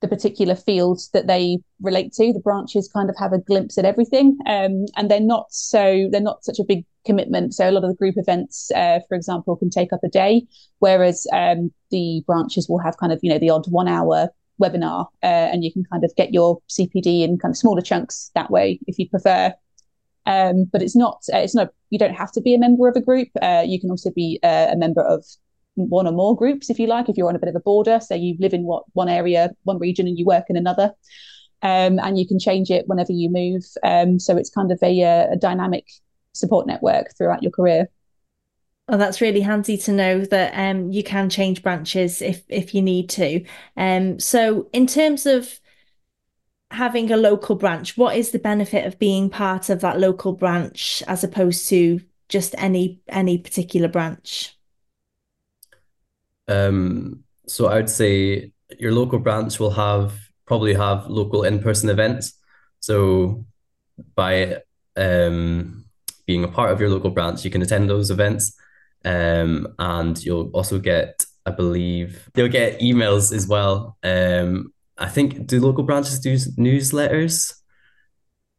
the 0.00 0.08
particular 0.08 0.54
fields 0.54 1.10
that 1.10 1.26
they 1.26 1.58
relate 1.82 2.12
to. 2.14 2.32
The 2.32 2.40
branches 2.40 2.88
kind 2.92 3.10
of 3.10 3.16
have 3.18 3.32
a 3.32 3.38
glimpse 3.38 3.76
at 3.78 3.84
everything, 3.84 4.38
um, 4.46 4.86
and 4.96 5.10
they're 5.10 5.20
not 5.20 5.46
so 5.50 6.08
they're 6.10 6.20
not 6.20 6.44
such 6.44 6.58
a 6.58 6.64
big 6.64 6.84
commitment. 7.04 7.54
So 7.54 7.68
a 7.68 7.72
lot 7.72 7.84
of 7.84 7.90
the 7.90 7.96
group 7.96 8.14
events, 8.16 8.70
uh, 8.74 9.00
for 9.08 9.14
example, 9.14 9.56
can 9.56 9.70
take 9.70 9.92
up 9.92 10.00
a 10.04 10.08
day, 10.08 10.46
whereas 10.78 11.26
um, 11.32 11.70
the 11.90 12.22
branches 12.26 12.68
will 12.68 12.78
have 12.78 12.96
kind 12.96 13.12
of 13.12 13.20
you 13.22 13.30
know 13.30 13.38
the 13.38 13.50
odd 13.50 13.66
one 13.70 13.88
hour 13.88 14.28
webinar, 14.62 15.06
uh, 15.22 15.52
and 15.52 15.64
you 15.64 15.72
can 15.72 15.84
kind 15.92 16.04
of 16.04 16.12
get 16.16 16.32
your 16.32 16.60
CPD 16.70 17.22
in 17.22 17.38
kind 17.38 17.52
of 17.52 17.56
smaller 17.56 17.82
chunks 17.82 18.30
that 18.34 18.50
way 18.50 18.78
if 18.86 18.98
you 18.98 19.08
prefer. 19.08 19.52
Um, 20.28 20.64
but 20.70 20.82
it's 20.82 20.94
not 20.94 21.24
uh, 21.32 21.38
it's 21.38 21.54
not 21.54 21.70
you 21.90 21.98
don't 21.98 22.14
have 22.14 22.30
to 22.32 22.40
be 22.40 22.54
a 22.54 22.58
member 22.58 22.86
of 22.86 22.94
a 22.94 23.00
group. 23.00 23.28
Uh, 23.42 23.64
you 23.66 23.80
can 23.80 23.90
also 23.90 24.10
be 24.10 24.38
uh, 24.44 24.68
a 24.70 24.76
member 24.76 25.02
of 25.02 25.24
one 25.74 26.06
or 26.06 26.12
more 26.12 26.36
groups 26.36 26.70
if 26.70 26.78
you 26.78 26.86
like 26.86 27.08
if 27.08 27.16
you're 27.16 27.28
on 27.28 27.36
a 27.36 27.38
bit 27.38 27.48
of 27.48 27.54
a 27.54 27.60
border 27.60 28.00
so 28.00 28.14
you 28.14 28.36
live 28.40 28.52
in 28.52 28.64
what 28.64 28.82
one 28.94 29.08
area 29.08 29.50
one 29.62 29.78
region 29.78 30.08
and 30.08 30.18
you 30.18 30.24
work 30.24 30.44
in 30.48 30.56
another 30.56 30.92
um, 31.62 31.98
and 32.00 32.18
you 32.18 32.26
can 32.26 32.38
change 32.38 32.70
it 32.70 32.88
whenever 32.88 33.12
you 33.12 33.30
move 33.30 33.62
um, 33.84 34.18
so 34.18 34.36
it's 34.36 34.50
kind 34.50 34.72
of 34.72 34.78
a, 34.82 35.04
uh, 35.04 35.32
a 35.32 35.36
dynamic 35.36 35.86
support 36.32 36.66
network 36.66 37.16
throughout 37.16 37.42
your 37.42 37.52
career 37.52 37.88
Oh, 38.90 38.96
that's 38.96 39.20
really 39.20 39.42
handy 39.42 39.76
to 39.76 39.92
know 39.92 40.24
that 40.24 40.52
um, 40.58 40.90
you 40.90 41.02
can 41.02 41.28
change 41.28 41.62
branches 41.62 42.22
if 42.22 42.42
if 42.48 42.74
you 42.74 42.80
need 42.80 43.10
to. 43.10 43.44
Um, 43.76 44.18
so 44.18 44.70
in 44.72 44.86
terms 44.86 45.26
of 45.26 45.60
having 46.70 47.10
a 47.10 47.16
local 47.16 47.56
branch, 47.56 47.96
what 47.96 48.16
is 48.16 48.30
the 48.30 48.38
benefit 48.38 48.86
of 48.86 48.98
being 48.98 49.30
part 49.30 49.70
of 49.70 49.80
that 49.80 49.98
local 49.98 50.32
branch 50.32 51.02
as 51.06 51.24
opposed 51.24 51.68
to 51.68 52.00
just 52.28 52.54
any 52.58 53.00
any 53.08 53.38
particular 53.38 53.88
branch? 53.88 54.54
Um, 56.46 57.24
so 57.46 57.66
I 57.66 57.76
would 57.76 57.90
say 57.90 58.52
your 58.78 58.92
local 58.92 59.18
branch 59.18 59.58
will 59.58 59.70
have 59.70 60.12
probably 60.46 60.74
have 60.74 61.06
local 61.06 61.44
in-person 61.44 61.90
events. 61.90 62.34
So 62.80 63.44
by 64.14 64.62
um, 64.96 65.84
being 66.26 66.44
a 66.44 66.48
part 66.48 66.70
of 66.70 66.80
your 66.80 66.90
local 66.90 67.10
branch, 67.10 67.44
you 67.44 67.50
can 67.50 67.62
attend 67.62 67.88
those 67.88 68.10
events, 68.10 68.56
um, 69.04 69.74
and 69.78 70.22
you'll 70.22 70.50
also 70.50 70.78
get, 70.78 71.24
I 71.44 71.50
believe, 71.50 72.30
you'll 72.34 72.48
get 72.48 72.80
emails 72.80 73.32
as 73.32 73.46
well. 73.46 73.98
Um, 74.02 74.72
I 74.98 75.08
think 75.08 75.46
do 75.46 75.60
local 75.60 75.84
branches 75.84 76.18
do 76.18 76.34
newsletters? 76.34 77.54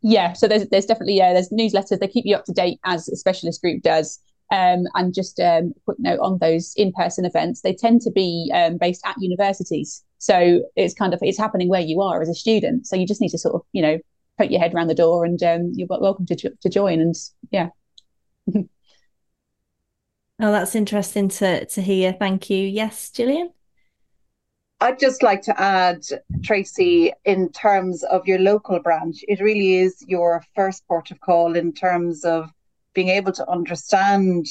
Yeah, 0.02 0.34
so 0.34 0.48
there's 0.48 0.68
there's 0.70 0.86
definitely 0.86 1.18
yeah 1.18 1.34
there's 1.34 1.50
newsletters. 1.50 2.00
They 2.00 2.08
keep 2.08 2.26
you 2.26 2.36
up 2.36 2.46
to 2.46 2.54
date 2.54 2.80
as 2.86 3.10
a 3.10 3.16
specialist 3.16 3.62
group 3.62 3.82
does. 3.82 4.20
Um, 4.52 4.86
and 4.96 5.14
just 5.14 5.40
um, 5.40 5.74
a 5.78 5.80
quick 5.86 6.00
note 6.00 6.20
on 6.22 6.40
those 6.40 6.74
in-person 6.76 7.24
events, 7.24 7.62
they 7.62 7.76
tend 7.76 8.02
to 8.02 8.10
be 8.12 8.52
um, 8.52 8.78
based 8.78 9.06
at 9.06 9.16
universities. 9.20 10.04
So 10.18 10.64
it's 10.76 10.96
kind 10.96 11.14
of 11.14 11.20
it's 11.22 11.38
happening 11.38 11.70
where 11.70 11.82
you 11.82 12.02
are 12.02 12.20
as 12.20 12.30
a 12.30 12.34
student. 12.34 12.88
So 12.88 12.96
you 12.96 13.06
just 13.06 13.22
need 13.22 13.30
to 13.30 13.38
sort 13.38 13.54
of 13.56 13.62
you 13.74 13.82
know 13.82 14.00
put 14.38 14.50
your 14.50 14.60
head 14.60 14.74
around 14.74 14.88
the 14.88 14.96
door, 14.96 15.26
and 15.26 15.42
um, 15.44 15.72
you're 15.76 15.88
welcome 15.90 16.26
to 16.28 16.36
to 16.36 16.70
join. 16.70 17.00
And 17.00 17.16
yeah. 17.52 17.70
oh, 18.56 18.64
that's 20.40 20.76
interesting 20.76 21.28
to 21.30 21.66
to 21.66 21.82
hear. 21.82 22.14
Thank 22.14 22.50
you. 22.50 22.66
Yes, 22.66 23.12
Gillian. 23.12 23.52
I'd 24.82 25.00
just 25.00 25.24
like 25.24 25.42
to 25.44 25.62
add, 25.62 26.06
Tracy, 26.42 27.12
in 27.26 27.52
terms 27.52 28.04
of 28.04 28.26
your 28.26 28.40
local 28.40 28.80
branch, 28.80 29.24
it 29.28 29.42
really 29.42 29.76
is 29.76 30.06
your 30.08 30.44
first 30.56 30.88
port 30.88 31.12
of 31.12 31.20
call 31.20 31.56
in 31.56 31.74
terms 31.74 32.24
of 32.24 32.50
being 32.94 33.10
able 33.10 33.34
to 33.34 33.50
understand 33.50 34.46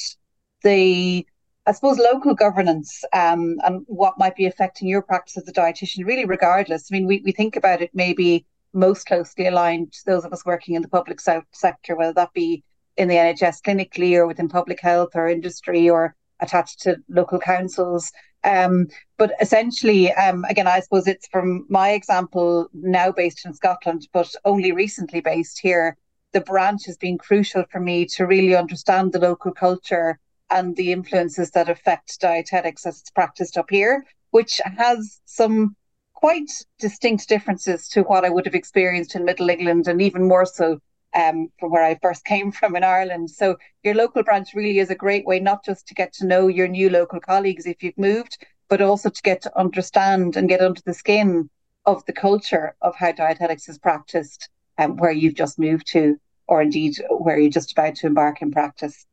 the 0.62 1.26
I 1.66 1.72
suppose 1.72 1.98
local 1.98 2.34
governance 2.34 3.04
um, 3.12 3.58
and 3.62 3.84
what 3.88 4.18
might 4.18 4.34
be 4.34 4.46
affecting 4.46 4.88
your 4.88 5.02
practice 5.02 5.36
as 5.36 5.46
a 5.48 5.52
dietitian, 5.52 6.06
really 6.06 6.24
regardless. 6.24 6.88
I 6.90 6.94
mean, 6.94 7.06
we, 7.06 7.20
we 7.26 7.32
think 7.32 7.56
about 7.56 7.82
it 7.82 7.90
maybe 7.92 8.46
most 8.72 9.06
closely 9.06 9.46
aligned 9.46 9.92
to 9.92 10.04
those 10.06 10.24
of 10.24 10.32
us 10.32 10.46
working 10.46 10.76
in 10.76 10.82
the 10.82 10.88
public 10.88 11.20
sector, 11.20 11.94
whether 11.94 12.14
that 12.14 12.32
be 12.32 12.64
in 12.96 13.08
the 13.08 13.16
NHS 13.16 13.60
clinically 13.60 14.14
or 14.14 14.26
within 14.26 14.48
public 14.48 14.80
health 14.80 15.10
or 15.14 15.28
industry 15.28 15.90
or 15.90 16.16
attached 16.40 16.80
to 16.80 16.96
local 17.08 17.38
councils. 17.38 18.12
Um, 18.44 18.88
but 19.16 19.32
essentially, 19.40 20.12
um, 20.12 20.44
again, 20.44 20.66
I 20.66 20.80
suppose 20.80 21.06
it's 21.06 21.26
from 21.28 21.66
my 21.68 21.90
example 21.90 22.68
now 22.72 23.10
based 23.10 23.44
in 23.44 23.54
Scotland, 23.54 24.08
but 24.12 24.32
only 24.44 24.72
recently 24.72 25.20
based 25.20 25.58
here 25.60 25.96
the 26.32 26.40
branch 26.40 26.84
has 26.86 26.96
been 26.96 27.18
crucial 27.18 27.64
for 27.70 27.80
me 27.80 28.04
to 28.04 28.26
really 28.26 28.54
understand 28.54 29.12
the 29.12 29.18
local 29.18 29.52
culture 29.52 30.18
and 30.50 30.76
the 30.76 30.92
influences 30.92 31.50
that 31.52 31.68
affect 31.68 32.20
dietetics 32.20 32.86
as 32.86 33.00
it's 33.00 33.10
practiced 33.10 33.56
up 33.56 33.70
here, 33.70 34.04
which 34.30 34.60
has 34.76 35.20
some 35.24 35.74
quite 36.14 36.50
distinct 36.78 37.28
differences 37.28 37.88
to 37.88 38.02
what 38.02 38.24
I 38.24 38.30
would 38.30 38.44
have 38.44 38.54
experienced 38.54 39.14
in 39.14 39.24
Middle 39.24 39.50
England 39.50 39.88
and 39.88 40.02
even 40.02 40.26
more 40.26 40.46
so 40.46 40.80
um, 41.14 41.50
from 41.58 41.70
where 41.70 41.84
I 41.84 41.98
first 42.00 42.24
came 42.24 42.52
from 42.52 42.76
in 42.76 42.84
Ireland. 42.84 43.30
So 43.30 43.56
your 43.82 43.94
local 43.94 44.22
branch 44.22 44.48
really 44.54 44.78
is 44.78 44.90
a 44.90 44.94
great 44.94 45.26
way 45.26 45.40
not 45.40 45.64
just 45.64 45.86
to 45.88 45.94
get 45.94 46.12
to 46.14 46.26
know 46.26 46.48
your 46.48 46.68
new 46.68 46.90
local 46.90 47.20
colleagues 47.20 47.66
if 47.66 47.82
you've 47.82 47.98
moved, 47.98 48.44
but 48.68 48.82
also 48.82 49.08
to 49.08 49.22
get 49.22 49.42
to 49.42 49.58
understand 49.58 50.36
and 50.36 50.48
get 50.48 50.60
under 50.60 50.80
the 50.84 50.94
skin 50.94 51.48
of 51.86 52.04
the 52.06 52.12
culture 52.12 52.74
of 52.82 52.94
how 52.96 53.12
dietetics 53.12 53.68
is 53.68 53.78
practiced 53.78 54.50
and 54.76 54.92
um, 54.92 54.96
where 54.98 55.10
you've 55.10 55.34
just 55.34 55.58
moved 55.58 55.86
to, 55.88 56.16
or 56.46 56.62
indeed 56.62 56.94
where 57.10 57.38
you're 57.38 57.50
just 57.50 57.72
about 57.72 57.94
to 57.96 58.06
embark 58.06 58.42
in 58.42 58.50
practice. 58.50 59.06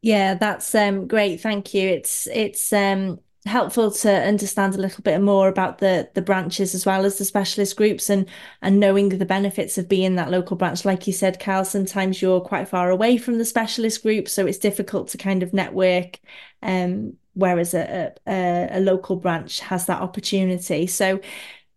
Yeah, 0.00 0.34
that's 0.34 0.74
um, 0.74 1.06
great. 1.06 1.40
Thank 1.40 1.74
you. 1.74 1.88
It's 1.88 2.26
it's 2.28 2.72
um, 2.72 3.20
helpful 3.46 3.90
to 3.90 4.10
understand 4.10 4.74
a 4.74 4.80
little 4.80 5.02
bit 5.02 5.20
more 5.20 5.48
about 5.48 5.78
the 5.78 6.10
the 6.14 6.22
branches 6.22 6.74
as 6.74 6.84
well 6.84 7.04
as 7.04 7.18
the 7.18 7.24
specialist 7.24 7.76
groups 7.76 8.10
and 8.10 8.28
and 8.62 8.80
knowing 8.80 9.10
the 9.10 9.24
benefits 9.24 9.78
of 9.78 9.88
being 9.88 10.16
that 10.16 10.30
local 10.30 10.56
branch. 10.56 10.84
Like 10.84 11.06
you 11.06 11.12
said, 11.12 11.38
Cal, 11.38 11.64
sometimes 11.64 12.20
you're 12.20 12.40
quite 12.40 12.68
far 12.68 12.90
away 12.90 13.18
from 13.18 13.38
the 13.38 13.44
specialist 13.44 14.02
group, 14.02 14.28
so 14.28 14.46
it's 14.46 14.58
difficult 14.58 15.08
to 15.08 15.18
kind 15.18 15.42
of 15.42 15.52
network. 15.54 16.18
Um, 16.62 17.14
whereas 17.34 17.72
a, 17.74 18.12
a, 18.26 18.68
a 18.72 18.80
local 18.80 19.16
branch 19.16 19.60
has 19.60 19.86
that 19.86 20.02
opportunity. 20.02 20.86
So. 20.86 21.20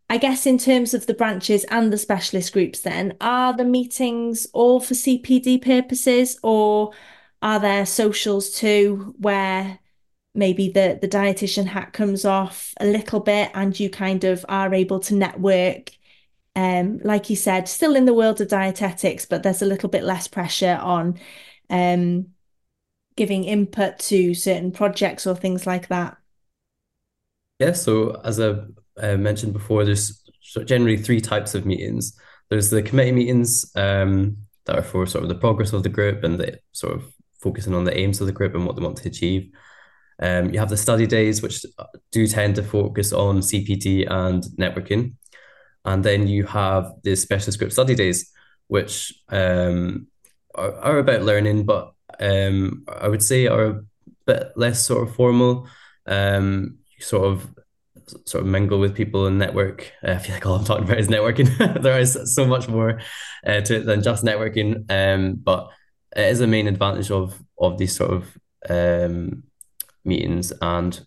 I 0.09 0.18
guess 0.18 0.45
in 0.45 0.57
terms 0.57 0.93
of 0.93 1.05
the 1.05 1.14
branches 1.14 1.64
and 1.70 1.93
the 1.93 1.97
specialist 1.97 2.51
groups, 2.51 2.82
then 2.82 3.16
are 3.22 3.55
the 3.55 3.64
meetings 3.64 4.45
all 4.51 4.82
for 4.82 4.93
CPD 4.93 5.62
purposes, 5.62 6.38
or 6.43 6.91
are 7.41 7.62
there 7.62 7.86
socials 7.86 8.51
too 8.51 9.16
where 9.20 9.80
maybe 10.34 10.70
the 10.70 10.98
the 11.02 11.08
dietitian 11.08 11.66
hat 11.66 11.94
comes 11.94 12.26
off 12.26 12.74
a 12.80 12.86
little 12.86 13.20
bit 13.20 13.52
and 13.54 13.80
you 13.80 13.90
kind 13.90 14.24
of 14.24 14.46
are 14.48 14.74
able 14.74 15.00
to 15.00 15.14
network 15.14 15.92
um 16.56 17.00
like 17.04 17.30
you 17.30 17.36
said 17.36 17.68
still 17.68 17.96
in 17.96 18.06
the 18.06 18.14
world 18.14 18.40
of 18.42 18.48
dietetics 18.48 19.26
but 19.26 19.44
there's 19.44 19.62
a 19.62 19.66
little 19.66 19.90
bit 19.90 20.04
less 20.04 20.28
pressure 20.28 20.80
on 20.82 21.20
um 21.70 22.28
giving 23.16 23.44
input 23.44 24.00
to 24.00 24.34
certain 24.34 24.72
projects 24.72 25.28
or 25.28 25.36
things 25.36 25.68
like 25.68 25.88
that 25.90 26.18
yeah 27.60 27.74
so 27.74 28.12
as 28.24 28.40
i 28.40 28.56
uh, 29.02 29.18
mentioned 29.18 29.54
before 29.54 29.84
there's 29.84 30.22
generally 30.66 30.98
three 30.98 31.22
types 31.22 31.56
of 31.56 31.66
meetings 31.66 32.18
there's 32.50 32.70
the 32.70 32.82
committee 32.82 33.12
meetings 33.12 33.70
um 33.76 34.38
that 34.66 34.78
are 34.78 34.84
for 34.84 35.06
sort 35.06 35.24
of 35.24 35.30
the 35.30 35.36
progress 35.36 35.74
of 35.74 35.84
the 35.84 35.90
group 35.90 36.24
and 36.24 36.40
the 36.40 36.60
sort 36.72 36.94
of 36.94 37.04
focusing 37.42 37.74
on 37.74 37.84
the 37.84 37.98
aims 37.98 38.22
of 38.22 38.28
the 38.28 38.34
group 38.34 38.54
and 38.54 38.66
what 38.66 38.76
they 38.76 38.84
want 38.84 38.98
to 38.98 39.10
achieve. 39.10 39.52
Um, 40.22 40.54
you 40.54 40.60
have 40.60 40.70
the 40.70 40.78
study 40.78 41.08
days, 41.08 41.42
which 41.42 41.66
do 42.12 42.28
tend 42.28 42.56
to 42.56 42.64
focus 42.64 43.12
on 43.12 43.40
CPD 43.40 44.10
and 44.10 44.44
networking. 44.58 45.16
And 45.84 46.04
then 46.04 46.28
you 46.28 46.46
have 46.46 46.94
the 47.04 47.16
specialist 47.16 47.58
group 47.58 47.72
study 47.72 47.96
days, 47.96 48.32
which 48.68 49.14
um, 49.30 50.08
are, 50.54 50.74
are, 50.76 51.00
about 51.00 51.24
learning, 51.24 51.66
but 51.66 51.94
um, 52.20 52.84
I 52.88 53.08
would 53.08 53.24
say 53.24 53.48
are 53.48 53.66
a 53.66 53.84
bit 54.28 54.52
less 54.56 54.86
sort 54.86 55.08
of 55.08 55.16
formal. 55.16 55.68
Um, 56.06 56.78
sort 57.00 57.26
of 57.26 57.50
sort 58.26 58.44
of 58.44 58.50
mingle 58.50 58.80
with 58.80 58.96
people 58.96 59.26
and 59.26 59.40
network. 59.40 59.92
I 60.04 60.18
feel 60.18 60.36
like 60.36 60.46
all 60.46 60.56
I'm 60.56 60.66
talking 60.66 60.84
about 60.84 61.00
is 61.00 61.08
networking. 61.08 61.82
there 61.82 62.00
is 62.00 62.36
so 62.36 62.46
much 62.46 62.68
more 62.68 63.02
uh, 63.46 63.62
to 63.62 63.78
it 63.78 63.86
than 63.86 64.04
just 64.04 64.24
networking. 64.24 64.86
Um, 64.90 65.36
but 65.36 65.70
it 66.16 66.28
is 66.28 66.42
a 66.42 66.48
main 66.48 66.68
advantage 66.68 67.12
of 67.12 67.42
of 67.58 67.78
these 67.78 67.96
sort 67.96 68.12
of 68.12 68.38
um, 68.70 69.44
meetings. 70.04 70.52
And 70.62 70.99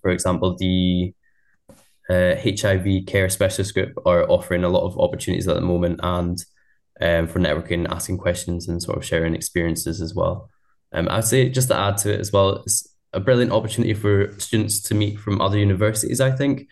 for 0.00 0.10
example, 0.10 0.56
the 0.56 1.14
uh, 2.08 2.34
HIV 2.36 3.06
care 3.06 3.28
specialist 3.28 3.74
group 3.74 3.92
are 4.04 4.28
offering 4.28 4.64
a 4.64 4.68
lot 4.68 4.84
of 4.84 4.98
opportunities 4.98 5.46
at 5.46 5.54
the 5.54 5.60
moment, 5.60 6.00
and 6.02 6.44
um, 7.00 7.28
for 7.28 7.38
networking, 7.38 7.88
asking 7.88 8.18
questions, 8.18 8.68
and 8.68 8.82
sort 8.82 8.98
of 8.98 9.04
sharing 9.04 9.34
experiences 9.34 10.00
as 10.00 10.14
well. 10.14 10.50
Um, 10.92 11.08
I'd 11.08 11.24
say 11.24 11.48
just 11.48 11.68
to 11.68 11.76
add 11.76 11.98
to 11.98 12.12
it 12.12 12.20
as 12.20 12.32
well, 12.32 12.62
it's 12.62 12.88
a 13.12 13.20
brilliant 13.20 13.52
opportunity 13.52 13.94
for 13.94 14.32
students 14.38 14.80
to 14.82 14.94
meet 14.94 15.18
from 15.20 15.40
other 15.40 15.58
universities. 15.58 16.20
I 16.20 16.32
think, 16.32 16.68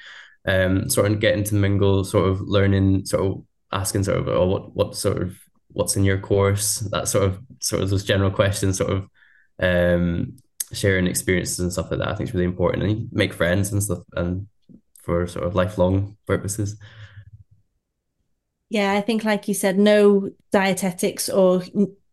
um, 0.47 0.91
sort 0.91 1.11
of 1.11 1.21
getting 1.21 1.45
to 1.45 1.55
mingle, 1.55 2.05
sort 2.05 2.29
of 2.29 2.41
learning, 2.41 3.07
sort 3.07 3.27
of 3.27 3.45
asking 3.71 4.05
sort 4.05 4.19
of 4.19 4.29
oh, 4.29 4.47
what 4.47 4.75
what 4.75 4.97
sort 4.97 5.23
of 5.23 5.39
what's 5.69 5.97
in 5.97 6.05
your 6.05 6.19
course, 6.19 6.81
that 6.91 7.07
sort 7.07 7.25
of 7.25 7.39
sort 7.61 7.83
of 7.83 7.91
those 7.91 8.05
general 8.05 8.31
questions, 8.31 8.79
sort 8.79 8.91
of 8.91 9.09
um, 9.61 10.37
sharing 10.73 11.07
experiences 11.07 11.61
and 11.61 11.73
stuff 11.73 11.91
like 11.91 12.01
that. 12.01 12.09
I 12.09 12.15
think 12.15 12.29
is 12.29 12.35
really 12.35 12.47
important, 12.47 12.83
and 12.83 12.93
you 12.93 13.09
make 13.13 13.33
friends 13.33 13.73
and 13.73 13.83
stuff, 13.83 14.03
and 14.15 14.47
for 15.03 15.27
sort 15.27 15.47
of 15.47 15.55
lifelong 15.55 16.17
purposes. 16.27 16.77
Yeah, 18.71 18.93
I 18.93 19.01
think, 19.01 19.25
like 19.25 19.49
you 19.49 19.55
said, 19.55 19.79
no 19.79 20.31
dietetics 20.53 21.31
or 21.31 21.63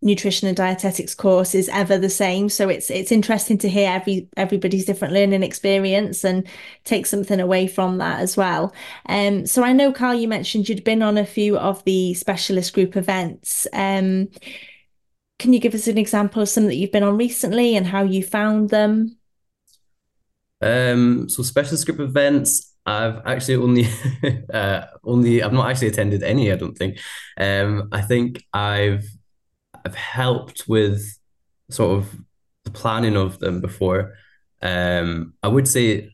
nutrition 0.05 0.47
and 0.47 0.55
dietetics 0.55 1.15
course 1.15 1.55
is 1.55 1.67
ever 1.69 1.97
the 1.97 2.09
same 2.09 2.47
so 2.47 2.69
it's 2.69 2.91
it's 2.91 3.11
interesting 3.11 3.57
to 3.57 3.67
hear 3.67 3.89
every 3.89 4.27
everybody's 4.37 4.85
different 4.85 5.13
learning 5.15 5.41
experience 5.41 6.23
and 6.23 6.47
take 6.83 7.07
something 7.07 7.39
away 7.39 7.65
from 7.65 7.97
that 7.97 8.19
as 8.19 8.37
well 8.37 8.71
um 9.07 9.47
so 9.47 9.63
i 9.63 9.73
know 9.73 9.91
kyle 9.91 10.13
you 10.13 10.27
mentioned 10.27 10.69
you'd 10.69 10.83
been 10.83 11.01
on 11.01 11.17
a 11.17 11.25
few 11.25 11.57
of 11.57 11.83
the 11.85 12.13
specialist 12.13 12.71
group 12.73 12.95
events 12.95 13.65
um 13.73 14.27
can 15.37 15.53
you 15.53 15.59
give 15.59 15.73
us 15.73 15.87
an 15.87 15.97
example 15.97 16.41
of 16.41 16.49
some 16.49 16.65
that 16.65 16.75
you've 16.75 16.91
been 16.91 17.03
on 17.03 17.17
recently 17.17 17.75
and 17.75 17.87
how 17.87 18.03
you 18.03 18.23
found 18.23 18.69
them 18.69 19.17
um 20.61 21.27
so 21.29 21.43
specialist 21.43 21.85
group 21.85 21.99
events 21.99 22.75
I've 22.85 23.21
actually 23.25 23.55
only 23.55 23.87
uh, 24.53 24.85
only 25.03 25.41
I've 25.41 25.53
not 25.53 25.69
actually 25.69 25.87
attended 25.87 26.21
any, 26.21 26.51
I 26.51 26.55
don't 26.55 26.77
think. 26.77 26.99
Um, 27.37 27.89
I 27.91 28.01
think 28.01 28.43
I've 28.53 29.05
I've 29.83 29.95
helped 29.95 30.67
with 30.67 31.03
sort 31.69 31.97
of 31.97 32.15
the 32.63 32.71
planning 32.71 33.15
of 33.15 33.39
them 33.39 33.59
before. 33.59 34.15
Um, 34.61 35.33
I 35.41 35.47
would 35.47 35.67
say 35.67 36.11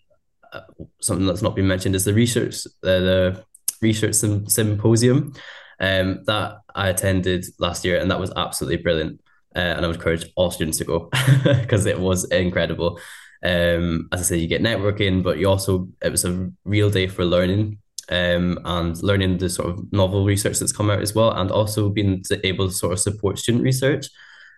uh, 0.51 0.61
something 1.01 1.25
that's 1.25 1.41
not 1.41 1.55
been 1.55 1.67
mentioned 1.67 1.95
is 1.95 2.05
the 2.05 2.13
research 2.13 2.65
uh, 2.83 2.99
the 2.99 3.45
research 3.81 4.15
symposium 4.15 5.33
um, 5.81 6.23
that 6.27 6.59
I 6.73 6.89
attended 6.89 7.45
last 7.59 7.83
year, 7.83 7.99
and 7.99 8.09
that 8.11 8.19
was 8.19 8.31
absolutely 8.37 8.77
brilliant. 8.77 9.19
Uh, 9.53 9.59
and 9.59 9.83
I 9.83 9.87
would 9.87 9.97
encourage 9.97 10.25
all 10.37 10.51
students 10.51 10.77
to 10.77 10.85
go 10.85 11.09
because 11.43 11.85
it 11.85 11.99
was 11.99 12.23
incredible. 12.31 12.99
Um, 13.43 14.07
as 14.13 14.21
I 14.21 14.23
said, 14.23 14.39
you 14.39 14.47
get 14.47 14.61
networking, 14.61 15.23
but 15.23 15.39
you 15.39 15.49
also 15.49 15.89
it 16.01 16.11
was 16.11 16.23
a 16.23 16.51
real 16.63 16.89
day 16.89 17.07
for 17.07 17.25
learning 17.25 17.79
um, 18.09 18.59
and 18.63 19.01
learning 19.03 19.39
the 19.39 19.49
sort 19.49 19.69
of 19.69 19.91
novel 19.91 20.23
research 20.23 20.59
that's 20.59 20.71
come 20.71 20.89
out 20.89 21.01
as 21.01 21.15
well, 21.15 21.31
and 21.31 21.51
also 21.51 21.89
being 21.89 22.23
able 22.43 22.67
to 22.67 22.73
sort 22.73 22.93
of 22.93 22.99
support 22.99 23.39
student 23.39 23.63
research, 23.63 24.07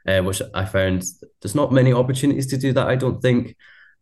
uh, 0.08 0.22
which 0.22 0.42
I 0.54 0.66
found 0.66 1.04
there's 1.42 1.56
not 1.56 1.72
many 1.72 1.94
opportunities 1.94 2.48
to 2.48 2.58
do 2.58 2.74
that. 2.74 2.88
I 2.88 2.96
don't 2.96 3.22
think. 3.22 3.56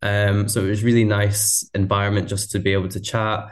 Um, 0.03 0.49
so 0.49 0.65
it 0.65 0.69
was 0.69 0.83
really 0.83 1.03
nice 1.03 1.69
environment 1.75 2.27
just 2.27 2.49
to 2.51 2.59
be 2.59 2.73
able 2.73 2.89
to 2.89 2.99
chat, 2.99 3.51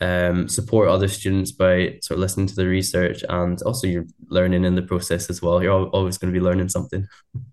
um, 0.00 0.48
support 0.48 0.88
other 0.88 1.08
students 1.08 1.52
by 1.52 1.98
sort 2.02 2.16
of 2.16 2.20
listening 2.20 2.46
to 2.48 2.54
the 2.54 2.66
research, 2.66 3.24
and 3.28 3.60
also 3.62 3.86
you're 3.86 4.06
learning 4.28 4.64
in 4.64 4.74
the 4.74 4.82
process 4.82 5.30
as 5.30 5.42
well. 5.42 5.62
You're 5.62 5.88
always 5.88 6.18
going 6.18 6.32
to 6.32 6.38
be 6.38 6.44
learning 6.44 6.68
something. 6.68 7.06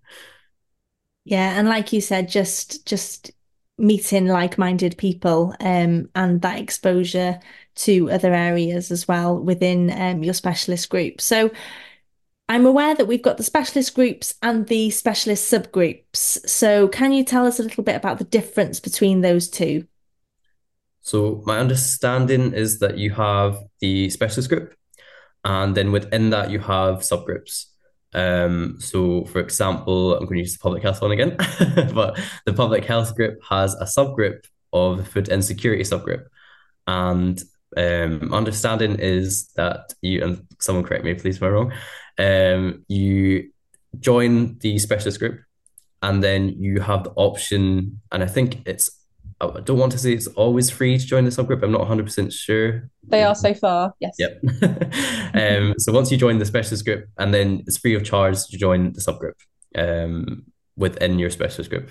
Yeah, 1.26 1.58
and 1.58 1.68
like 1.68 1.92
you 1.92 2.02
said, 2.02 2.28
just 2.28 2.86
just 2.86 3.30
meeting 3.78 4.26
like-minded 4.26 4.96
people 4.98 5.54
um, 5.60 6.08
and 6.14 6.40
that 6.42 6.60
exposure 6.60 7.40
to 7.74 8.10
other 8.10 8.32
areas 8.32 8.90
as 8.92 9.08
well 9.08 9.36
within 9.38 9.90
um, 9.90 10.22
your 10.22 10.34
specialist 10.34 10.88
group. 10.90 11.20
So 11.20 11.50
I'm 12.48 12.66
aware 12.66 12.94
that 12.94 13.06
we've 13.06 13.22
got 13.22 13.36
the 13.36 13.42
specialist 13.42 13.94
groups 13.94 14.34
and 14.42 14.66
the 14.68 14.90
specialist 14.90 15.50
subgroups. 15.50 16.48
So 16.48 16.88
can 16.88 17.12
you 17.12 17.24
tell 17.24 17.46
us 17.46 17.58
a 17.58 17.62
little 17.62 17.82
bit 17.82 17.96
about 17.96 18.18
the 18.18 18.24
difference 18.24 18.80
between 18.80 19.22
those 19.22 19.48
two? 19.48 19.86
So 21.04 21.42
my 21.44 21.58
understanding 21.58 22.54
is 22.54 22.78
that 22.78 22.96
you 22.96 23.10
have 23.10 23.58
the 23.80 24.08
specialist 24.08 24.48
group, 24.48 24.74
and 25.44 25.74
then 25.74 25.92
within 25.92 26.30
that 26.30 26.50
you 26.50 26.58
have 26.60 27.00
subgroups. 27.00 27.66
Um, 28.14 28.76
so, 28.80 29.26
for 29.26 29.40
example, 29.40 30.14
I'm 30.14 30.24
going 30.24 30.36
to 30.36 30.40
use 30.40 30.54
the 30.54 30.62
public 30.62 30.82
health 30.82 31.02
one 31.02 31.12
again, 31.12 31.36
but 31.94 32.18
the 32.46 32.54
public 32.54 32.86
health 32.86 33.14
group 33.14 33.38
has 33.50 33.74
a 33.74 33.84
subgroup 33.84 34.44
of 34.72 34.96
the 34.96 35.04
food 35.04 35.28
insecurity 35.28 35.82
subgroup. 35.82 36.24
And 36.86 37.42
um, 37.76 38.32
understanding 38.32 38.96
is 38.98 39.48
that 39.56 39.92
you, 40.00 40.24
and 40.24 40.46
someone 40.58 40.84
correct 40.84 41.04
me, 41.04 41.12
please, 41.14 41.36
if 41.36 41.42
I'm 41.42 41.52
wrong, 41.52 41.72
um, 42.18 42.84
you 42.88 43.50
join 44.00 44.56
the 44.58 44.78
specialist 44.78 45.18
group 45.18 45.40
and 46.00 46.24
then 46.24 46.48
you 46.48 46.80
have 46.80 47.04
the 47.04 47.12
option, 47.16 48.00
and 48.10 48.22
I 48.22 48.26
think 48.26 48.66
it's 48.66 49.03
I 49.40 49.60
don't 49.60 49.78
want 49.78 49.92
to 49.92 49.98
say 49.98 50.12
it's 50.12 50.26
always 50.28 50.70
free 50.70 50.98
to 50.98 51.06
join 51.06 51.24
the 51.24 51.30
subgroup. 51.30 51.62
I'm 51.62 51.72
not 51.72 51.82
100% 51.82 52.32
sure. 52.32 52.88
They 53.06 53.22
are 53.22 53.34
so 53.34 53.52
far, 53.54 53.92
yes. 54.00 54.14
Yep. 54.18 54.42
um, 55.34 55.74
so 55.78 55.92
once 55.92 56.10
you 56.10 56.16
join 56.16 56.38
the 56.38 56.46
specialist 56.46 56.84
group, 56.84 57.06
and 57.18 57.34
then 57.34 57.62
it's 57.66 57.78
free 57.78 57.94
of 57.94 58.04
charge 58.04 58.46
to 58.46 58.56
join 58.56 58.92
the 58.92 59.00
subgroup 59.00 59.34
um, 59.76 60.44
within 60.76 61.18
your 61.18 61.30
specialist 61.30 61.70
group. 61.70 61.90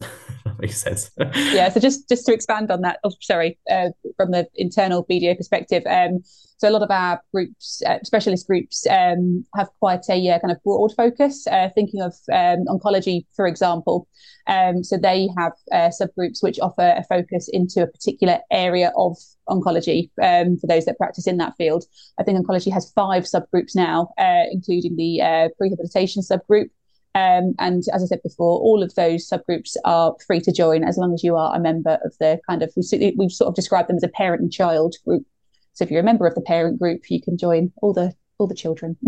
makes 0.58 0.80
sense. 0.80 1.10
yeah. 1.34 1.68
So 1.68 1.80
just 1.80 2.08
just 2.08 2.26
to 2.26 2.32
expand 2.32 2.70
on 2.70 2.82
that, 2.82 2.98
oh, 3.04 3.12
sorry, 3.20 3.58
uh, 3.70 3.90
from 4.16 4.30
the 4.30 4.46
internal 4.54 5.04
BDA 5.04 5.36
perspective, 5.36 5.82
um, 5.86 6.22
So 6.58 6.68
a 6.68 6.70
lot 6.70 6.82
of 6.82 6.90
our 6.90 7.22
groups, 7.32 7.82
uh, 7.86 7.98
specialist 8.04 8.46
groups, 8.46 8.86
um, 8.86 9.46
have 9.56 9.68
quite 9.78 10.04
a 10.10 10.28
uh, 10.28 10.38
kind 10.40 10.52
of 10.52 10.62
broad 10.62 10.92
focus. 10.94 11.46
Uh, 11.46 11.70
thinking 11.74 12.02
of 12.02 12.14
um, 12.32 12.66
oncology, 12.68 13.24
for 13.34 13.46
example, 13.46 14.06
um, 14.46 14.84
so 14.84 14.98
they 14.98 15.28
have 15.38 15.52
uh, 15.72 15.90
subgroups 15.90 16.42
which 16.42 16.60
offer 16.60 16.94
a 16.96 17.04
focus 17.04 17.48
into 17.52 17.82
a 17.82 17.86
particular 17.86 18.40
area 18.50 18.92
of 18.96 19.16
oncology 19.48 20.10
um, 20.22 20.58
for 20.58 20.66
those 20.66 20.84
that 20.84 20.98
practice 20.98 21.26
in 21.26 21.38
that 21.38 21.56
field. 21.56 21.84
I 22.18 22.24
think 22.24 22.38
oncology 22.38 22.72
has 22.72 22.92
five 22.92 23.24
subgroups 23.24 23.74
now, 23.74 24.10
uh, 24.18 24.44
including 24.50 24.96
the 24.96 25.22
uh, 25.22 25.48
rehabilitation 25.58 26.22
subgroup. 26.22 26.70
Um, 27.14 27.54
and 27.58 27.82
as 27.92 28.04
I 28.04 28.06
said 28.06 28.22
before, 28.22 28.60
all 28.60 28.82
of 28.82 28.94
those 28.94 29.28
subgroups 29.28 29.76
are 29.84 30.14
free 30.26 30.40
to 30.40 30.52
join 30.52 30.84
as 30.84 30.96
long 30.96 31.12
as 31.12 31.24
you 31.24 31.36
are 31.36 31.54
a 31.54 31.60
member 31.60 31.98
of 32.04 32.16
the 32.20 32.40
kind 32.48 32.62
of 32.62 32.72
we, 32.76 33.14
we've 33.16 33.32
sort 33.32 33.48
of 33.48 33.56
described 33.56 33.88
them 33.88 33.96
as 33.96 34.04
a 34.04 34.08
parent 34.08 34.42
and 34.42 34.52
child 34.52 34.94
group. 35.04 35.26
So 35.72 35.84
if 35.84 35.90
you're 35.90 36.00
a 36.00 36.04
member 36.04 36.26
of 36.26 36.36
the 36.36 36.40
parent 36.40 36.78
group, 36.78 37.10
you 37.10 37.20
can 37.20 37.36
join 37.36 37.72
all 37.82 37.92
the 37.92 38.14
all 38.38 38.46
the 38.46 38.54
children. 38.54 38.96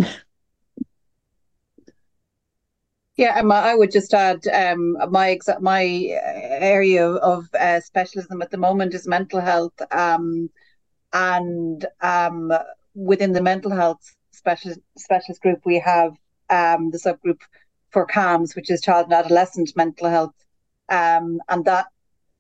yeah, 3.17 3.35
Emma, 3.37 3.55
I 3.55 3.75
would 3.77 3.93
just 3.93 4.13
add 4.15 4.47
um, 4.49 4.97
my 5.11 5.37
exa- 5.37 5.61
my 5.61 5.85
area 5.85 7.09
of 7.09 7.47
uh, 7.55 7.81
specialism 7.81 8.43
at 8.43 8.51
the 8.51 8.59
moment 8.59 8.95
is 8.95 9.07
mental 9.07 9.41
health, 9.41 9.81
um, 9.93 10.51
and 11.13 11.87
um, 12.01 12.53
within 12.95 13.33
the 13.33 13.43
mental 13.43 13.71
health 13.71 14.17
specialist 14.33 14.81
specialist 14.99 15.41
group, 15.41 15.61
we 15.65 15.79
have 15.79 16.15
um, 16.51 16.91
the 16.91 16.99
subgroup 16.99 17.39
for 17.93 18.07
CAMHS, 18.07 18.57
which 18.57 18.71
is 18.71 18.81
child 18.81 19.05
and 19.07 19.15
adolescent 19.15 19.77
mental 19.77 20.09
health, 20.09 20.35
um, 20.89 21.41
and 21.49 21.65
that 21.65 21.87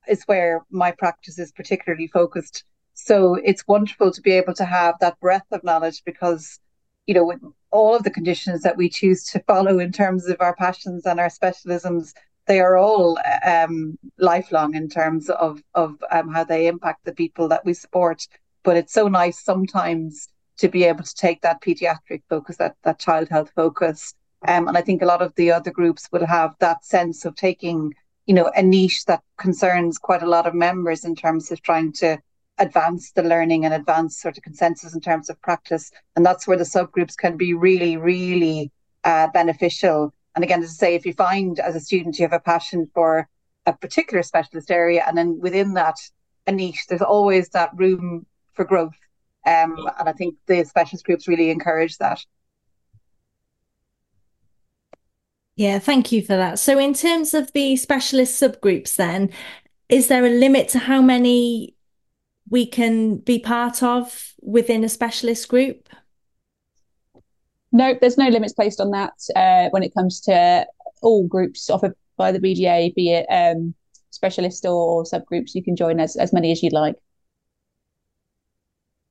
is 0.08 0.22
where 0.24 0.62
my 0.70 0.90
practice 0.90 1.38
is 1.38 1.52
particularly 1.52 2.08
focused. 2.08 2.64
So 2.94 3.34
it's 3.34 3.66
wonderful 3.66 4.10
to 4.10 4.20
be 4.20 4.32
able 4.32 4.54
to 4.54 4.64
have 4.64 4.96
that 5.00 5.18
breadth 5.20 5.50
of 5.52 5.64
knowledge 5.64 6.02
because, 6.04 6.58
you 7.06 7.14
know, 7.14 7.24
with 7.24 7.40
all 7.70 7.94
of 7.94 8.02
the 8.02 8.10
conditions 8.10 8.62
that 8.62 8.76
we 8.76 8.88
choose 8.88 9.24
to 9.26 9.40
follow 9.46 9.78
in 9.78 9.92
terms 9.92 10.26
of 10.26 10.36
our 10.40 10.54
passions 10.54 11.06
and 11.06 11.18
our 11.18 11.30
specialisms, 11.30 12.12
they 12.46 12.60
are 12.60 12.76
all 12.76 13.18
um, 13.46 13.98
lifelong 14.18 14.74
in 14.74 14.88
terms 14.88 15.30
of 15.30 15.62
of 15.74 15.96
um, 16.10 16.28
how 16.28 16.44
they 16.44 16.66
impact 16.66 17.04
the 17.04 17.14
people 17.14 17.48
that 17.48 17.64
we 17.64 17.72
support. 17.72 18.26
But 18.64 18.76
it's 18.76 18.92
so 18.92 19.08
nice 19.08 19.42
sometimes 19.42 20.28
to 20.58 20.68
be 20.68 20.84
able 20.84 21.04
to 21.04 21.14
take 21.14 21.40
that 21.42 21.62
pediatric 21.62 22.22
focus, 22.28 22.56
that 22.56 22.76
that 22.82 22.98
child 22.98 23.28
health 23.28 23.50
focus, 23.54 24.14
um, 24.46 24.68
and 24.68 24.76
I 24.76 24.82
think 24.82 25.02
a 25.02 25.06
lot 25.06 25.22
of 25.22 25.34
the 25.34 25.52
other 25.52 25.70
groups 25.70 26.08
will 26.12 26.26
have 26.26 26.54
that 26.58 26.84
sense 26.84 27.24
of 27.24 27.34
taking, 27.36 27.94
you 28.26 28.34
know, 28.34 28.50
a 28.56 28.62
niche 28.62 29.04
that 29.06 29.22
concerns 29.38 29.98
quite 29.98 30.22
a 30.22 30.28
lot 30.28 30.46
of 30.46 30.54
members 30.54 31.04
in 31.04 31.14
terms 31.14 31.50
of 31.50 31.62
trying 31.62 31.92
to 31.94 32.18
advance 32.58 33.12
the 33.12 33.22
learning 33.22 33.64
and 33.64 33.74
advance 33.74 34.18
sort 34.18 34.36
of 34.36 34.42
consensus 34.42 34.94
in 34.94 35.00
terms 35.00 35.30
of 35.30 35.40
practice. 35.42 35.90
And 36.16 36.24
that's 36.24 36.46
where 36.46 36.58
the 36.58 36.64
subgroups 36.64 37.16
can 37.16 37.36
be 37.36 37.54
really, 37.54 37.96
really 37.96 38.70
uh, 39.04 39.28
beneficial. 39.32 40.12
And 40.34 40.44
again, 40.44 40.62
as 40.62 40.70
I 40.70 40.72
say, 40.72 40.94
if 40.94 41.06
you 41.06 41.12
find 41.12 41.58
as 41.58 41.74
a 41.74 41.80
student 41.80 42.18
you 42.18 42.24
have 42.24 42.32
a 42.32 42.40
passion 42.40 42.88
for 42.94 43.28
a 43.66 43.72
particular 43.72 44.22
specialist 44.22 44.70
area, 44.70 45.04
and 45.06 45.16
then 45.16 45.38
within 45.40 45.74
that 45.74 45.96
a 46.46 46.52
niche, 46.52 46.86
there's 46.88 47.02
always 47.02 47.48
that 47.50 47.70
room 47.74 48.26
for 48.54 48.64
growth. 48.64 48.98
Um, 49.46 49.88
and 49.98 50.08
I 50.08 50.12
think 50.12 50.36
the 50.46 50.64
specialist 50.64 51.04
groups 51.04 51.28
really 51.28 51.50
encourage 51.50 51.98
that. 51.98 52.24
Yeah, 55.62 55.78
thank 55.78 56.10
you 56.10 56.22
for 56.22 56.36
that. 56.36 56.58
So, 56.58 56.76
in 56.76 56.92
terms 56.92 57.34
of 57.34 57.52
the 57.52 57.76
specialist 57.76 58.42
subgroups, 58.42 58.96
then, 58.96 59.30
is 59.88 60.08
there 60.08 60.26
a 60.26 60.28
limit 60.28 60.68
to 60.70 60.80
how 60.80 61.00
many 61.00 61.76
we 62.50 62.66
can 62.66 63.18
be 63.18 63.38
part 63.38 63.80
of 63.80 64.32
within 64.42 64.82
a 64.82 64.88
specialist 64.88 65.48
group? 65.48 65.88
No, 67.70 67.94
there's 68.00 68.18
no 68.18 68.26
limits 68.26 68.54
placed 68.54 68.80
on 68.80 68.90
that 68.90 69.12
uh, 69.36 69.68
when 69.70 69.84
it 69.84 69.94
comes 69.94 70.20
to 70.22 70.66
all 71.00 71.28
groups 71.28 71.70
offered 71.70 71.94
by 72.16 72.32
the 72.32 72.40
BDA, 72.40 72.92
be 72.96 73.12
it 73.12 73.26
um, 73.30 73.72
specialist 74.10 74.66
or 74.66 75.04
subgroups. 75.04 75.54
You 75.54 75.62
can 75.62 75.76
join 75.76 76.00
as, 76.00 76.16
as 76.16 76.32
many 76.32 76.50
as 76.50 76.60
you'd 76.64 76.72
like. 76.72 76.96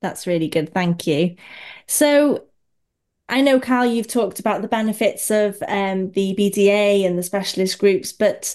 That's 0.02 0.28
really 0.28 0.49
good. 0.49 0.74
Thank 0.74 1.08
you. 1.08 1.38
So, 1.88 2.43
I 3.32 3.40
know, 3.40 3.62
Kyle, 3.62 3.86
you've 3.86 4.10
talked 4.10 4.42
about 4.42 4.62
the 4.62 4.68
benefits 4.68 5.32
of 5.32 5.64
um, 5.70 6.12
the 6.12 6.36
BDA 6.38 7.06
and 7.06 7.18
the 7.18 7.24
specialist 7.24 7.80
groups, 7.80 8.12
but 8.12 8.54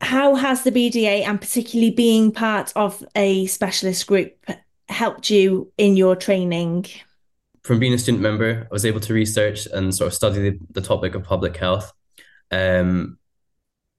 how 0.00 0.36
has 0.36 0.62
the 0.62 0.70
BDA 0.70 1.26
and 1.26 1.40
particularly 1.40 1.90
being 1.90 2.30
part 2.30 2.72
of 2.76 3.04
a 3.16 3.46
specialist 3.46 4.06
group 4.06 4.32
helped 4.88 5.28
you 5.28 5.72
in 5.76 5.96
your 5.96 6.14
training? 6.14 6.86
From 7.64 7.80
being 7.80 7.92
a 7.92 7.98
student 7.98 8.22
member, 8.22 8.68
I 8.70 8.72
was 8.72 8.86
able 8.86 9.00
to 9.00 9.12
research 9.12 9.66
and 9.66 9.92
sort 9.92 10.06
of 10.06 10.14
study 10.14 10.38
the, 10.38 10.58
the 10.70 10.80
topic 10.80 11.16
of 11.16 11.24
public 11.24 11.56
health. 11.56 11.92
Um, 12.52 13.18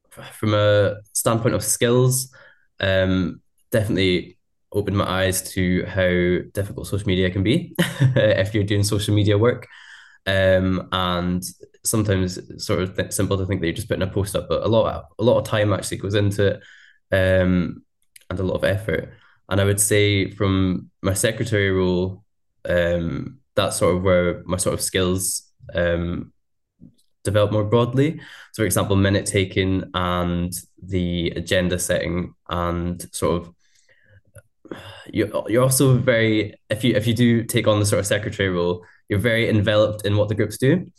from 0.09 0.53
a 0.53 1.01
standpoint 1.11 1.55
of 1.55 1.63
skills, 1.65 2.33
um, 2.79 3.41
definitely 3.71 4.37
opened 4.73 4.97
my 4.97 5.05
eyes 5.05 5.41
to 5.53 5.85
how 5.85 6.49
difficult 6.53 6.87
social 6.87 7.07
media 7.07 7.29
can 7.29 7.43
be 7.43 7.75
if 7.79 8.53
you're 8.53 8.63
doing 8.63 8.83
social 8.83 9.13
media 9.13 9.37
work. 9.37 9.67
Um, 10.25 10.87
and 10.91 11.43
sometimes 11.83 12.37
it's 12.37 12.65
sort 12.65 12.81
of 12.81 12.95
th- 12.95 13.11
simple 13.11 13.37
to 13.37 13.45
think 13.45 13.61
that 13.61 13.67
you're 13.67 13.75
just 13.75 13.87
putting 13.87 14.07
a 14.07 14.07
post 14.07 14.35
up, 14.35 14.47
but 14.47 14.63
a 14.63 14.67
lot 14.67 14.93
of, 14.93 15.03
a 15.19 15.23
lot 15.23 15.39
of 15.39 15.45
time 15.45 15.73
actually 15.73 15.97
goes 15.97 16.15
into 16.15 16.47
it, 16.47 16.61
um, 17.11 17.83
and 18.29 18.39
a 18.39 18.43
lot 18.43 18.55
of 18.55 18.63
effort. 18.63 19.11
And 19.49 19.59
I 19.59 19.65
would 19.65 19.79
say 19.79 20.31
from 20.31 20.89
my 21.01 21.13
secretary 21.13 21.71
role, 21.71 22.23
um, 22.65 23.39
that's 23.55 23.77
sort 23.77 23.95
of 23.95 24.03
where 24.03 24.43
my 24.45 24.57
sort 24.57 24.73
of 24.73 24.81
skills 24.81 25.43
um, 25.73 26.31
develop 27.23 27.51
more 27.51 27.65
broadly. 27.65 28.19
So, 28.53 28.61
for 28.61 28.65
example, 28.65 28.95
minute 28.95 29.25
taking 29.25 29.83
and 29.93 30.53
the 30.81 31.31
agenda 31.31 31.79
setting 31.79 32.33
and 32.49 33.01
sort 33.13 33.41
of 33.41 33.53
you're, 35.11 35.29
you're 35.47 35.63
also 35.63 35.97
very 35.97 36.53
if 36.69 36.83
you 36.83 36.95
if 36.95 37.07
you 37.07 37.13
do 37.13 37.43
take 37.43 37.67
on 37.67 37.79
the 37.79 37.85
sort 37.85 37.99
of 37.99 38.07
secretary 38.07 38.49
role 38.49 38.85
you're 39.11 39.19
very 39.19 39.49
enveloped 39.49 40.05
in 40.05 40.15
what 40.15 40.29
the 40.29 40.35
groups 40.35 40.57
do. 40.57 40.89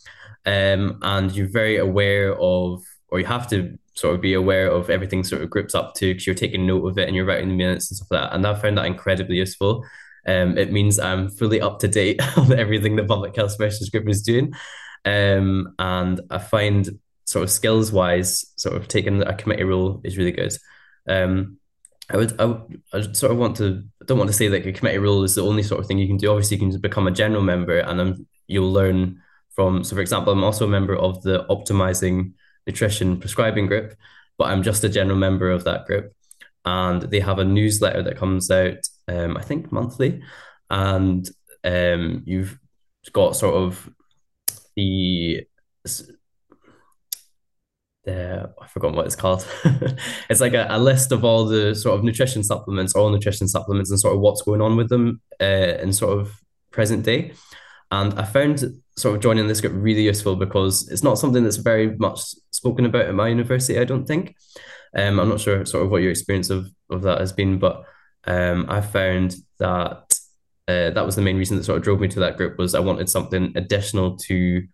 Um, 0.45 0.99
and 1.01 1.33
you're 1.35 1.49
very 1.49 1.79
aware 1.79 2.39
of 2.39 2.83
or 3.09 3.21
you 3.21 3.25
have 3.27 3.49
to 3.49 3.79
sort 3.95 4.15
of 4.15 4.21
be 4.21 4.35
aware 4.35 4.71
of 4.71 4.91
everything 4.91 5.25
sort 5.25 5.43
of 5.43 5.51
groups 5.51 5.75
up 5.75 5.95
to 5.95 6.11
because 6.13 6.27
you're 6.27 6.35
taking 6.35 6.67
note 6.67 6.87
of 6.87 6.99
it 6.99 7.09
and 7.09 7.17
you're 7.17 7.25
writing 7.25 7.49
the 7.49 7.55
minutes 7.55 7.91
and 7.91 7.97
stuff 7.97 8.09
like 8.11 8.23
that. 8.23 8.35
And 8.35 8.47
i 8.47 8.55
found 8.55 8.77
that 8.77 8.85
incredibly 8.85 9.37
useful. 9.37 9.85
Um, 10.27 10.57
it 10.57 10.71
means 10.71 11.01
i'm 11.01 11.31
fully 11.31 11.61
up 11.61 11.81
to 11.81 11.89
date 11.89 12.21
on 12.37 12.53
everything 12.53 12.97
the 12.97 13.05
public 13.05 13.35
health 13.35 13.53
specialist 13.53 13.91
group 13.91 14.09
is 14.09 14.23
doing. 14.23 14.53
Um, 15.07 15.75
and 15.79 16.21
i 16.31 16.39
find 16.39 16.91
sort 17.27 17.45
of 17.45 17.51
skills 17.51 17.93
wise 17.93 18.45
sort 18.57 18.77
of 18.77 18.89
taking 18.89 19.23
a 19.23 19.35
committee 19.35 19.65
role 19.65 20.03
is 20.05 20.19
really 20.19 20.33
good. 20.33 20.53
Um, 21.09 21.59
I 22.11 22.17
would, 22.17 22.41
I 22.41 22.57
I 22.93 23.01
sort 23.13 23.33
of 23.33 23.39
want 23.39 23.57
to, 23.57 23.85
I 24.01 24.05
don't 24.05 24.19
want 24.19 24.29
to 24.29 24.37
say 24.37 24.49
that 24.49 24.67
a 24.67 24.73
committee 24.73 24.99
role 24.99 25.23
is 25.23 25.35
the 25.35 25.45
only 25.45 25.63
sort 25.63 25.81
of 25.81 25.87
thing 25.87 25.99
you 25.99 26.07
can 26.07 26.17
do. 26.17 26.31
Obviously, 26.31 26.57
you 26.57 26.71
can 26.71 26.81
become 26.81 27.07
a 27.07 27.13
general 27.13 27.43
member 27.43 27.79
and 27.79 27.99
then 27.99 28.27
you'll 28.47 28.73
learn 28.73 29.21
from, 29.55 29.85
so 29.85 29.95
for 29.95 30.03
example, 30.03 30.33
I'm 30.33 30.45
also 30.45 30.65
a 30.65 30.69
member 30.69 30.97
of 30.97 31.23
the 31.23 31.45
Optimizing 31.49 32.33
Nutrition 32.67 33.19
Prescribing 33.19 33.67
Group, 33.67 33.95
but 34.39 34.45
I'm 34.45 34.63
just 34.63 34.85
a 34.85 34.89
general 34.89 35.19
member 35.19 35.51
of 35.51 35.65
that 35.65 35.87
group. 35.87 36.13
And 36.65 37.03
they 37.03 37.21
have 37.21 37.39
a 37.39 37.45
newsletter 37.45 38.03
that 38.03 38.17
comes 38.17 38.51
out, 38.51 38.89
um, 39.09 39.37
I 39.37 39.43
think 39.43 39.73
monthly. 39.73 40.23
And 40.71 41.29
um, 41.65 42.23
you've 42.25 42.59
got 43.13 43.37
sort 43.37 43.55
of 43.55 43.91
the 44.77 45.47
the 48.05 48.51
I 48.61 48.67
forgot 48.67 48.95
what 48.95 49.07
it's 49.07 49.17
called. 49.17 49.47
it's 50.29 50.41
like 50.41 50.55
a, 50.55 50.67
a, 50.71 50.79
list 50.79 51.13
of 51.13 51.25
all 51.25 51.45
the 51.45 51.75
sort 51.75 51.99
of 51.99 52.05
nutrition 52.05 52.43
supplements, 52.43 52.95
all 52.95 53.11
nutrition 53.11 53.49
supplements, 53.49 53.91
and 53.91 54.01
sort 54.01 54.15
of 54.15 54.21
what's 54.21 54.43
going 54.43 54.61
on 54.61 54.77
with 54.77 54.89
them 54.89 55.21
uh, 55.41 55.79
in 55.81 55.93
sort 55.93 56.19
of 56.19 56.33
present 56.71 57.05
day. 57.05 57.33
And 57.91 58.19
I 58.19 58.25
found 58.25 58.65
sort 58.97 59.17
of 59.17 59.23
joining 59.23 59.47
this 59.47 59.61
group 59.61 59.75
really 59.77 60.03
useful 60.03 60.37
because 60.37 60.89
it's 60.89 61.03
not 61.03 61.19
something 61.19 61.45
that's 61.45 61.57
very 61.57 61.97
much 61.97 62.21
spoken 62.51 62.87
about 62.87 63.07
at 63.07 63.15
my 63.15 63.29
university. 63.29 63.79
I 63.79 63.85
don't 63.85 64.07
think. 64.07 64.35
Um, 64.97 65.21
I'm 65.21 65.29
not 65.29 65.41
sure 65.41 65.65
sort 65.65 65.85
of 65.85 65.91
what 65.91 66.03
your 66.03 66.11
experience 66.11 66.51
of 66.51 66.69
of 66.91 67.03
that 67.03 67.21
has 67.21 67.33
been, 67.33 67.59
but 67.59 67.85
um, 68.25 68.67
I 68.69 68.81
found 68.81 69.37
that 69.59 70.19
uh, 70.69 70.91
that 70.91 71.07
was 71.07 71.17
the 71.17 71.23
main 71.23 71.37
reason 71.37 71.57
that 71.57 71.65
sort 71.65 71.79
of 71.79 71.85
drove 71.85 72.01
me 72.01 72.09
to 72.09 72.21
that 72.21 72.37
group 72.37 72.59
was 72.59 72.75
I 72.75 72.81
wanted 72.81 73.09
something 73.09 73.53
additional 73.57 74.17
to 74.19 74.67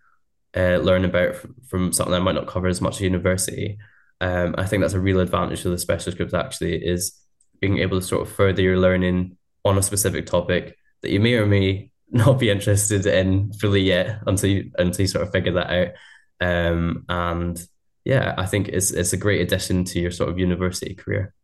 uh, 0.59 0.79
learn 0.79 1.05
about 1.05 1.37
from 1.69 1.93
something 1.93 2.15
I 2.15 2.19
might 2.19 2.35
not 2.35 2.49
cover 2.49 2.67
as 2.67 2.81
much 2.81 2.97
at 2.97 3.03
university. 3.03 3.79
Um, 4.21 4.57
I 4.59 4.67
think 4.67 4.83
that's 4.83 4.95
a 4.95 5.01
real 5.01 5.21
advantage 5.21 5.65
of 5.65 5.71
the 5.71 5.79
specialist 5.79 6.19
groups 6.19 6.35
actually 6.35 6.85
is 6.85 7.17
being 7.61 7.79
able 7.79 8.01
to 8.01 8.07
sort 8.07 8.23
of 8.27 8.35
further 8.35 8.63
your 8.63 8.77
learning 8.77 9.37
on 9.65 9.79
a 9.79 9.83
specific 9.83 10.27
topic 10.27 10.77
that 11.03 11.11
you 11.11 11.21
may 11.21 11.35
or 11.35 11.47
may 11.47 11.91
not 12.11 12.41
be 12.41 12.51
interested 12.51 13.07
in 13.07 13.53
fully 13.53 13.83
yet 13.83 14.21
until 14.27 14.51
you 14.51 14.71
until 14.79 15.03
you 15.03 15.07
sort 15.07 15.27
of 15.27 15.33
figure 15.33 15.53
that 15.53 15.71
out. 15.71 15.89
Um, 16.41 17.05
and 17.09 17.61
yeah, 18.05 18.35
I 18.37 18.47
think 18.47 18.69
it's 18.69 18.91
it's 18.91 19.13
a 19.13 19.19
great 19.19 19.43
addition 19.43 19.85
to 19.85 20.01
your 20.01 20.11
sort 20.11 20.31
of 20.31 20.39
university 20.39 20.95
career. 20.95 21.35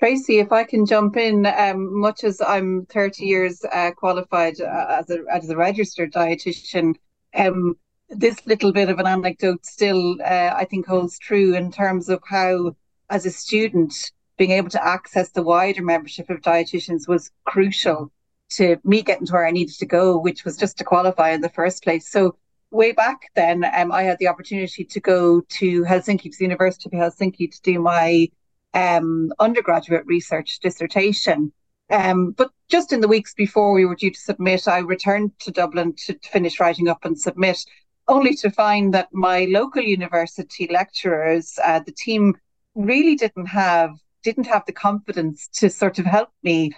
Tracy, 0.00 0.38
if 0.38 0.50
I 0.50 0.64
can 0.64 0.86
jump 0.86 1.18
in, 1.18 1.44
um, 1.44 2.00
much 2.00 2.24
as 2.24 2.40
I'm 2.40 2.86
30 2.86 3.22
years 3.22 3.62
uh, 3.70 3.90
qualified 3.90 4.58
uh, 4.58 4.86
as, 4.98 5.10
a, 5.10 5.18
as 5.30 5.50
a 5.50 5.56
registered 5.56 6.10
dietitian, 6.10 6.94
um, 7.36 7.76
this 8.08 8.46
little 8.46 8.72
bit 8.72 8.88
of 8.88 8.98
an 8.98 9.06
anecdote 9.06 9.66
still, 9.66 10.16
uh, 10.22 10.54
I 10.56 10.64
think, 10.64 10.86
holds 10.86 11.18
true 11.18 11.54
in 11.54 11.70
terms 11.70 12.08
of 12.08 12.22
how, 12.26 12.74
as 13.10 13.26
a 13.26 13.30
student, 13.30 14.10
being 14.38 14.52
able 14.52 14.70
to 14.70 14.82
access 14.82 15.32
the 15.32 15.42
wider 15.42 15.82
membership 15.82 16.30
of 16.30 16.40
dietitians 16.40 17.06
was 17.06 17.30
crucial 17.44 18.10
to 18.52 18.78
me 18.84 19.02
getting 19.02 19.26
to 19.26 19.34
where 19.34 19.46
I 19.46 19.50
needed 19.50 19.76
to 19.80 19.86
go, 19.86 20.18
which 20.18 20.46
was 20.46 20.56
just 20.56 20.78
to 20.78 20.84
qualify 20.84 21.32
in 21.32 21.42
the 21.42 21.50
first 21.50 21.84
place. 21.84 22.10
So 22.10 22.36
way 22.70 22.92
back 22.92 23.20
then, 23.36 23.66
um, 23.76 23.92
I 23.92 24.04
had 24.04 24.18
the 24.18 24.28
opportunity 24.28 24.82
to 24.82 25.00
go 25.00 25.42
to 25.42 25.84
Helsinki, 25.84 26.32
to 26.32 26.38
the 26.38 26.44
University 26.44 26.88
of 26.88 26.92
Helsinki, 26.98 27.52
to 27.52 27.60
do 27.60 27.78
my 27.80 28.28
um, 28.74 29.32
undergraduate 29.38 30.06
research 30.06 30.58
dissertation. 30.60 31.52
Um, 31.90 32.30
but 32.30 32.50
just 32.68 32.92
in 32.92 33.00
the 33.00 33.08
weeks 33.08 33.34
before 33.34 33.72
we 33.72 33.84
were 33.84 33.96
due 33.96 34.12
to 34.12 34.20
submit, 34.20 34.68
I 34.68 34.78
returned 34.78 35.32
to 35.40 35.50
Dublin 35.50 35.94
to, 36.06 36.16
finish 36.22 36.60
writing 36.60 36.88
up 36.88 37.04
and 37.04 37.18
submit, 37.18 37.64
only 38.06 38.34
to 38.36 38.50
find 38.50 38.94
that 38.94 39.08
my 39.12 39.46
local 39.50 39.82
university 39.82 40.68
lecturers, 40.70 41.58
uh, 41.64 41.80
the 41.80 41.92
team, 41.92 42.36
really 42.76 43.16
didn't 43.16 43.46
have 43.46 43.90
didn't 44.22 44.46
have 44.46 44.64
the 44.66 44.72
confidence 44.72 45.48
to 45.48 45.70
sort 45.70 45.98
of 45.98 46.04
help 46.04 46.28
me 46.42 46.70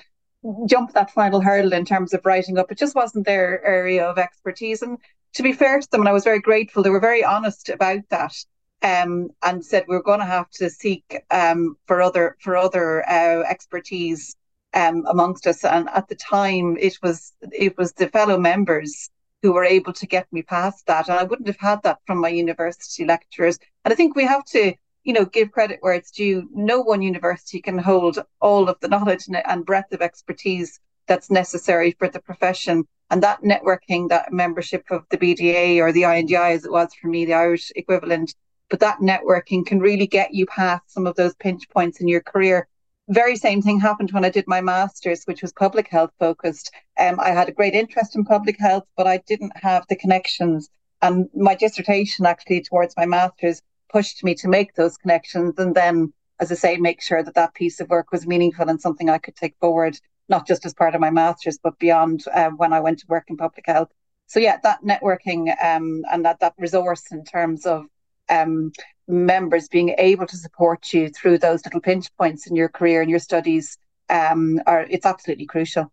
jump 0.66 0.92
that 0.92 1.10
final 1.10 1.40
hurdle 1.40 1.72
in 1.72 1.84
terms 1.84 2.14
of 2.14 2.24
writing 2.24 2.56
up. 2.56 2.70
It 2.70 2.78
just 2.78 2.94
wasn't 2.94 3.26
their 3.26 3.64
area 3.64 4.04
of 4.08 4.16
expertise. 4.16 4.82
And 4.82 4.98
to 5.34 5.42
be 5.42 5.52
fair 5.52 5.80
to 5.80 5.90
them, 5.90 6.02
and 6.02 6.08
I 6.08 6.12
was 6.12 6.24
very 6.24 6.40
grateful, 6.40 6.82
they 6.82 6.90
were 6.90 7.00
very 7.00 7.24
honest 7.24 7.68
about 7.68 8.00
that 8.10 8.34
um, 8.82 9.30
and 9.42 9.64
said 9.64 9.84
we 9.86 9.96
are 9.96 10.02
going 10.02 10.20
to 10.20 10.26
have 10.26 10.50
to 10.50 10.68
seek 10.68 11.22
um, 11.30 11.76
for 11.86 12.02
other 12.02 12.36
for 12.40 12.56
other 12.56 13.08
uh, 13.08 13.42
expertise 13.48 14.36
um, 14.74 15.04
amongst 15.08 15.46
us. 15.46 15.64
And 15.64 15.88
at 15.90 16.08
the 16.08 16.14
time, 16.16 16.76
it 16.80 16.98
was 17.02 17.32
it 17.42 17.76
was 17.78 17.92
the 17.92 18.08
fellow 18.08 18.38
members 18.38 19.10
who 19.42 19.52
were 19.52 19.64
able 19.64 19.92
to 19.92 20.06
get 20.06 20.32
me 20.32 20.42
past 20.42 20.86
that, 20.86 21.08
and 21.08 21.18
I 21.18 21.24
wouldn't 21.24 21.48
have 21.48 21.58
had 21.58 21.82
that 21.82 21.98
from 22.06 22.20
my 22.20 22.28
university 22.28 23.04
lecturers. 23.04 23.58
And 23.84 23.92
I 23.92 23.96
think 23.96 24.14
we 24.14 24.24
have 24.24 24.44
to, 24.46 24.72
you 25.04 25.12
know, 25.12 25.24
give 25.24 25.50
credit 25.50 25.78
where 25.80 25.94
it's 25.94 26.12
due. 26.12 26.48
No 26.54 26.80
one 26.80 27.02
university 27.02 27.60
can 27.60 27.78
hold 27.78 28.18
all 28.40 28.68
of 28.68 28.78
the 28.80 28.88
knowledge 28.88 29.24
and 29.28 29.66
breadth 29.66 29.92
of 29.92 30.00
expertise 30.00 30.78
that's 31.06 31.30
necessary 31.30 31.92
for 31.98 32.08
the 32.08 32.20
profession. 32.20 32.84
And 33.10 33.22
that 33.22 33.42
networking, 33.42 34.08
that 34.08 34.32
membership 34.32 34.84
of 34.90 35.04
the 35.10 35.18
BDA 35.18 35.78
or 35.80 35.92
the 35.92 36.02
INDI, 36.02 36.54
as 36.54 36.64
it 36.64 36.72
was 36.72 36.94
for 36.94 37.08
me, 37.08 37.26
the 37.26 37.34
Irish 37.34 37.70
equivalent, 37.76 38.34
but 38.72 38.80
that 38.80 39.00
networking 39.00 39.66
can 39.66 39.80
really 39.80 40.06
get 40.06 40.32
you 40.32 40.46
past 40.46 40.90
some 40.90 41.06
of 41.06 41.14
those 41.14 41.34
pinch 41.34 41.68
points 41.68 42.00
in 42.00 42.08
your 42.08 42.22
career. 42.22 42.66
Very 43.10 43.36
same 43.36 43.60
thing 43.60 43.78
happened 43.78 44.12
when 44.12 44.24
I 44.24 44.30
did 44.30 44.46
my 44.48 44.62
master's, 44.62 45.24
which 45.24 45.42
was 45.42 45.52
public 45.52 45.88
health 45.88 46.10
focused. 46.18 46.72
Um, 46.98 47.20
I 47.20 47.32
had 47.32 47.50
a 47.50 47.52
great 47.52 47.74
interest 47.74 48.16
in 48.16 48.24
public 48.24 48.56
health, 48.58 48.84
but 48.96 49.06
I 49.06 49.18
didn't 49.26 49.52
have 49.56 49.84
the 49.90 49.96
connections. 49.96 50.70
And 51.02 51.28
my 51.34 51.54
dissertation, 51.54 52.24
actually, 52.24 52.62
towards 52.62 52.96
my 52.96 53.04
master's, 53.04 53.60
pushed 53.90 54.24
me 54.24 54.34
to 54.36 54.48
make 54.48 54.74
those 54.74 54.96
connections. 54.96 55.52
And 55.58 55.74
then, 55.74 56.10
as 56.40 56.50
I 56.50 56.54
say, 56.54 56.78
make 56.78 57.02
sure 57.02 57.22
that 57.22 57.34
that 57.34 57.52
piece 57.52 57.78
of 57.78 57.90
work 57.90 58.10
was 58.10 58.26
meaningful 58.26 58.70
and 58.70 58.80
something 58.80 59.10
I 59.10 59.18
could 59.18 59.36
take 59.36 59.54
forward, 59.60 59.98
not 60.30 60.46
just 60.46 60.64
as 60.64 60.72
part 60.72 60.94
of 60.94 61.00
my 61.02 61.10
master's, 61.10 61.58
but 61.62 61.78
beyond 61.78 62.24
uh, 62.32 62.48
when 62.56 62.72
I 62.72 62.80
went 62.80 63.00
to 63.00 63.06
work 63.06 63.24
in 63.28 63.36
public 63.36 63.66
health. 63.66 63.90
So 64.28 64.40
yeah, 64.40 64.56
that 64.62 64.80
networking 64.82 65.50
um, 65.62 66.04
and 66.10 66.24
that 66.24 66.40
that 66.40 66.54
resource 66.56 67.12
in 67.12 67.22
terms 67.22 67.66
of 67.66 67.84
um, 68.28 68.72
members 69.08 69.68
being 69.68 69.94
able 69.98 70.26
to 70.26 70.36
support 70.36 70.92
you 70.92 71.08
through 71.08 71.38
those 71.38 71.64
little 71.64 71.80
pinch 71.80 72.14
points 72.16 72.46
in 72.46 72.56
your 72.56 72.68
career 72.68 73.00
and 73.00 73.10
your 73.10 73.18
studies 73.18 73.78
um, 74.08 74.60
are 74.66 74.86
it's 74.90 75.06
absolutely 75.06 75.46
crucial. 75.46 75.92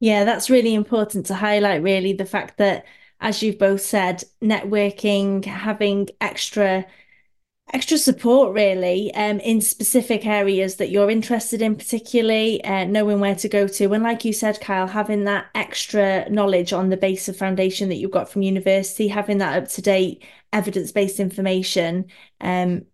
Yeah, 0.00 0.24
that's 0.24 0.50
really 0.50 0.74
important 0.74 1.26
to 1.26 1.34
highlight. 1.34 1.82
Really, 1.82 2.12
the 2.12 2.26
fact 2.26 2.58
that, 2.58 2.84
as 3.20 3.42
you've 3.42 3.58
both 3.58 3.80
said, 3.80 4.24
networking, 4.42 5.44
having 5.44 6.08
extra 6.20 6.86
extra 7.72 7.98
support 7.98 8.54
really 8.54 9.12
um, 9.14 9.40
in 9.40 9.60
specific 9.60 10.26
areas 10.26 10.76
that 10.76 10.90
you're 10.90 11.10
interested 11.10 11.62
in 11.62 11.74
particularly 11.74 12.62
uh, 12.64 12.84
knowing 12.84 13.20
where 13.20 13.34
to 13.34 13.48
go 13.48 13.66
to. 13.66 13.92
And 13.92 14.04
like 14.04 14.24
you 14.24 14.32
said 14.32 14.60
kyle 14.60 14.86
having 14.86 15.24
that 15.24 15.46
extra 15.54 16.28
knowledge 16.30 16.72
on 16.72 16.90
the 16.90 16.96
base 16.96 17.28
of 17.28 17.36
foundation 17.36 17.88
that 17.88 17.96
you've 17.96 18.10
got 18.10 18.28
from 18.28 18.42
university 18.42 19.08
having 19.08 19.38
that 19.38 19.62
up 19.62 19.68
to 19.70 19.82
date 19.82 20.24
evidence-based 20.52 21.18
information 21.18 22.06
um, 22.40 22.84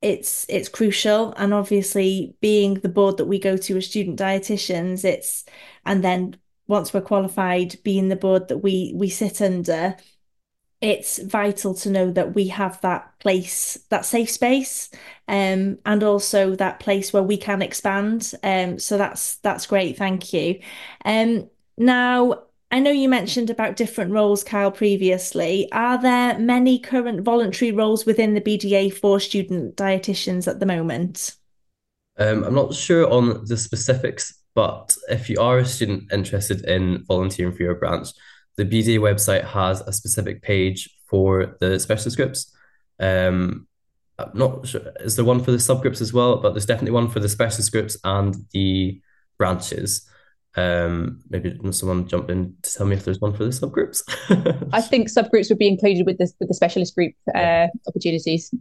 it's 0.00 0.46
it's 0.48 0.68
crucial. 0.68 1.32
And 1.36 1.52
obviously 1.52 2.36
being 2.40 2.74
the 2.74 2.88
board 2.88 3.16
that 3.16 3.26
we 3.26 3.40
go 3.40 3.56
to 3.56 3.76
as 3.78 3.86
student 3.86 4.18
dietitians 4.20 5.04
it's 5.04 5.44
and 5.84 6.04
then 6.04 6.36
once 6.68 6.92
we're 6.92 7.00
qualified 7.00 7.82
being 7.82 8.08
the 8.08 8.16
board 8.16 8.48
that 8.48 8.58
we 8.58 8.92
we 8.94 9.08
sit 9.08 9.40
under 9.40 9.96
it's 10.80 11.18
vital 11.18 11.74
to 11.74 11.90
know 11.90 12.12
that 12.12 12.34
we 12.34 12.48
have 12.48 12.80
that 12.82 13.18
place, 13.18 13.78
that 13.88 14.04
safe 14.04 14.30
space, 14.30 14.90
um, 15.26 15.78
and 15.84 16.02
also 16.02 16.54
that 16.56 16.80
place 16.80 17.12
where 17.12 17.22
we 17.22 17.36
can 17.36 17.62
expand. 17.62 18.32
Um, 18.42 18.78
so 18.78 18.96
that's 18.96 19.36
that's 19.36 19.66
great. 19.66 19.96
Thank 19.96 20.32
you. 20.32 20.60
Um, 21.04 21.50
now 21.76 22.42
I 22.70 22.80
know 22.80 22.90
you 22.90 23.08
mentioned 23.08 23.50
about 23.50 23.76
different 23.76 24.12
roles, 24.12 24.44
Kyle, 24.44 24.70
previously. 24.70 25.70
Are 25.72 26.00
there 26.00 26.38
many 26.38 26.78
current 26.78 27.22
voluntary 27.22 27.72
roles 27.72 28.04
within 28.04 28.34
the 28.34 28.40
BDA 28.42 28.92
for 28.92 29.18
student 29.18 29.76
dietitians 29.76 30.46
at 30.46 30.60
the 30.60 30.66
moment? 30.66 31.34
Um, 32.18 32.44
I'm 32.44 32.54
not 32.54 32.74
sure 32.74 33.10
on 33.10 33.46
the 33.46 33.56
specifics, 33.56 34.34
but 34.54 34.94
if 35.08 35.30
you 35.30 35.40
are 35.40 35.58
a 35.58 35.64
student 35.64 36.12
interested 36.12 36.64
in 36.66 37.04
volunteering 37.04 37.54
for 37.54 37.62
your 37.62 37.76
branch, 37.76 38.08
the 38.58 38.64
BDA 38.64 38.98
website 38.98 39.44
has 39.44 39.80
a 39.82 39.92
specific 39.92 40.42
page 40.42 40.90
for 41.06 41.56
the 41.60 41.78
specialist 41.78 42.16
groups. 42.16 42.52
Um, 42.98 43.68
I'm 44.18 44.30
not 44.34 44.66
sure, 44.66 44.82
is 44.98 45.14
there 45.14 45.24
one 45.24 45.42
for 45.42 45.52
the 45.52 45.58
subgroups 45.58 46.00
as 46.00 46.12
well? 46.12 46.38
But 46.38 46.52
there's 46.52 46.66
definitely 46.66 46.90
one 46.90 47.08
for 47.08 47.20
the 47.20 47.28
specialist 47.28 47.70
groups 47.70 47.96
and 48.02 48.34
the 48.52 49.00
branches. 49.38 50.10
Um, 50.56 51.22
maybe 51.30 51.56
someone 51.70 52.08
jump 52.08 52.30
in 52.30 52.56
to 52.62 52.74
tell 52.74 52.86
me 52.86 52.96
if 52.96 53.04
there's 53.04 53.20
one 53.20 53.32
for 53.32 53.44
the 53.44 53.50
subgroups. 53.50 54.02
I 54.72 54.80
think 54.80 55.08
subgroups 55.08 55.48
would 55.50 55.58
be 55.58 55.68
included 55.68 56.04
with 56.04 56.18
this 56.18 56.34
with 56.40 56.48
the 56.48 56.54
specialist 56.54 56.96
group 56.96 57.14
uh, 57.32 57.68
opportunities. 57.86 58.52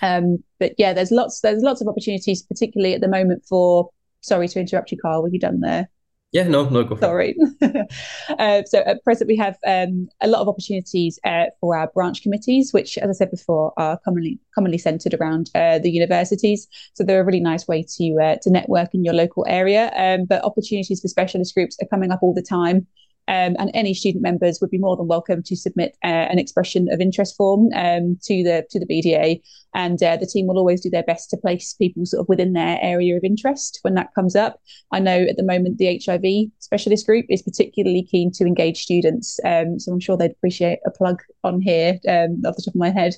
Um, 0.00 0.42
but 0.58 0.72
yeah, 0.78 0.94
there's 0.94 1.10
lots 1.10 1.40
there's 1.42 1.62
lots 1.62 1.82
of 1.82 1.88
opportunities, 1.88 2.42
particularly 2.42 2.94
at 2.94 3.02
the 3.02 3.08
moment 3.08 3.44
for. 3.46 3.90
Sorry 4.22 4.48
to 4.48 4.58
interrupt 4.58 4.90
you, 4.90 4.98
Kyle. 4.98 5.22
Were 5.22 5.28
you 5.28 5.38
done 5.38 5.60
there? 5.60 5.88
Yeah, 6.32 6.48
no, 6.48 6.68
no, 6.68 6.82
go 6.84 6.96
Sorry. 6.96 7.36
uh, 7.62 8.62
so 8.66 8.80
at 8.80 9.02
present, 9.04 9.28
we 9.28 9.36
have 9.36 9.56
um, 9.66 10.08
a 10.20 10.26
lot 10.26 10.42
of 10.42 10.48
opportunities 10.48 11.18
uh, 11.24 11.46
for 11.60 11.76
our 11.76 11.86
branch 11.88 12.22
committees, 12.22 12.72
which, 12.72 12.98
as 12.98 13.08
I 13.08 13.12
said 13.12 13.30
before, 13.30 13.72
are 13.76 13.98
commonly 14.04 14.38
commonly 14.54 14.76
centred 14.76 15.14
around 15.14 15.50
uh, 15.54 15.78
the 15.78 15.90
universities. 15.90 16.66
So 16.94 17.04
they're 17.04 17.20
a 17.20 17.24
really 17.24 17.40
nice 17.40 17.68
way 17.68 17.86
to 17.96 18.18
uh, 18.20 18.36
to 18.42 18.50
network 18.50 18.92
in 18.92 19.04
your 19.04 19.14
local 19.14 19.46
area. 19.48 19.92
Um, 19.96 20.26
but 20.26 20.44
opportunities 20.44 21.00
for 21.00 21.08
specialist 21.08 21.54
groups 21.54 21.76
are 21.80 21.88
coming 21.88 22.10
up 22.10 22.18
all 22.22 22.34
the 22.34 22.42
time. 22.42 22.86
Um, 23.28 23.56
and 23.58 23.70
any 23.74 23.92
student 23.92 24.22
members 24.22 24.60
would 24.60 24.70
be 24.70 24.78
more 24.78 24.96
than 24.96 25.08
welcome 25.08 25.42
to 25.42 25.56
submit 25.56 25.96
uh, 26.04 26.28
an 26.30 26.38
expression 26.38 26.88
of 26.92 27.00
interest 27.00 27.36
form 27.36 27.70
um, 27.74 28.16
to 28.22 28.44
the 28.44 28.64
to 28.70 28.78
the 28.78 28.86
BDA, 28.86 29.40
and 29.74 30.00
uh, 30.02 30.16
the 30.16 30.26
team 30.26 30.46
will 30.46 30.58
always 30.58 30.80
do 30.80 30.90
their 30.90 31.02
best 31.02 31.30
to 31.30 31.36
place 31.36 31.74
people 31.74 32.06
sort 32.06 32.20
of 32.20 32.28
within 32.28 32.52
their 32.52 32.78
area 32.80 33.16
of 33.16 33.24
interest 33.24 33.80
when 33.82 33.94
that 33.94 34.14
comes 34.14 34.36
up. 34.36 34.60
I 34.92 35.00
know 35.00 35.18
at 35.18 35.36
the 35.36 35.42
moment 35.42 35.78
the 35.78 36.00
HIV 36.04 36.52
specialist 36.60 37.04
group 37.04 37.26
is 37.28 37.42
particularly 37.42 38.04
keen 38.04 38.30
to 38.32 38.44
engage 38.44 38.82
students, 38.82 39.40
um, 39.44 39.80
so 39.80 39.92
I'm 39.92 40.00
sure 40.00 40.16
they'd 40.16 40.30
appreciate 40.30 40.78
a 40.86 40.90
plug 40.90 41.22
on 41.42 41.60
here 41.60 41.98
um, 42.08 42.42
off 42.46 42.56
the 42.56 42.62
top 42.62 42.74
of 42.74 42.78
my 42.78 42.90
head. 42.90 43.16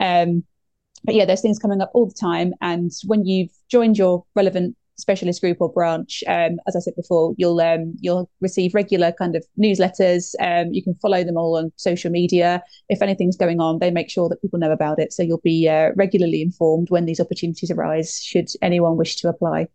Um, 0.00 0.44
but 1.04 1.14
yeah, 1.14 1.24
there's 1.24 1.42
things 1.42 1.60
coming 1.60 1.80
up 1.80 1.92
all 1.94 2.06
the 2.06 2.14
time, 2.14 2.54
and 2.60 2.90
when 3.06 3.24
you've 3.24 3.52
joined 3.68 3.96
your 3.96 4.24
relevant 4.34 4.76
specialist 4.98 5.40
group 5.40 5.58
or 5.60 5.72
branch, 5.72 6.22
um, 6.26 6.58
as 6.66 6.76
I 6.76 6.80
said 6.80 6.96
before, 6.96 7.34
you'll 7.38 7.60
um, 7.60 7.94
you'll 8.00 8.28
receive 8.40 8.74
regular 8.74 9.12
kind 9.12 9.36
of 9.36 9.44
newsletters. 9.58 10.34
Um, 10.40 10.72
you 10.72 10.82
can 10.82 10.94
follow 10.96 11.24
them 11.24 11.36
all 11.36 11.56
on 11.56 11.72
social 11.76 12.10
media. 12.10 12.62
If 12.88 13.02
anything's 13.02 13.36
going 13.36 13.60
on, 13.60 13.78
they 13.78 13.90
make 13.90 14.10
sure 14.10 14.28
that 14.28 14.42
people 14.42 14.58
know 14.58 14.72
about 14.72 14.98
it. 14.98 15.12
So 15.12 15.22
you'll 15.22 15.38
be 15.38 15.68
uh, 15.68 15.90
regularly 15.96 16.42
informed 16.42 16.90
when 16.90 17.06
these 17.06 17.20
opportunities 17.20 17.70
arise. 17.70 18.20
Should 18.22 18.48
anyone 18.60 18.96
wish 18.96 19.16
to 19.16 19.28
apply. 19.28 19.68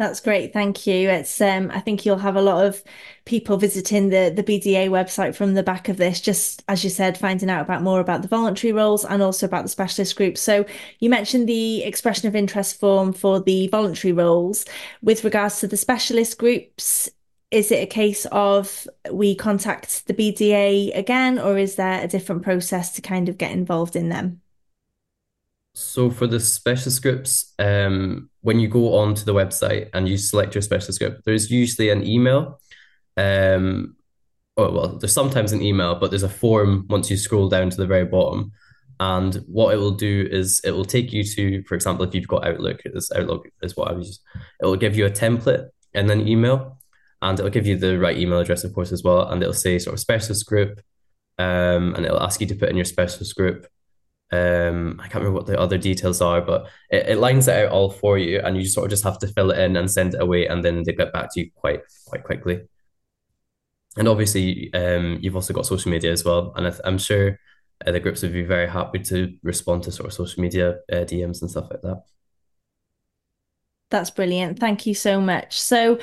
That's 0.00 0.20
great, 0.20 0.54
thank 0.54 0.86
you. 0.86 1.10
It's 1.10 1.42
um, 1.42 1.70
I 1.70 1.80
think 1.80 2.06
you'll 2.06 2.16
have 2.16 2.36
a 2.36 2.40
lot 2.40 2.64
of 2.64 2.82
people 3.26 3.58
visiting 3.58 4.08
the 4.08 4.32
the 4.34 4.42
BDA 4.42 4.88
website 4.88 5.34
from 5.34 5.52
the 5.52 5.62
back 5.62 5.90
of 5.90 5.98
this, 5.98 6.22
just 6.22 6.64
as 6.68 6.82
you 6.82 6.88
said, 6.88 7.18
finding 7.18 7.50
out 7.50 7.60
about 7.60 7.82
more 7.82 8.00
about 8.00 8.22
the 8.22 8.28
voluntary 8.28 8.72
roles 8.72 9.04
and 9.04 9.22
also 9.22 9.44
about 9.44 9.64
the 9.64 9.68
specialist 9.68 10.16
groups. 10.16 10.40
So 10.40 10.64
you 11.00 11.10
mentioned 11.10 11.46
the 11.46 11.84
expression 11.84 12.28
of 12.28 12.34
interest 12.34 12.80
form 12.80 13.12
for 13.12 13.40
the 13.40 13.68
voluntary 13.68 14.12
roles. 14.12 14.64
With 15.02 15.22
regards 15.22 15.60
to 15.60 15.66
the 15.68 15.76
specialist 15.76 16.38
groups, 16.38 17.10
is 17.50 17.70
it 17.70 17.82
a 17.82 17.86
case 17.86 18.24
of 18.32 18.88
we 19.12 19.34
contact 19.34 20.06
the 20.06 20.14
BDA 20.14 20.96
again, 20.96 21.38
or 21.38 21.58
is 21.58 21.74
there 21.76 22.02
a 22.02 22.08
different 22.08 22.42
process 22.42 22.92
to 22.92 23.02
kind 23.02 23.28
of 23.28 23.36
get 23.36 23.52
involved 23.52 23.96
in 23.96 24.08
them? 24.08 24.40
So 25.74 26.10
for 26.10 26.26
the 26.26 26.40
specialist 26.40 27.02
groups, 27.02 27.54
um, 27.58 28.28
when 28.40 28.58
you 28.58 28.68
go 28.68 28.94
onto 28.98 29.24
the 29.24 29.34
website 29.34 29.88
and 29.94 30.08
you 30.08 30.16
select 30.16 30.54
your 30.54 30.62
specialist 30.62 30.98
group, 30.98 31.22
there's 31.24 31.50
usually 31.50 31.90
an 31.90 32.04
email. 32.04 32.60
Um, 33.16 33.96
oh, 34.56 34.72
well, 34.72 34.98
there's 34.98 35.12
sometimes 35.12 35.52
an 35.52 35.62
email, 35.62 35.94
but 35.94 36.10
there's 36.10 36.22
a 36.22 36.28
form 36.28 36.86
once 36.88 37.10
you 37.10 37.16
scroll 37.16 37.48
down 37.48 37.70
to 37.70 37.76
the 37.76 37.86
very 37.86 38.04
bottom. 38.04 38.52
And 38.98 39.36
what 39.46 39.72
it 39.72 39.78
will 39.78 39.92
do 39.92 40.28
is 40.30 40.60
it 40.64 40.72
will 40.72 40.84
take 40.84 41.12
you 41.12 41.24
to, 41.24 41.62
for 41.62 41.74
example, 41.74 42.04
if 42.04 42.14
you've 42.14 42.28
got 42.28 42.46
Outlook, 42.46 42.82
this 42.84 43.10
Outlook 43.12 43.48
is 43.62 43.76
what 43.76 43.90
I 43.90 43.94
use. 43.94 44.20
It 44.60 44.66
will 44.66 44.76
give 44.76 44.96
you 44.96 45.06
a 45.06 45.10
template 45.10 45.68
and 45.94 46.10
then 46.10 46.28
email, 46.28 46.78
and 47.22 47.38
it'll 47.38 47.50
give 47.50 47.66
you 47.66 47.76
the 47.76 47.98
right 47.98 48.18
email 48.18 48.40
address, 48.40 48.64
of 48.64 48.74
course, 48.74 48.92
as 48.92 49.02
well. 49.02 49.28
And 49.28 49.42
it'll 49.42 49.54
say 49.54 49.78
sort 49.78 49.94
of 49.94 50.00
specialist 50.00 50.44
group, 50.46 50.80
um, 51.38 51.94
and 51.94 52.04
it'll 52.04 52.22
ask 52.22 52.40
you 52.40 52.46
to 52.48 52.54
put 52.54 52.68
in 52.68 52.76
your 52.76 52.84
specialist 52.84 53.34
group. 53.36 53.66
Um, 54.32 55.00
I 55.00 55.08
can't 55.08 55.16
remember 55.16 55.38
what 55.38 55.46
the 55.46 55.58
other 55.58 55.78
details 55.78 56.20
are, 56.20 56.40
but 56.40 56.66
it, 56.90 57.08
it 57.08 57.18
lines 57.18 57.48
it 57.48 57.64
out 57.64 57.72
all 57.72 57.90
for 57.90 58.18
you, 58.18 58.40
and 58.40 58.56
you 58.56 58.64
sort 58.66 58.86
of 58.86 58.90
just 58.90 59.04
have 59.04 59.18
to 59.20 59.28
fill 59.28 59.50
it 59.50 59.58
in 59.58 59.76
and 59.76 59.90
send 59.90 60.14
it 60.14 60.22
away, 60.22 60.46
and 60.46 60.64
then 60.64 60.82
they 60.84 60.92
get 60.92 61.12
back 61.12 61.32
to 61.32 61.40
you 61.40 61.50
quite 61.54 61.80
quite 62.06 62.24
quickly. 62.24 62.60
And 63.96 64.06
obviously, 64.06 64.72
um, 64.72 65.18
you've 65.20 65.34
also 65.34 65.52
got 65.52 65.66
social 65.66 65.90
media 65.90 66.12
as 66.12 66.24
well, 66.24 66.52
and 66.56 66.66
I 66.66 66.72
am 66.84 66.98
sure 66.98 67.38
uh, 67.84 67.92
the 67.92 68.00
groups 68.00 68.22
would 68.22 68.32
be 68.32 68.42
very 68.42 68.68
happy 68.68 69.00
to 69.00 69.36
respond 69.42 69.82
to 69.84 69.92
sort 69.92 70.08
of 70.08 70.12
social 70.12 70.42
media 70.42 70.78
uh, 70.92 71.04
DMs 71.04 71.40
and 71.40 71.50
stuff 71.50 71.68
like 71.70 71.82
that. 71.82 72.02
That's 73.90 74.10
brilliant. 74.10 74.60
Thank 74.60 74.86
you 74.86 74.94
so 74.94 75.20
much. 75.20 75.60
So, 75.60 75.98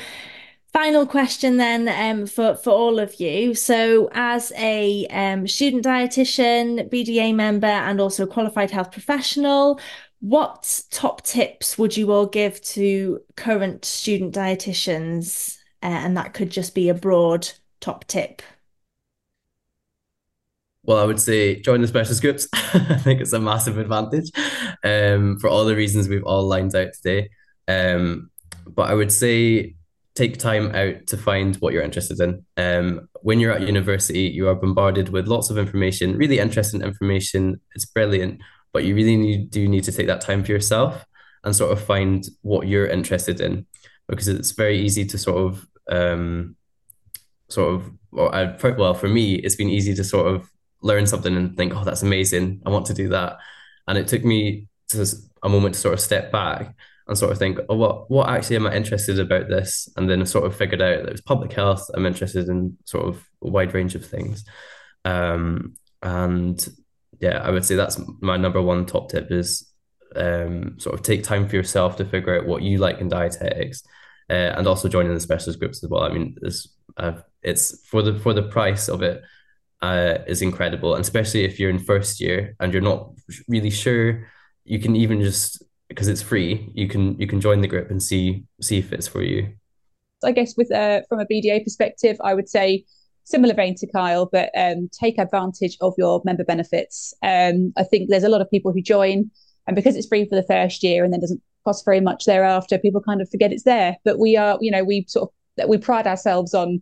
final 0.74 1.06
question 1.06 1.58
then 1.58 1.88
um, 1.88 2.28
for, 2.28 2.56
for 2.56 2.72
all 2.72 3.00
of 3.00 3.20
you. 3.20 3.54
So, 3.56 4.10
as 4.14 4.52
a 4.58 5.06
um, 5.08 5.48
student 5.48 5.84
dietitian, 5.86 6.90
BDA 6.90 7.34
member, 7.34 7.68
and 7.68 8.00
also 8.00 8.26
qualified 8.26 8.72
health 8.72 8.92
professional, 8.92 9.80
what 10.20 10.84
top 10.92 11.24
tips 11.24 11.78
would 11.78 11.96
you 11.96 12.12
all 12.12 12.26
give 12.26 12.62
to 12.62 13.22
current 13.36 13.86
student 13.86 14.34
dietitians? 14.34 15.58
Uh, 15.84 15.88
and 15.88 16.18
that 16.18 16.34
could 16.34 16.50
just 16.50 16.74
be 16.74 16.90
a 16.90 16.94
broad 16.94 17.50
top 17.80 18.06
tip. 18.06 18.42
Well, 20.84 20.98
I 20.98 21.04
would 21.04 21.20
say 21.20 21.60
join 21.60 21.82
the 21.82 21.88
specialist 21.88 22.22
groups. 22.22 22.48
I 22.54 22.98
think 22.98 23.20
it's 23.20 23.34
a 23.34 23.40
massive 23.40 23.78
advantage 23.78 24.32
um, 24.84 25.38
for 25.38 25.50
all 25.50 25.66
the 25.66 25.76
reasons 25.76 26.08
we've 26.08 26.24
all 26.24 26.48
lined 26.48 26.74
out 26.76 26.94
today. 26.94 27.30
Um, 27.68 28.32
but 28.66 28.90
I 28.90 28.94
would 28.94 29.12
say 29.12 29.76
take 30.18 30.40
time 30.40 30.74
out 30.76 31.06
to 31.06 31.16
find 31.16 31.56
what 31.58 31.74
you're 31.74 31.84
interested 31.84 32.20
in. 32.20 32.44
Um, 32.58 33.08
when 33.22 33.40
you're 33.40 33.52
at 33.52 33.62
university, 33.62 34.22
you 34.22 34.50
are 34.50 34.56
bombarded 34.56 35.10
with 35.10 35.28
lots 35.28 35.52
of 35.52 35.60
information, 35.60 36.18
really 36.18 36.40
interesting 36.40 36.82
information. 36.82 37.62
It's 37.76 37.86
brilliant, 37.86 38.42
but 38.74 38.84
you 38.84 38.96
really 38.96 39.16
need, 39.16 39.52
do 39.52 39.68
need 39.68 39.84
to 39.84 39.92
take 39.92 40.08
that 40.08 40.22
time 40.22 40.44
for 40.44 40.52
yourself 40.52 41.06
and 41.44 41.56
sort 41.56 41.72
of 41.72 41.80
find 41.80 42.28
what 42.42 42.68
you're 42.68 42.88
interested 42.88 43.40
in, 43.40 43.68
because 44.08 44.28
it's 44.28 44.52
very 44.52 44.80
easy 44.80 45.06
to 45.06 45.18
sort 45.20 45.38
of, 45.38 45.68
um, 45.88 46.56
sort 47.50 47.76
of, 47.76 47.92
well, 48.12 48.34
I, 48.34 48.56
well, 48.72 48.96
for 48.96 49.08
me, 49.08 49.36
it's 49.36 49.56
been 49.56 49.70
easy 49.70 49.94
to 49.94 50.04
sort 50.04 50.34
of 50.34 50.50
learn 50.82 51.06
something 51.06 51.38
and 51.38 51.56
think, 51.56 51.76
oh, 51.76 51.84
that's 51.84 52.02
amazing. 52.02 52.64
I 52.66 52.72
want 52.72 52.88
to 52.88 52.96
do 52.96 53.10
that. 53.10 53.38
And 53.88 54.00
it 54.00 54.08
took 54.08 54.26
me 54.26 54.68
to 54.90 55.06
a 55.44 55.50
moment 55.50 55.76
to 55.76 55.80
sort 55.80 55.94
of 55.94 56.00
step 56.00 56.32
back 56.32 56.76
and 57.08 57.18
sort 57.18 57.32
of 57.32 57.38
think, 57.38 57.60
oh, 57.70 57.76
what 57.76 58.10
what 58.12 58.30
actually 58.30 58.58
am 58.58 58.68
I 58.68 58.76
interested 58.76 59.20
about 59.20 59.48
this? 59.48 59.90
And 59.96 60.10
then 60.10 60.26
sort 60.26 60.46
of 60.46 60.56
figured 60.56 60.82
out 60.82 61.00
that 61.00 61.08
it 61.08 61.12
was 61.12 61.22
public 61.22 61.54
health. 61.54 61.90
I'm 61.94 62.06
interested 62.06 62.50
in 62.50 62.78
sort 62.86 63.08
of 63.08 63.24
a 63.44 63.50
wide 63.50 63.74
range 63.74 63.96
of 63.96 64.06
things. 64.06 64.44
Um, 65.06 65.76
and 66.02 66.68
yeah, 67.20 67.42
I 67.42 67.50
would 67.50 67.66
say 67.66 67.76
that's 67.76 68.00
my 68.22 68.38
number 68.38 68.62
one 68.62 68.86
top 68.86 69.10
tip 69.10 69.32
is 69.32 69.72
um, 70.16 70.80
sort 70.80 70.96
of 70.96 71.02
take 71.02 71.24
time 71.24 71.48
for 71.48 71.56
yourself 71.56 71.98
to 71.98 72.06
figure 72.06 72.38
out 72.38 72.48
what 72.48 72.62
you 72.62 72.78
like 72.78 73.00
in 73.00 73.10
dietetics, 73.10 73.84
uh, 74.30 74.34
and 74.34 74.68
also 74.68 74.90
joining 74.90 75.14
the 75.14 75.20
specialist 75.20 75.60
groups 75.60 75.84
as 75.84 75.90
well. 75.90 76.04
I 76.04 76.10
mean, 76.10 76.36
it's 76.42 76.76
uh, 76.98 77.14
it's 77.42 77.86
for 77.88 78.02
the 78.02 78.20
for 78.20 78.34
the 78.34 78.44
price 78.44 78.90
of 78.90 79.02
it 79.02 79.22
uh, 79.82 80.20
is 80.28 80.42
incredible, 80.42 80.96
and 80.96 81.02
especially 81.02 81.46
if 81.46 81.60
you're 81.60 81.70
in 81.70 81.80
first 81.80 82.20
year 82.20 82.56
and 82.60 82.74
you're 82.74 82.82
not 82.82 83.12
really 83.48 83.70
sure, 83.70 84.28
you 84.66 84.80
can 84.80 84.96
even 84.96 85.22
just 85.22 85.64
because 85.88 86.08
it's 86.08 86.22
free, 86.22 86.70
you 86.74 86.88
can 86.88 87.20
you 87.20 87.28
can 87.28 87.42
join 87.42 87.62
the 87.62 87.68
group 87.68 87.90
and 87.90 88.02
see 88.02 88.44
see 88.62 88.78
if 88.78 88.92
it's 88.92 89.08
for 89.08 89.22
you. 89.22 89.50
I 90.24 90.32
guess 90.32 90.56
with 90.58 90.72
uh, 90.72 91.02
from 91.08 91.20
a 91.20 91.26
BDA 91.26 91.64
perspective, 91.64 92.18
I 92.24 92.34
would 92.34 92.50
say 92.50 92.86
similar 93.24 93.54
vein 93.54 93.76
to 93.76 93.88
Kyle, 93.88 94.28
but 94.32 94.50
um, 94.58 94.90
take 94.98 95.20
advantage 95.20 95.78
of 95.82 95.94
your 95.98 96.22
member 96.26 96.44
benefits. 96.44 97.14
Um, 97.22 97.74
I 97.78 97.84
think 97.84 98.10
there's 98.10 98.24
a 98.24 98.30
lot 98.30 98.42
of 98.42 98.50
people 98.50 98.72
who 98.72 98.82
join, 98.82 99.30
and 99.68 99.76
because 99.76 99.96
it's 99.96 100.08
free 100.08 100.28
for 100.28 100.36
the 100.36 100.44
first 100.44 100.82
year 100.84 101.04
and 101.04 101.14
then 101.14 101.20
doesn't 101.20 101.42
cost 101.66 101.86
very 101.86 102.00
much 102.00 102.26
thereafter, 102.26 102.78
people 102.78 103.02
kind 103.02 103.22
of 103.22 103.30
forget 103.30 103.52
it's 103.52 103.64
there. 103.64 103.98
But 104.06 104.20
we 104.20 104.38
are, 104.38 104.58
you 104.62 104.72
know, 104.72 104.84
we 104.84 105.06
sort 105.08 105.30
of 105.30 105.70
we 105.70 105.78
pride 105.78 106.08
ourselves 106.08 106.54
on 106.54 106.82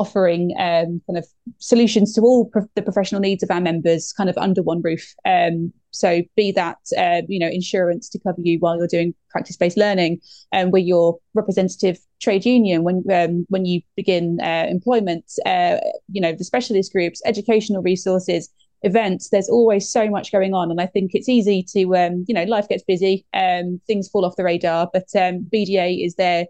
offering 0.00 0.52
um, 0.58 1.02
kind 1.06 1.18
of 1.18 1.26
solutions 1.58 2.14
to 2.14 2.22
all 2.22 2.46
pro- 2.46 2.66
the 2.74 2.82
professional 2.82 3.20
needs 3.20 3.42
of 3.42 3.50
our 3.50 3.60
members 3.60 4.12
kind 4.12 4.30
of 4.30 4.38
under 4.38 4.62
one 4.62 4.80
roof. 4.82 5.14
Um, 5.26 5.72
so 5.90 6.22
be 6.36 6.52
that, 6.52 6.78
uh, 6.96 7.22
you 7.28 7.38
know, 7.38 7.48
insurance 7.48 8.08
to 8.10 8.18
cover 8.18 8.40
you 8.40 8.58
while 8.60 8.78
you're 8.78 8.86
doing 8.86 9.14
practice-based 9.28 9.76
learning 9.76 10.20
and 10.52 10.66
um, 10.66 10.70
with 10.70 10.84
your 10.84 11.18
representative 11.34 11.98
trade 12.20 12.46
union 12.46 12.82
when 12.82 13.04
um, 13.12 13.46
when 13.48 13.64
you 13.66 13.82
begin 13.96 14.38
uh, 14.40 14.66
employment, 14.68 15.24
uh, 15.44 15.76
you 16.10 16.20
know, 16.20 16.32
the 16.32 16.44
specialist 16.44 16.92
groups, 16.92 17.20
educational 17.26 17.82
resources, 17.82 18.48
events 18.82 19.28
there's 19.28 19.50
always 19.50 19.90
so 19.90 20.08
much 20.08 20.32
going 20.32 20.54
on 20.54 20.70
and 20.70 20.80
i 20.80 20.86
think 20.86 21.10
it's 21.12 21.28
easy 21.28 21.62
to 21.62 21.94
um, 21.96 22.24
you 22.26 22.34
know 22.34 22.44
life 22.44 22.66
gets 22.66 22.82
busy 22.82 23.26
um, 23.34 23.78
things 23.86 24.08
fall 24.08 24.24
off 24.24 24.36
the 24.36 24.44
radar 24.44 24.88
but 24.90 25.06
um, 25.14 25.46
bda 25.52 26.02
is 26.02 26.14
there 26.14 26.46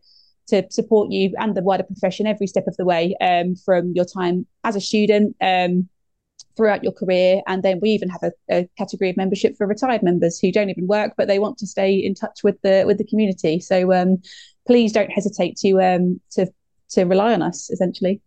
to 0.51 0.67
support 0.71 1.11
you 1.11 1.33
and 1.39 1.57
the 1.57 1.63
wider 1.63 1.83
profession 1.83 2.27
every 2.27 2.47
step 2.47 2.67
of 2.67 2.77
the 2.77 2.85
way 2.85 3.15
um, 3.21 3.57
from 3.57 3.93
your 3.95 4.05
time 4.05 4.47
as 4.65 4.77
a 4.77 4.81
student 4.81 5.37
um, 5.41 5.89
throughout 6.57 6.83
your 6.83 6.93
career. 6.93 7.43
And 7.47 7.63
then 7.63 7.81
we 7.81 7.91
even 7.91 8.09
have 8.09 8.23
a, 8.23 8.33
a, 8.51 8.69
category 8.77 9.11
of 9.11 9.17
membership 9.17 9.57
for 9.57 9.67
retired 9.67 10.03
members 10.03 10.39
who 10.39 10.53
don't 10.53 10.71
even 10.71 10.87
work, 10.87 11.15
but 11.17 11.29
they 11.29 11.39
want 11.39 11.59
to 11.59 11.67
stay 11.67 11.95
in 11.95 12.15
touch 12.15 12.43
with 12.45 12.61
the 12.63 12.85
with 12.87 12.99
the 12.99 13.05
community. 13.05 13.61
So 13.61 13.93
um, 13.93 14.19
please 14.67 14.93
don't 14.93 15.11
hesitate 15.11 15.57
to 15.59 15.81
um, 15.81 16.21
to 16.33 16.47
to 16.91 17.05
rely 17.05 17.33
on 17.33 17.43
us. 17.43 17.71
Essentially, 17.71 18.21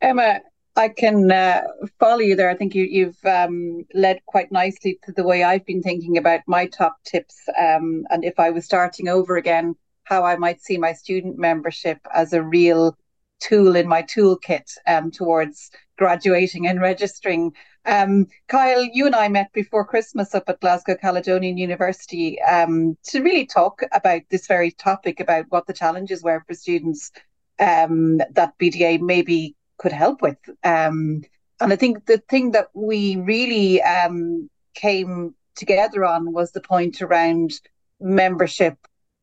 Emma, 0.00 0.40
I 0.78 0.88
can 0.88 1.32
uh, 1.32 1.62
follow 1.98 2.20
you 2.20 2.36
there. 2.36 2.48
I 2.48 2.54
think 2.54 2.72
you, 2.72 2.84
you've 2.84 3.24
um, 3.24 3.84
led 3.94 4.24
quite 4.26 4.52
nicely 4.52 5.00
to 5.02 5.12
the 5.12 5.24
way 5.24 5.42
I've 5.42 5.66
been 5.66 5.82
thinking 5.82 6.16
about 6.16 6.42
my 6.46 6.66
top 6.66 6.98
tips. 7.04 7.36
Um, 7.60 8.06
and 8.10 8.24
if 8.24 8.38
I 8.38 8.50
was 8.50 8.64
starting 8.64 9.08
over 9.08 9.36
again, 9.36 9.74
how 10.04 10.24
I 10.24 10.36
might 10.36 10.62
see 10.62 10.78
my 10.78 10.92
student 10.92 11.36
membership 11.36 11.98
as 12.14 12.32
a 12.32 12.44
real 12.44 12.96
tool 13.40 13.74
in 13.74 13.88
my 13.88 14.04
toolkit 14.04 14.70
um, 14.86 15.10
towards 15.10 15.72
graduating 15.96 16.68
and 16.68 16.80
registering. 16.80 17.52
Um, 17.84 18.28
Kyle, 18.46 18.84
you 18.84 19.04
and 19.06 19.16
I 19.16 19.26
met 19.26 19.52
before 19.52 19.84
Christmas 19.84 20.32
up 20.32 20.44
at 20.48 20.60
Glasgow 20.60 20.94
Caledonian 20.94 21.58
University 21.58 22.40
um, 22.42 22.96
to 23.08 23.20
really 23.20 23.46
talk 23.46 23.82
about 23.90 24.22
this 24.30 24.46
very 24.46 24.70
topic 24.70 25.18
about 25.18 25.46
what 25.48 25.66
the 25.66 25.72
challenges 25.72 26.22
were 26.22 26.44
for 26.46 26.54
students 26.54 27.10
um, 27.58 28.18
that 28.18 28.56
BDA 28.60 29.00
maybe 29.00 29.56
could 29.78 29.92
help 29.92 30.22
with. 30.22 30.38
Um, 30.64 31.22
and 31.60 31.72
I 31.72 31.76
think 31.76 32.06
the 32.06 32.18
thing 32.18 32.52
that 32.52 32.68
we 32.74 33.16
really 33.16 33.82
um, 33.82 34.48
came 34.74 35.34
together 35.56 36.04
on 36.04 36.32
was 36.32 36.52
the 36.52 36.60
point 36.60 37.02
around 37.02 37.60
membership 38.00 38.76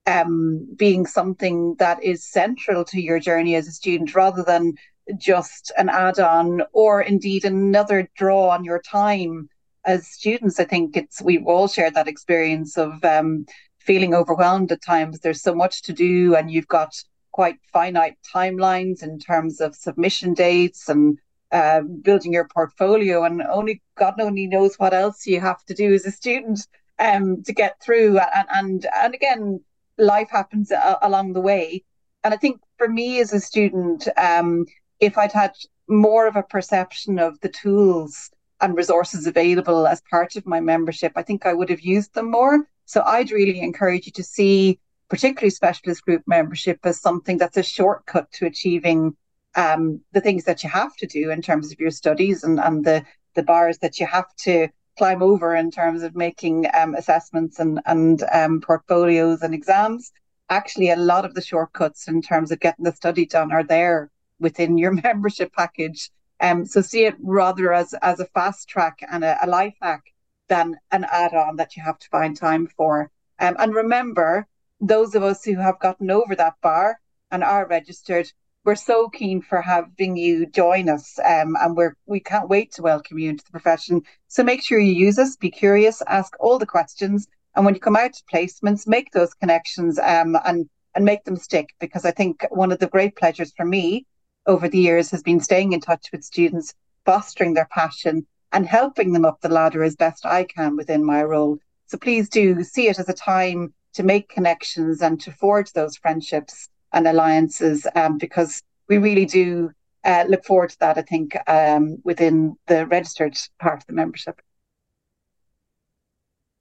um, 0.06 0.68
being 0.76 1.06
something 1.06 1.76
that 1.80 2.04
is 2.04 2.30
central 2.30 2.84
to 2.86 3.02
your 3.02 3.20
journey 3.20 3.56
as 3.56 3.68
a 3.68 3.72
student 3.72 4.14
rather 4.14 4.44
than 4.44 4.74
just 5.18 5.72
an 5.78 5.90
add 5.90 6.20
on 6.20 6.64
or 6.74 7.02
indeed 7.02 7.46
another 7.46 8.10
draw 8.16 8.50
on 8.50 8.64
your 8.64 8.82
time 8.82 9.50
as 9.86 10.08
students. 10.08 10.60
I 10.60 10.66
think 10.66 10.98
it's 10.98 11.22
we've 11.22 11.46
all 11.46 11.68
shared 11.68 11.94
that 11.94 12.08
experience 12.08 12.78
of 12.78 13.04
um, 13.04 13.46
feeling 13.80 14.14
overwhelmed 14.14 14.72
at 14.72 14.84
times. 14.84 15.20
There's 15.20 15.42
so 15.42 15.56
much 15.56 15.84
to 15.84 15.94
do, 15.94 16.36
and 16.36 16.52
you've 16.52 16.68
got 16.68 16.96
quite 17.36 17.60
finite 17.74 18.18
timelines 18.36 19.04
in 19.04 19.20
terms 19.20 19.60
of 19.60 19.76
submission 19.76 20.34
dates 20.34 20.88
and 20.88 21.20
uh, 21.52 21.82
building 22.08 22.32
your 22.32 22.48
portfolio, 22.58 23.24
and 23.26 23.42
only 23.60 23.82
God 23.98 24.16
only 24.22 24.48
knows 24.48 24.74
what 24.78 24.94
else 24.94 25.28
you 25.28 25.42
have 25.42 25.62
to 25.66 25.74
do 25.74 25.94
as 25.94 26.06
a 26.06 26.12
student 26.12 26.60
um, 27.08 27.44
to 27.44 27.54
get 27.54 27.74
through. 27.84 28.12
And 28.38 28.48
and 28.60 28.88
and 29.02 29.14
again, 29.14 29.60
life 29.98 30.30
happens 30.32 30.72
a- 30.72 31.00
along 31.02 31.34
the 31.34 31.46
way. 31.52 31.84
And 32.24 32.34
I 32.34 32.38
think 32.38 32.56
for 32.80 32.88
me 32.88 33.20
as 33.20 33.34
a 33.34 33.40
student, 33.52 34.08
um, 34.18 34.66
if 35.08 35.18
I'd 35.18 35.34
had 35.44 35.54
more 35.88 36.26
of 36.28 36.36
a 36.38 36.50
perception 36.56 37.20
of 37.20 37.40
the 37.42 37.54
tools 37.64 38.32
and 38.62 38.78
resources 38.78 39.28
available 39.28 39.82
as 39.88 40.02
part 40.10 40.38
of 40.38 40.46
my 40.54 40.62
membership, 40.62 41.12
I 41.16 41.24
think 41.28 41.46
I 41.46 41.54
would 41.54 41.70
have 41.70 41.82
used 41.96 42.14
them 42.14 42.32
more. 42.32 42.56
So 42.86 43.04
I'd 43.06 43.32
really 43.32 43.60
encourage 43.60 44.06
you 44.08 44.14
to 44.14 44.24
see 44.24 44.80
particularly 45.16 45.50
specialist 45.50 46.04
group 46.04 46.22
membership 46.28 46.80
as 46.84 47.00
something 47.00 47.38
that's 47.38 47.56
a 47.56 47.64
shortcut 47.64 48.30
to 48.34 48.46
achieving 48.46 49.16
um, 49.56 50.02
the 50.12 50.20
things 50.20 50.44
that 50.44 50.62
you 50.62 50.70
have 50.70 50.94
to 50.98 51.08
do 51.08 51.32
in 51.32 51.42
terms 51.42 51.72
of 51.72 51.80
your 51.80 51.92
studies 51.92 52.44
and, 52.44 52.60
and 52.60 52.84
the, 52.84 53.02
the 53.34 53.44
bars 53.44 53.78
that 53.78 53.98
you 53.98 54.06
have 54.06 54.28
to 54.36 54.68
climb 54.98 55.22
over 55.22 55.56
in 55.56 55.72
terms 55.72 56.04
of 56.04 56.16
making 56.16 56.66
um, 56.74 56.96
assessments 56.96 57.60
and 57.60 57.80
and 57.86 58.24
um, 58.34 58.60
portfolios 58.60 59.42
and 59.42 59.54
exams. 59.54 60.12
Actually, 60.50 60.90
a 60.90 60.98
lot 60.98 61.24
of 61.24 61.34
the 61.34 61.42
shortcuts 61.42 62.10
in 62.10 62.22
terms 62.22 62.52
of 62.52 62.60
getting 62.60 62.84
the 62.84 62.92
study 62.92 63.26
done 63.26 63.54
are 63.54 63.64
there 63.64 64.12
within 64.40 64.78
your 64.78 64.92
membership 65.04 65.54
package. 65.54 66.12
Um, 66.42 66.66
so 66.66 66.82
see 66.82 67.06
it 67.06 67.16
rather 67.22 67.72
as 67.72 67.94
as 68.02 68.20
a 68.20 68.26
fast 68.26 68.68
track 68.68 69.00
and 69.10 69.24
a, 69.24 69.38
a 69.42 69.48
life 69.48 69.76
hack 69.82 70.04
than 70.50 70.76
an 70.92 71.06
add-on 71.10 71.56
that 71.56 71.78
you 71.78 71.84
have 71.84 72.00
to 72.00 72.10
find 72.10 72.36
time 72.36 72.68
for. 72.68 73.10
Um, 73.40 73.56
and 73.58 73.74
remember, 73.74 74.48
those 74.80 75.16
of 75.16 75.24
us 75.24 75.44
who 75.44 75.56
have 75.56 75.80
gotten 75.80 76.12
over 76.12 76.36
that 76.36 76.56
bar 76.62 77.00
and 77.32 77.44
are 77.44 77.68
registered, 77.68 78.32
we're 78.64 78.76
so 78.76 79.10
keen 79.10 79.42
for 79.42 79.62
having 79.62 80.18
you 80.18 80.48
join 80.48 80.90
us, 80.90 81.20
um, 81.20 81.56
and 81.62 81.78
we're 81.78 81.96
we 82.08 82.20
can't 82.20 82.50
wait 82.50 82.72
to 82.74 82.82
welcome 82.82 83.20
you 83.20 83.30
into 83.30 83.44
the 83.46 83.52
profession. 83.52 84.02
So 84.28 84.44
make 84.44 84.64
sure 84.64 84.80
you 84.80 84.94
use 84.94 85.20
us, 85.20 85.36
be 85.36 85.52
curious, 85.52 86.02
ask 86.08 86.34
all 86.40 86.58
the 86.58 86.66
questions, 86.66 87.28
and 87.56 87.64
when 87.64 87.76
you 87.76 87.80
come 87.80 87.96
out 87.96 88.14
to 88.14 88.24
placements, 88.34 88.88
make 88.88 89.12
those 89.12 89.34
connections 89.36 90.00
um, 90.00 90.36
and 90.46 90.68
and 90.96 91.06
make 91.06 91.24
them 91.26 91.36
stick. 91.36 91.76
Because 91.80 92.06
I 92.06 92.12
think 92.12 92.46
one 92.50 92.72
of 92.72 92.80
the 92.80 92.88
great 92.88 93.16
pleasures 93.16 93.54
for 93.56 93.66
me 93.66 94.06
over 94.48 94.68
the 94.68 94.80
years 94.80 95.12
has 95.12 95.22
been 95.22 95.40
staying 95.40 95.74
in 95.74 95.80
touch 95.80 96.08
with 96.12 96.24
students, 96.24 96.74
fostering 97.06 97.54
their 97.54 97.68
passion, 97.72 98.26
and 98.52 98.66
helping 98.66 99.14
them 99.14 99.26
up 99.26 99.42
the 99.42 99.50
ladder 99.50 99.84
as 99.84 99.96
best 99.96 100.26
I 100.26 100.44
can 100.44 100.76
within 100.76 101.04
my 101.04 101.24
role. 101.24 101.60
So 101.88 102.00
please 102.00 102.30
do 102.30 102.64
see 102.64 102.88
it 102.88 102.98
as 102.98 103.10
a 103.10 103.14
time 103.14 103.74
to 103.96 104.04
make 104.04 104.30
connections 104.30 105.02
and 105.02 105.20
to 105.22 105.32
forge 105.32 105.72
those 105.72 105.98
friendships 105.98 106.70
and 106.94 107.08
alliances 107.08 107.88
um, 107.96 108.18
because 108.18 108.62
we 108.88 108.98
really 108.98 109.26
do 109.26 109.72
uh, 110.04 110.26
look 110.30 110.46
forward 110.46 110.70
to 110.70 110.80
that, 110.80 110.98
I 110.98 111.02
think, 111.02 111.36
um, 111.48 111.98
within 112.04 112.56
the 112.68 112.86
registered 112.86 113.36
part 113.60 113.82
of 113.82 113.88
the 113.88 113.94
membership. 113.94 114.40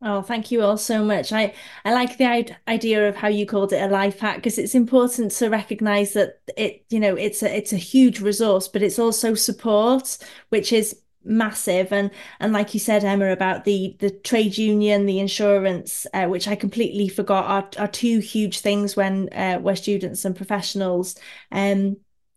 Oh, 0.06 0.20
thank 0.20 0.50
you 0.50 0.60
all 0.60 0.76
so 0.76 1.02
much. 1.02 1.32
I, 1.32 1.54
I 1.84 1.94
like 1.94 2.18
the 2.18 2.54
idea 2.68 3.08
of 3.08 3.16
how 3.16 3.28
you 3.28 3.46
called 3.46 3.72
it 3.72 3.80
a 3.80 3.86
life 3.86 4.20
hack 4.20 4.36
because 4.36 4.58
it's 4.58 4.74
important 4.74 5.30
to 5.32 5.48
recognize 5.48 6.12
that 6.12 6.40
it, 6.58 6.84
you 6.90 7.00
know, 7.00 7.14
it's 7.14 7.42
a 7.42 7.56
it's 7.56 7.72
a 7.72 7.78
huge 7.78 8.20
resource, 8.20 8.68
but 8.68 8.82
it's 8.82 8.98
also 8.98 9.34
support, 9.34 10.18
which 10.50 10.74
is 10.74 11.00
massive. 11.24 11.92
And 11.92 12.10
and 12.40 12.52
like 12.52 12.74
you 12.74 12.80
said 12.80 13.04
Emma 13.04 13.32
about 13.32 13.64
the 13.64 13.96
the 14.00 14.10
trade 14.10 14.58
union 14.58 15.06
the 15.06 15.18
insurance 15.20 16.06
uh, 16.14 16.26
which 16.26 16.48
I 16.48 16.56
completely 16.56 17.08
forgot 17.08 17.76
are, 17.78 17.84
are 17.84 17.88
two 17.88 18.18
huge 18.20 18.60
things 18.60 18.96
when 18.96 19.28
uh, 19.32 19.58
we're 19.60 19.76
students 19.76 20.24
and 20.24 20.36
professionals 20.36 21.16
um 21.52 21.96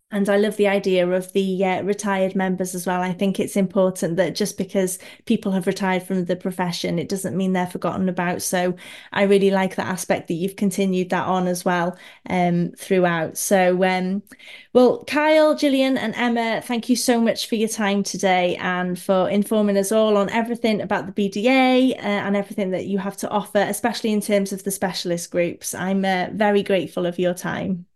and 0.10 0.30
I 0.30 0.38
love 0.38 0.55
the 0.55 0.70
idea 0.70 1.05
of 1.10 1.34
the 1.34 1.66
uh, 1.66 1.82
retired 1.84 2.34
members 2.34 2.74
as 2.74 2.88
well. 2.88 3.01
I 3.01 3.12
think 3.12 3.39
it's 3.39 3.58
important 3.58 4.16
that 4.16 4.36
just 4.36 4.58
because 4.58 4.99
people 5.26 5.51
have 5.51 5.68
retired 5.68 6.03
from 6.03 6.24
the 6.24 6.38
profession, 6.38 6.97
it 6.97 7.10
doesn't 7.10 7.36
mean 7.36 7.51
they're 7.51 7.68
forgotten 7.68 8.08
about. 8.08 8.41
So 8.41 8.78
I 9.12 9.24
really 9.24 9.51
like 9.51 9.76
that 9.76 9.88
aspect 9.88 10.30
that 10.30 10.36
you've 10.36 10.55
continued 10.55 11.10
that 11.10 11.28
on 11.28 11.47
as 11.47 11.66
well 11.66 11.97
um, 12.30 12.72
throughout. 12.78 13.38
So, 13.38 13.84
um, 13.84 14.24
well, 14.72 15.03
Kyle, 15.08 15.55
Gillian, 15.55 15.97
and 15.97 16.16
Emma, 16.16 16.62
thank 16.62 16.88
you 16.88 16.95
so 16.95 17.20
much 17.20 17.49
for 17.49 17.55
your 17.55 17.70
time 17.70 18.01
today 18.01 18.55
and 18.58 18.97
for 18.97 19.30
informing 19.30 19.78
us 19.78 19.91
all 19.91 20.16
on 20.16 20.30
everything 20.30 20.80
about 20.80 21.14
the 21.14 21.30
BDA 21.30 21.97
uh, 21.97 21.99
and 21.99 22.38
everything 22.38 22.72
that 22.72 22.86
you 22.86 22.97
have 22.97 23.18
to 23.18 23.30
offer, 23.30 23.60
especially 23.60 24.14
in 24.14 24.22
terms 24.22 24.53
of 24.53 24.64
the 24.64 24.72
specialist 24.72 25.32
groups. 25.32 25.76
I'm 25.76 26.05
uh, 26.05 26.28
very 26.32 26.64
grateful 26.64 27.05
of 27.05 27.20
your 27.20 27.34
time. 27.34 27.88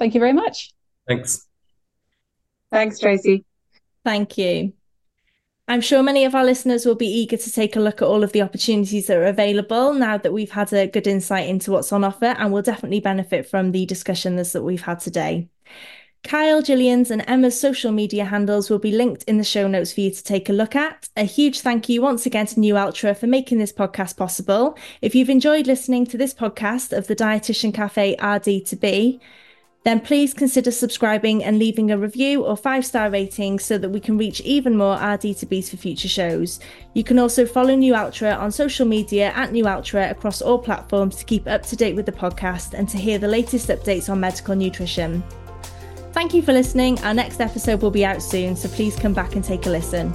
Thank 0.00 0.14
you 0.14 0.20
very 0.20 0.32
much. 0.32 0.72
Thanks. 1.06 1.46
Thanks, 2.72 2.98
Tracy. 2.98 3.44
Thank 4.02 4.38
you. 4.38 4.72
I'm 5.68 5.82
sure 5.82 6.02
many 6.02 6.24
of 6.24 6.34
our 6.34 6.42
listeners 6.42 6.86
will 6.86 6.94
be 6.94 7.06
eager 7.06 7.36
to 7.36 7.52
take 7.52 7.76
a 7.76 7.80
look 7.80 8.00
at 8.00 8.08
all 8.08 8.24
of 8.24 8.32
the 8.32 8.40
opportunities 8.40 9.08
that 9.08 9.18
are 9.18 9.26
available 9.26 9.92
now 9.92 10.16
that 10.16 10.32
we've 10.32 10.50
had 10.50 10.72
a 10.72 10.86
good 10.86 11.06
insight 11.06 11.50
into 11.50 11.70
what's 11.70 11.92
on 11.92 12.02
offer 12.02 12.34
and 12.38 12.50
will 12.50 12.62
definitely 12.62 13.00
benefit 13.00 13.46
from 13.46 13.72
the 13.72 13.84
discussions 13.84 14.52
that 14.52 14.62
we've 14.62 14.80
had 14.80 15.00
today. 15.00 15.50
Kyle, 16.24 16.62
Gillian's, 16.62 17.10
and 17.10 17.22
Emma's 17.28 17.60
social 17.60 17.92
media 17.92 18.24
handles 18.24 18.70
will 18.70 18.78
be 18.78 18.92
linked 18.92 19.24
in 19.24 19.36
the 19.36 19.44
show 19.44 19.68
notes 19.68 19.92
for 19.92 20.00
you 20.00 20.10
to 20.10 20.24
take 20.24 20.48
a 20.48 20.54
look 20.54 20.74
at. 20.74 21.10
A 21.14 21.24
huge 21.24 21.60
thank 21.60 21.90
you 21.90 22.00
once 22.00 22.24
again 22.24 22.46
to 22.46 22.58
Nualtra 22.58 23.14
for 23.14 23.26
making 23.26 23.58
this 23.58 23.72
podcast 23.72 24.16
possible. 24.16 24.78
If 25.02 25.14
you've 25.14 25.30
enjoyed 25.30 25.66
listening 25.66 26.06
to 26.06 26.16
this 26.16 26.32
podcast 26.32 26.96
of 26.96 27.06
the 27.06 27.16
Dietitian 27.16 27.74
Cafe 27.74 28.16
RD 28.22 28.64
to 28.66 28.76
be, 28.76 29.20
then 29.82 30.00
please 30.00 30.34
consider 30.34 30.70
subscribing 30.70 31.42
and 31.42 31.58
leaving 31.58 31.90
a 31.90 31.96
review 31.96 32.44
or 32.44 32.56
five 32.56 32.84
star 32.84 33.10
rating 33.10 33.58
so 33.58 33.78
that 33.78 33.88
we 33.88 34.00
can 34.00 34.18
reach 34.18 34.40
even 34.42 34.76
more 34.76 34.96
RD2Bs 34.96 35.70
for 35.70 35.76
future 35.78 36.08
shows. 36.08 36.60
You 36.92 37.02
can 37.02 37.18
also 37.18 37.46
follow 37.46 37.74
Nualtra 37.74 38.38
on 38.38 38.52
social 38.52 38.86
media 38.86 39.32
at 39.34 39.52
Nualtra 39.52 40.10
across 40.10 40.42
all 40.42 40.58
platforms 40.58 41.16
to 41.16 41.24
keep 41.24 41.46
up 41.46 41.62
to 41.62 41.76
date 41.76 41.96
with 41.96 42.06
the 42.06 42.12
podcast 42.12 42.74
and 42.74 42.88
to 42.90 42.98
hear 42.98 43.18
the 43.18 43.28
latest 43.28 43.68
updates 43.68 44.10
on 44.10 44.20
medical 44.20 44.54
nutrition. 44.54 45.22
Thank 46.12 46.34
you 46.34 46.42
for 46.42 46.52
listening. 46.52 46.98
Our 47.00 47.14
next 47.14 47.40
episode 47.40 47.80
will 47.80 47.90
be 47.90 48.04
out 48.04 48.22
soon, 48.22 48.56
so 48.56 48.68
please 48.68 48.96
come 48.96 49.14
back 49.14 49.36
and 49.36 49.44
take 49.44 49.64
a 49.66 49.70
listen. 49.70 50.12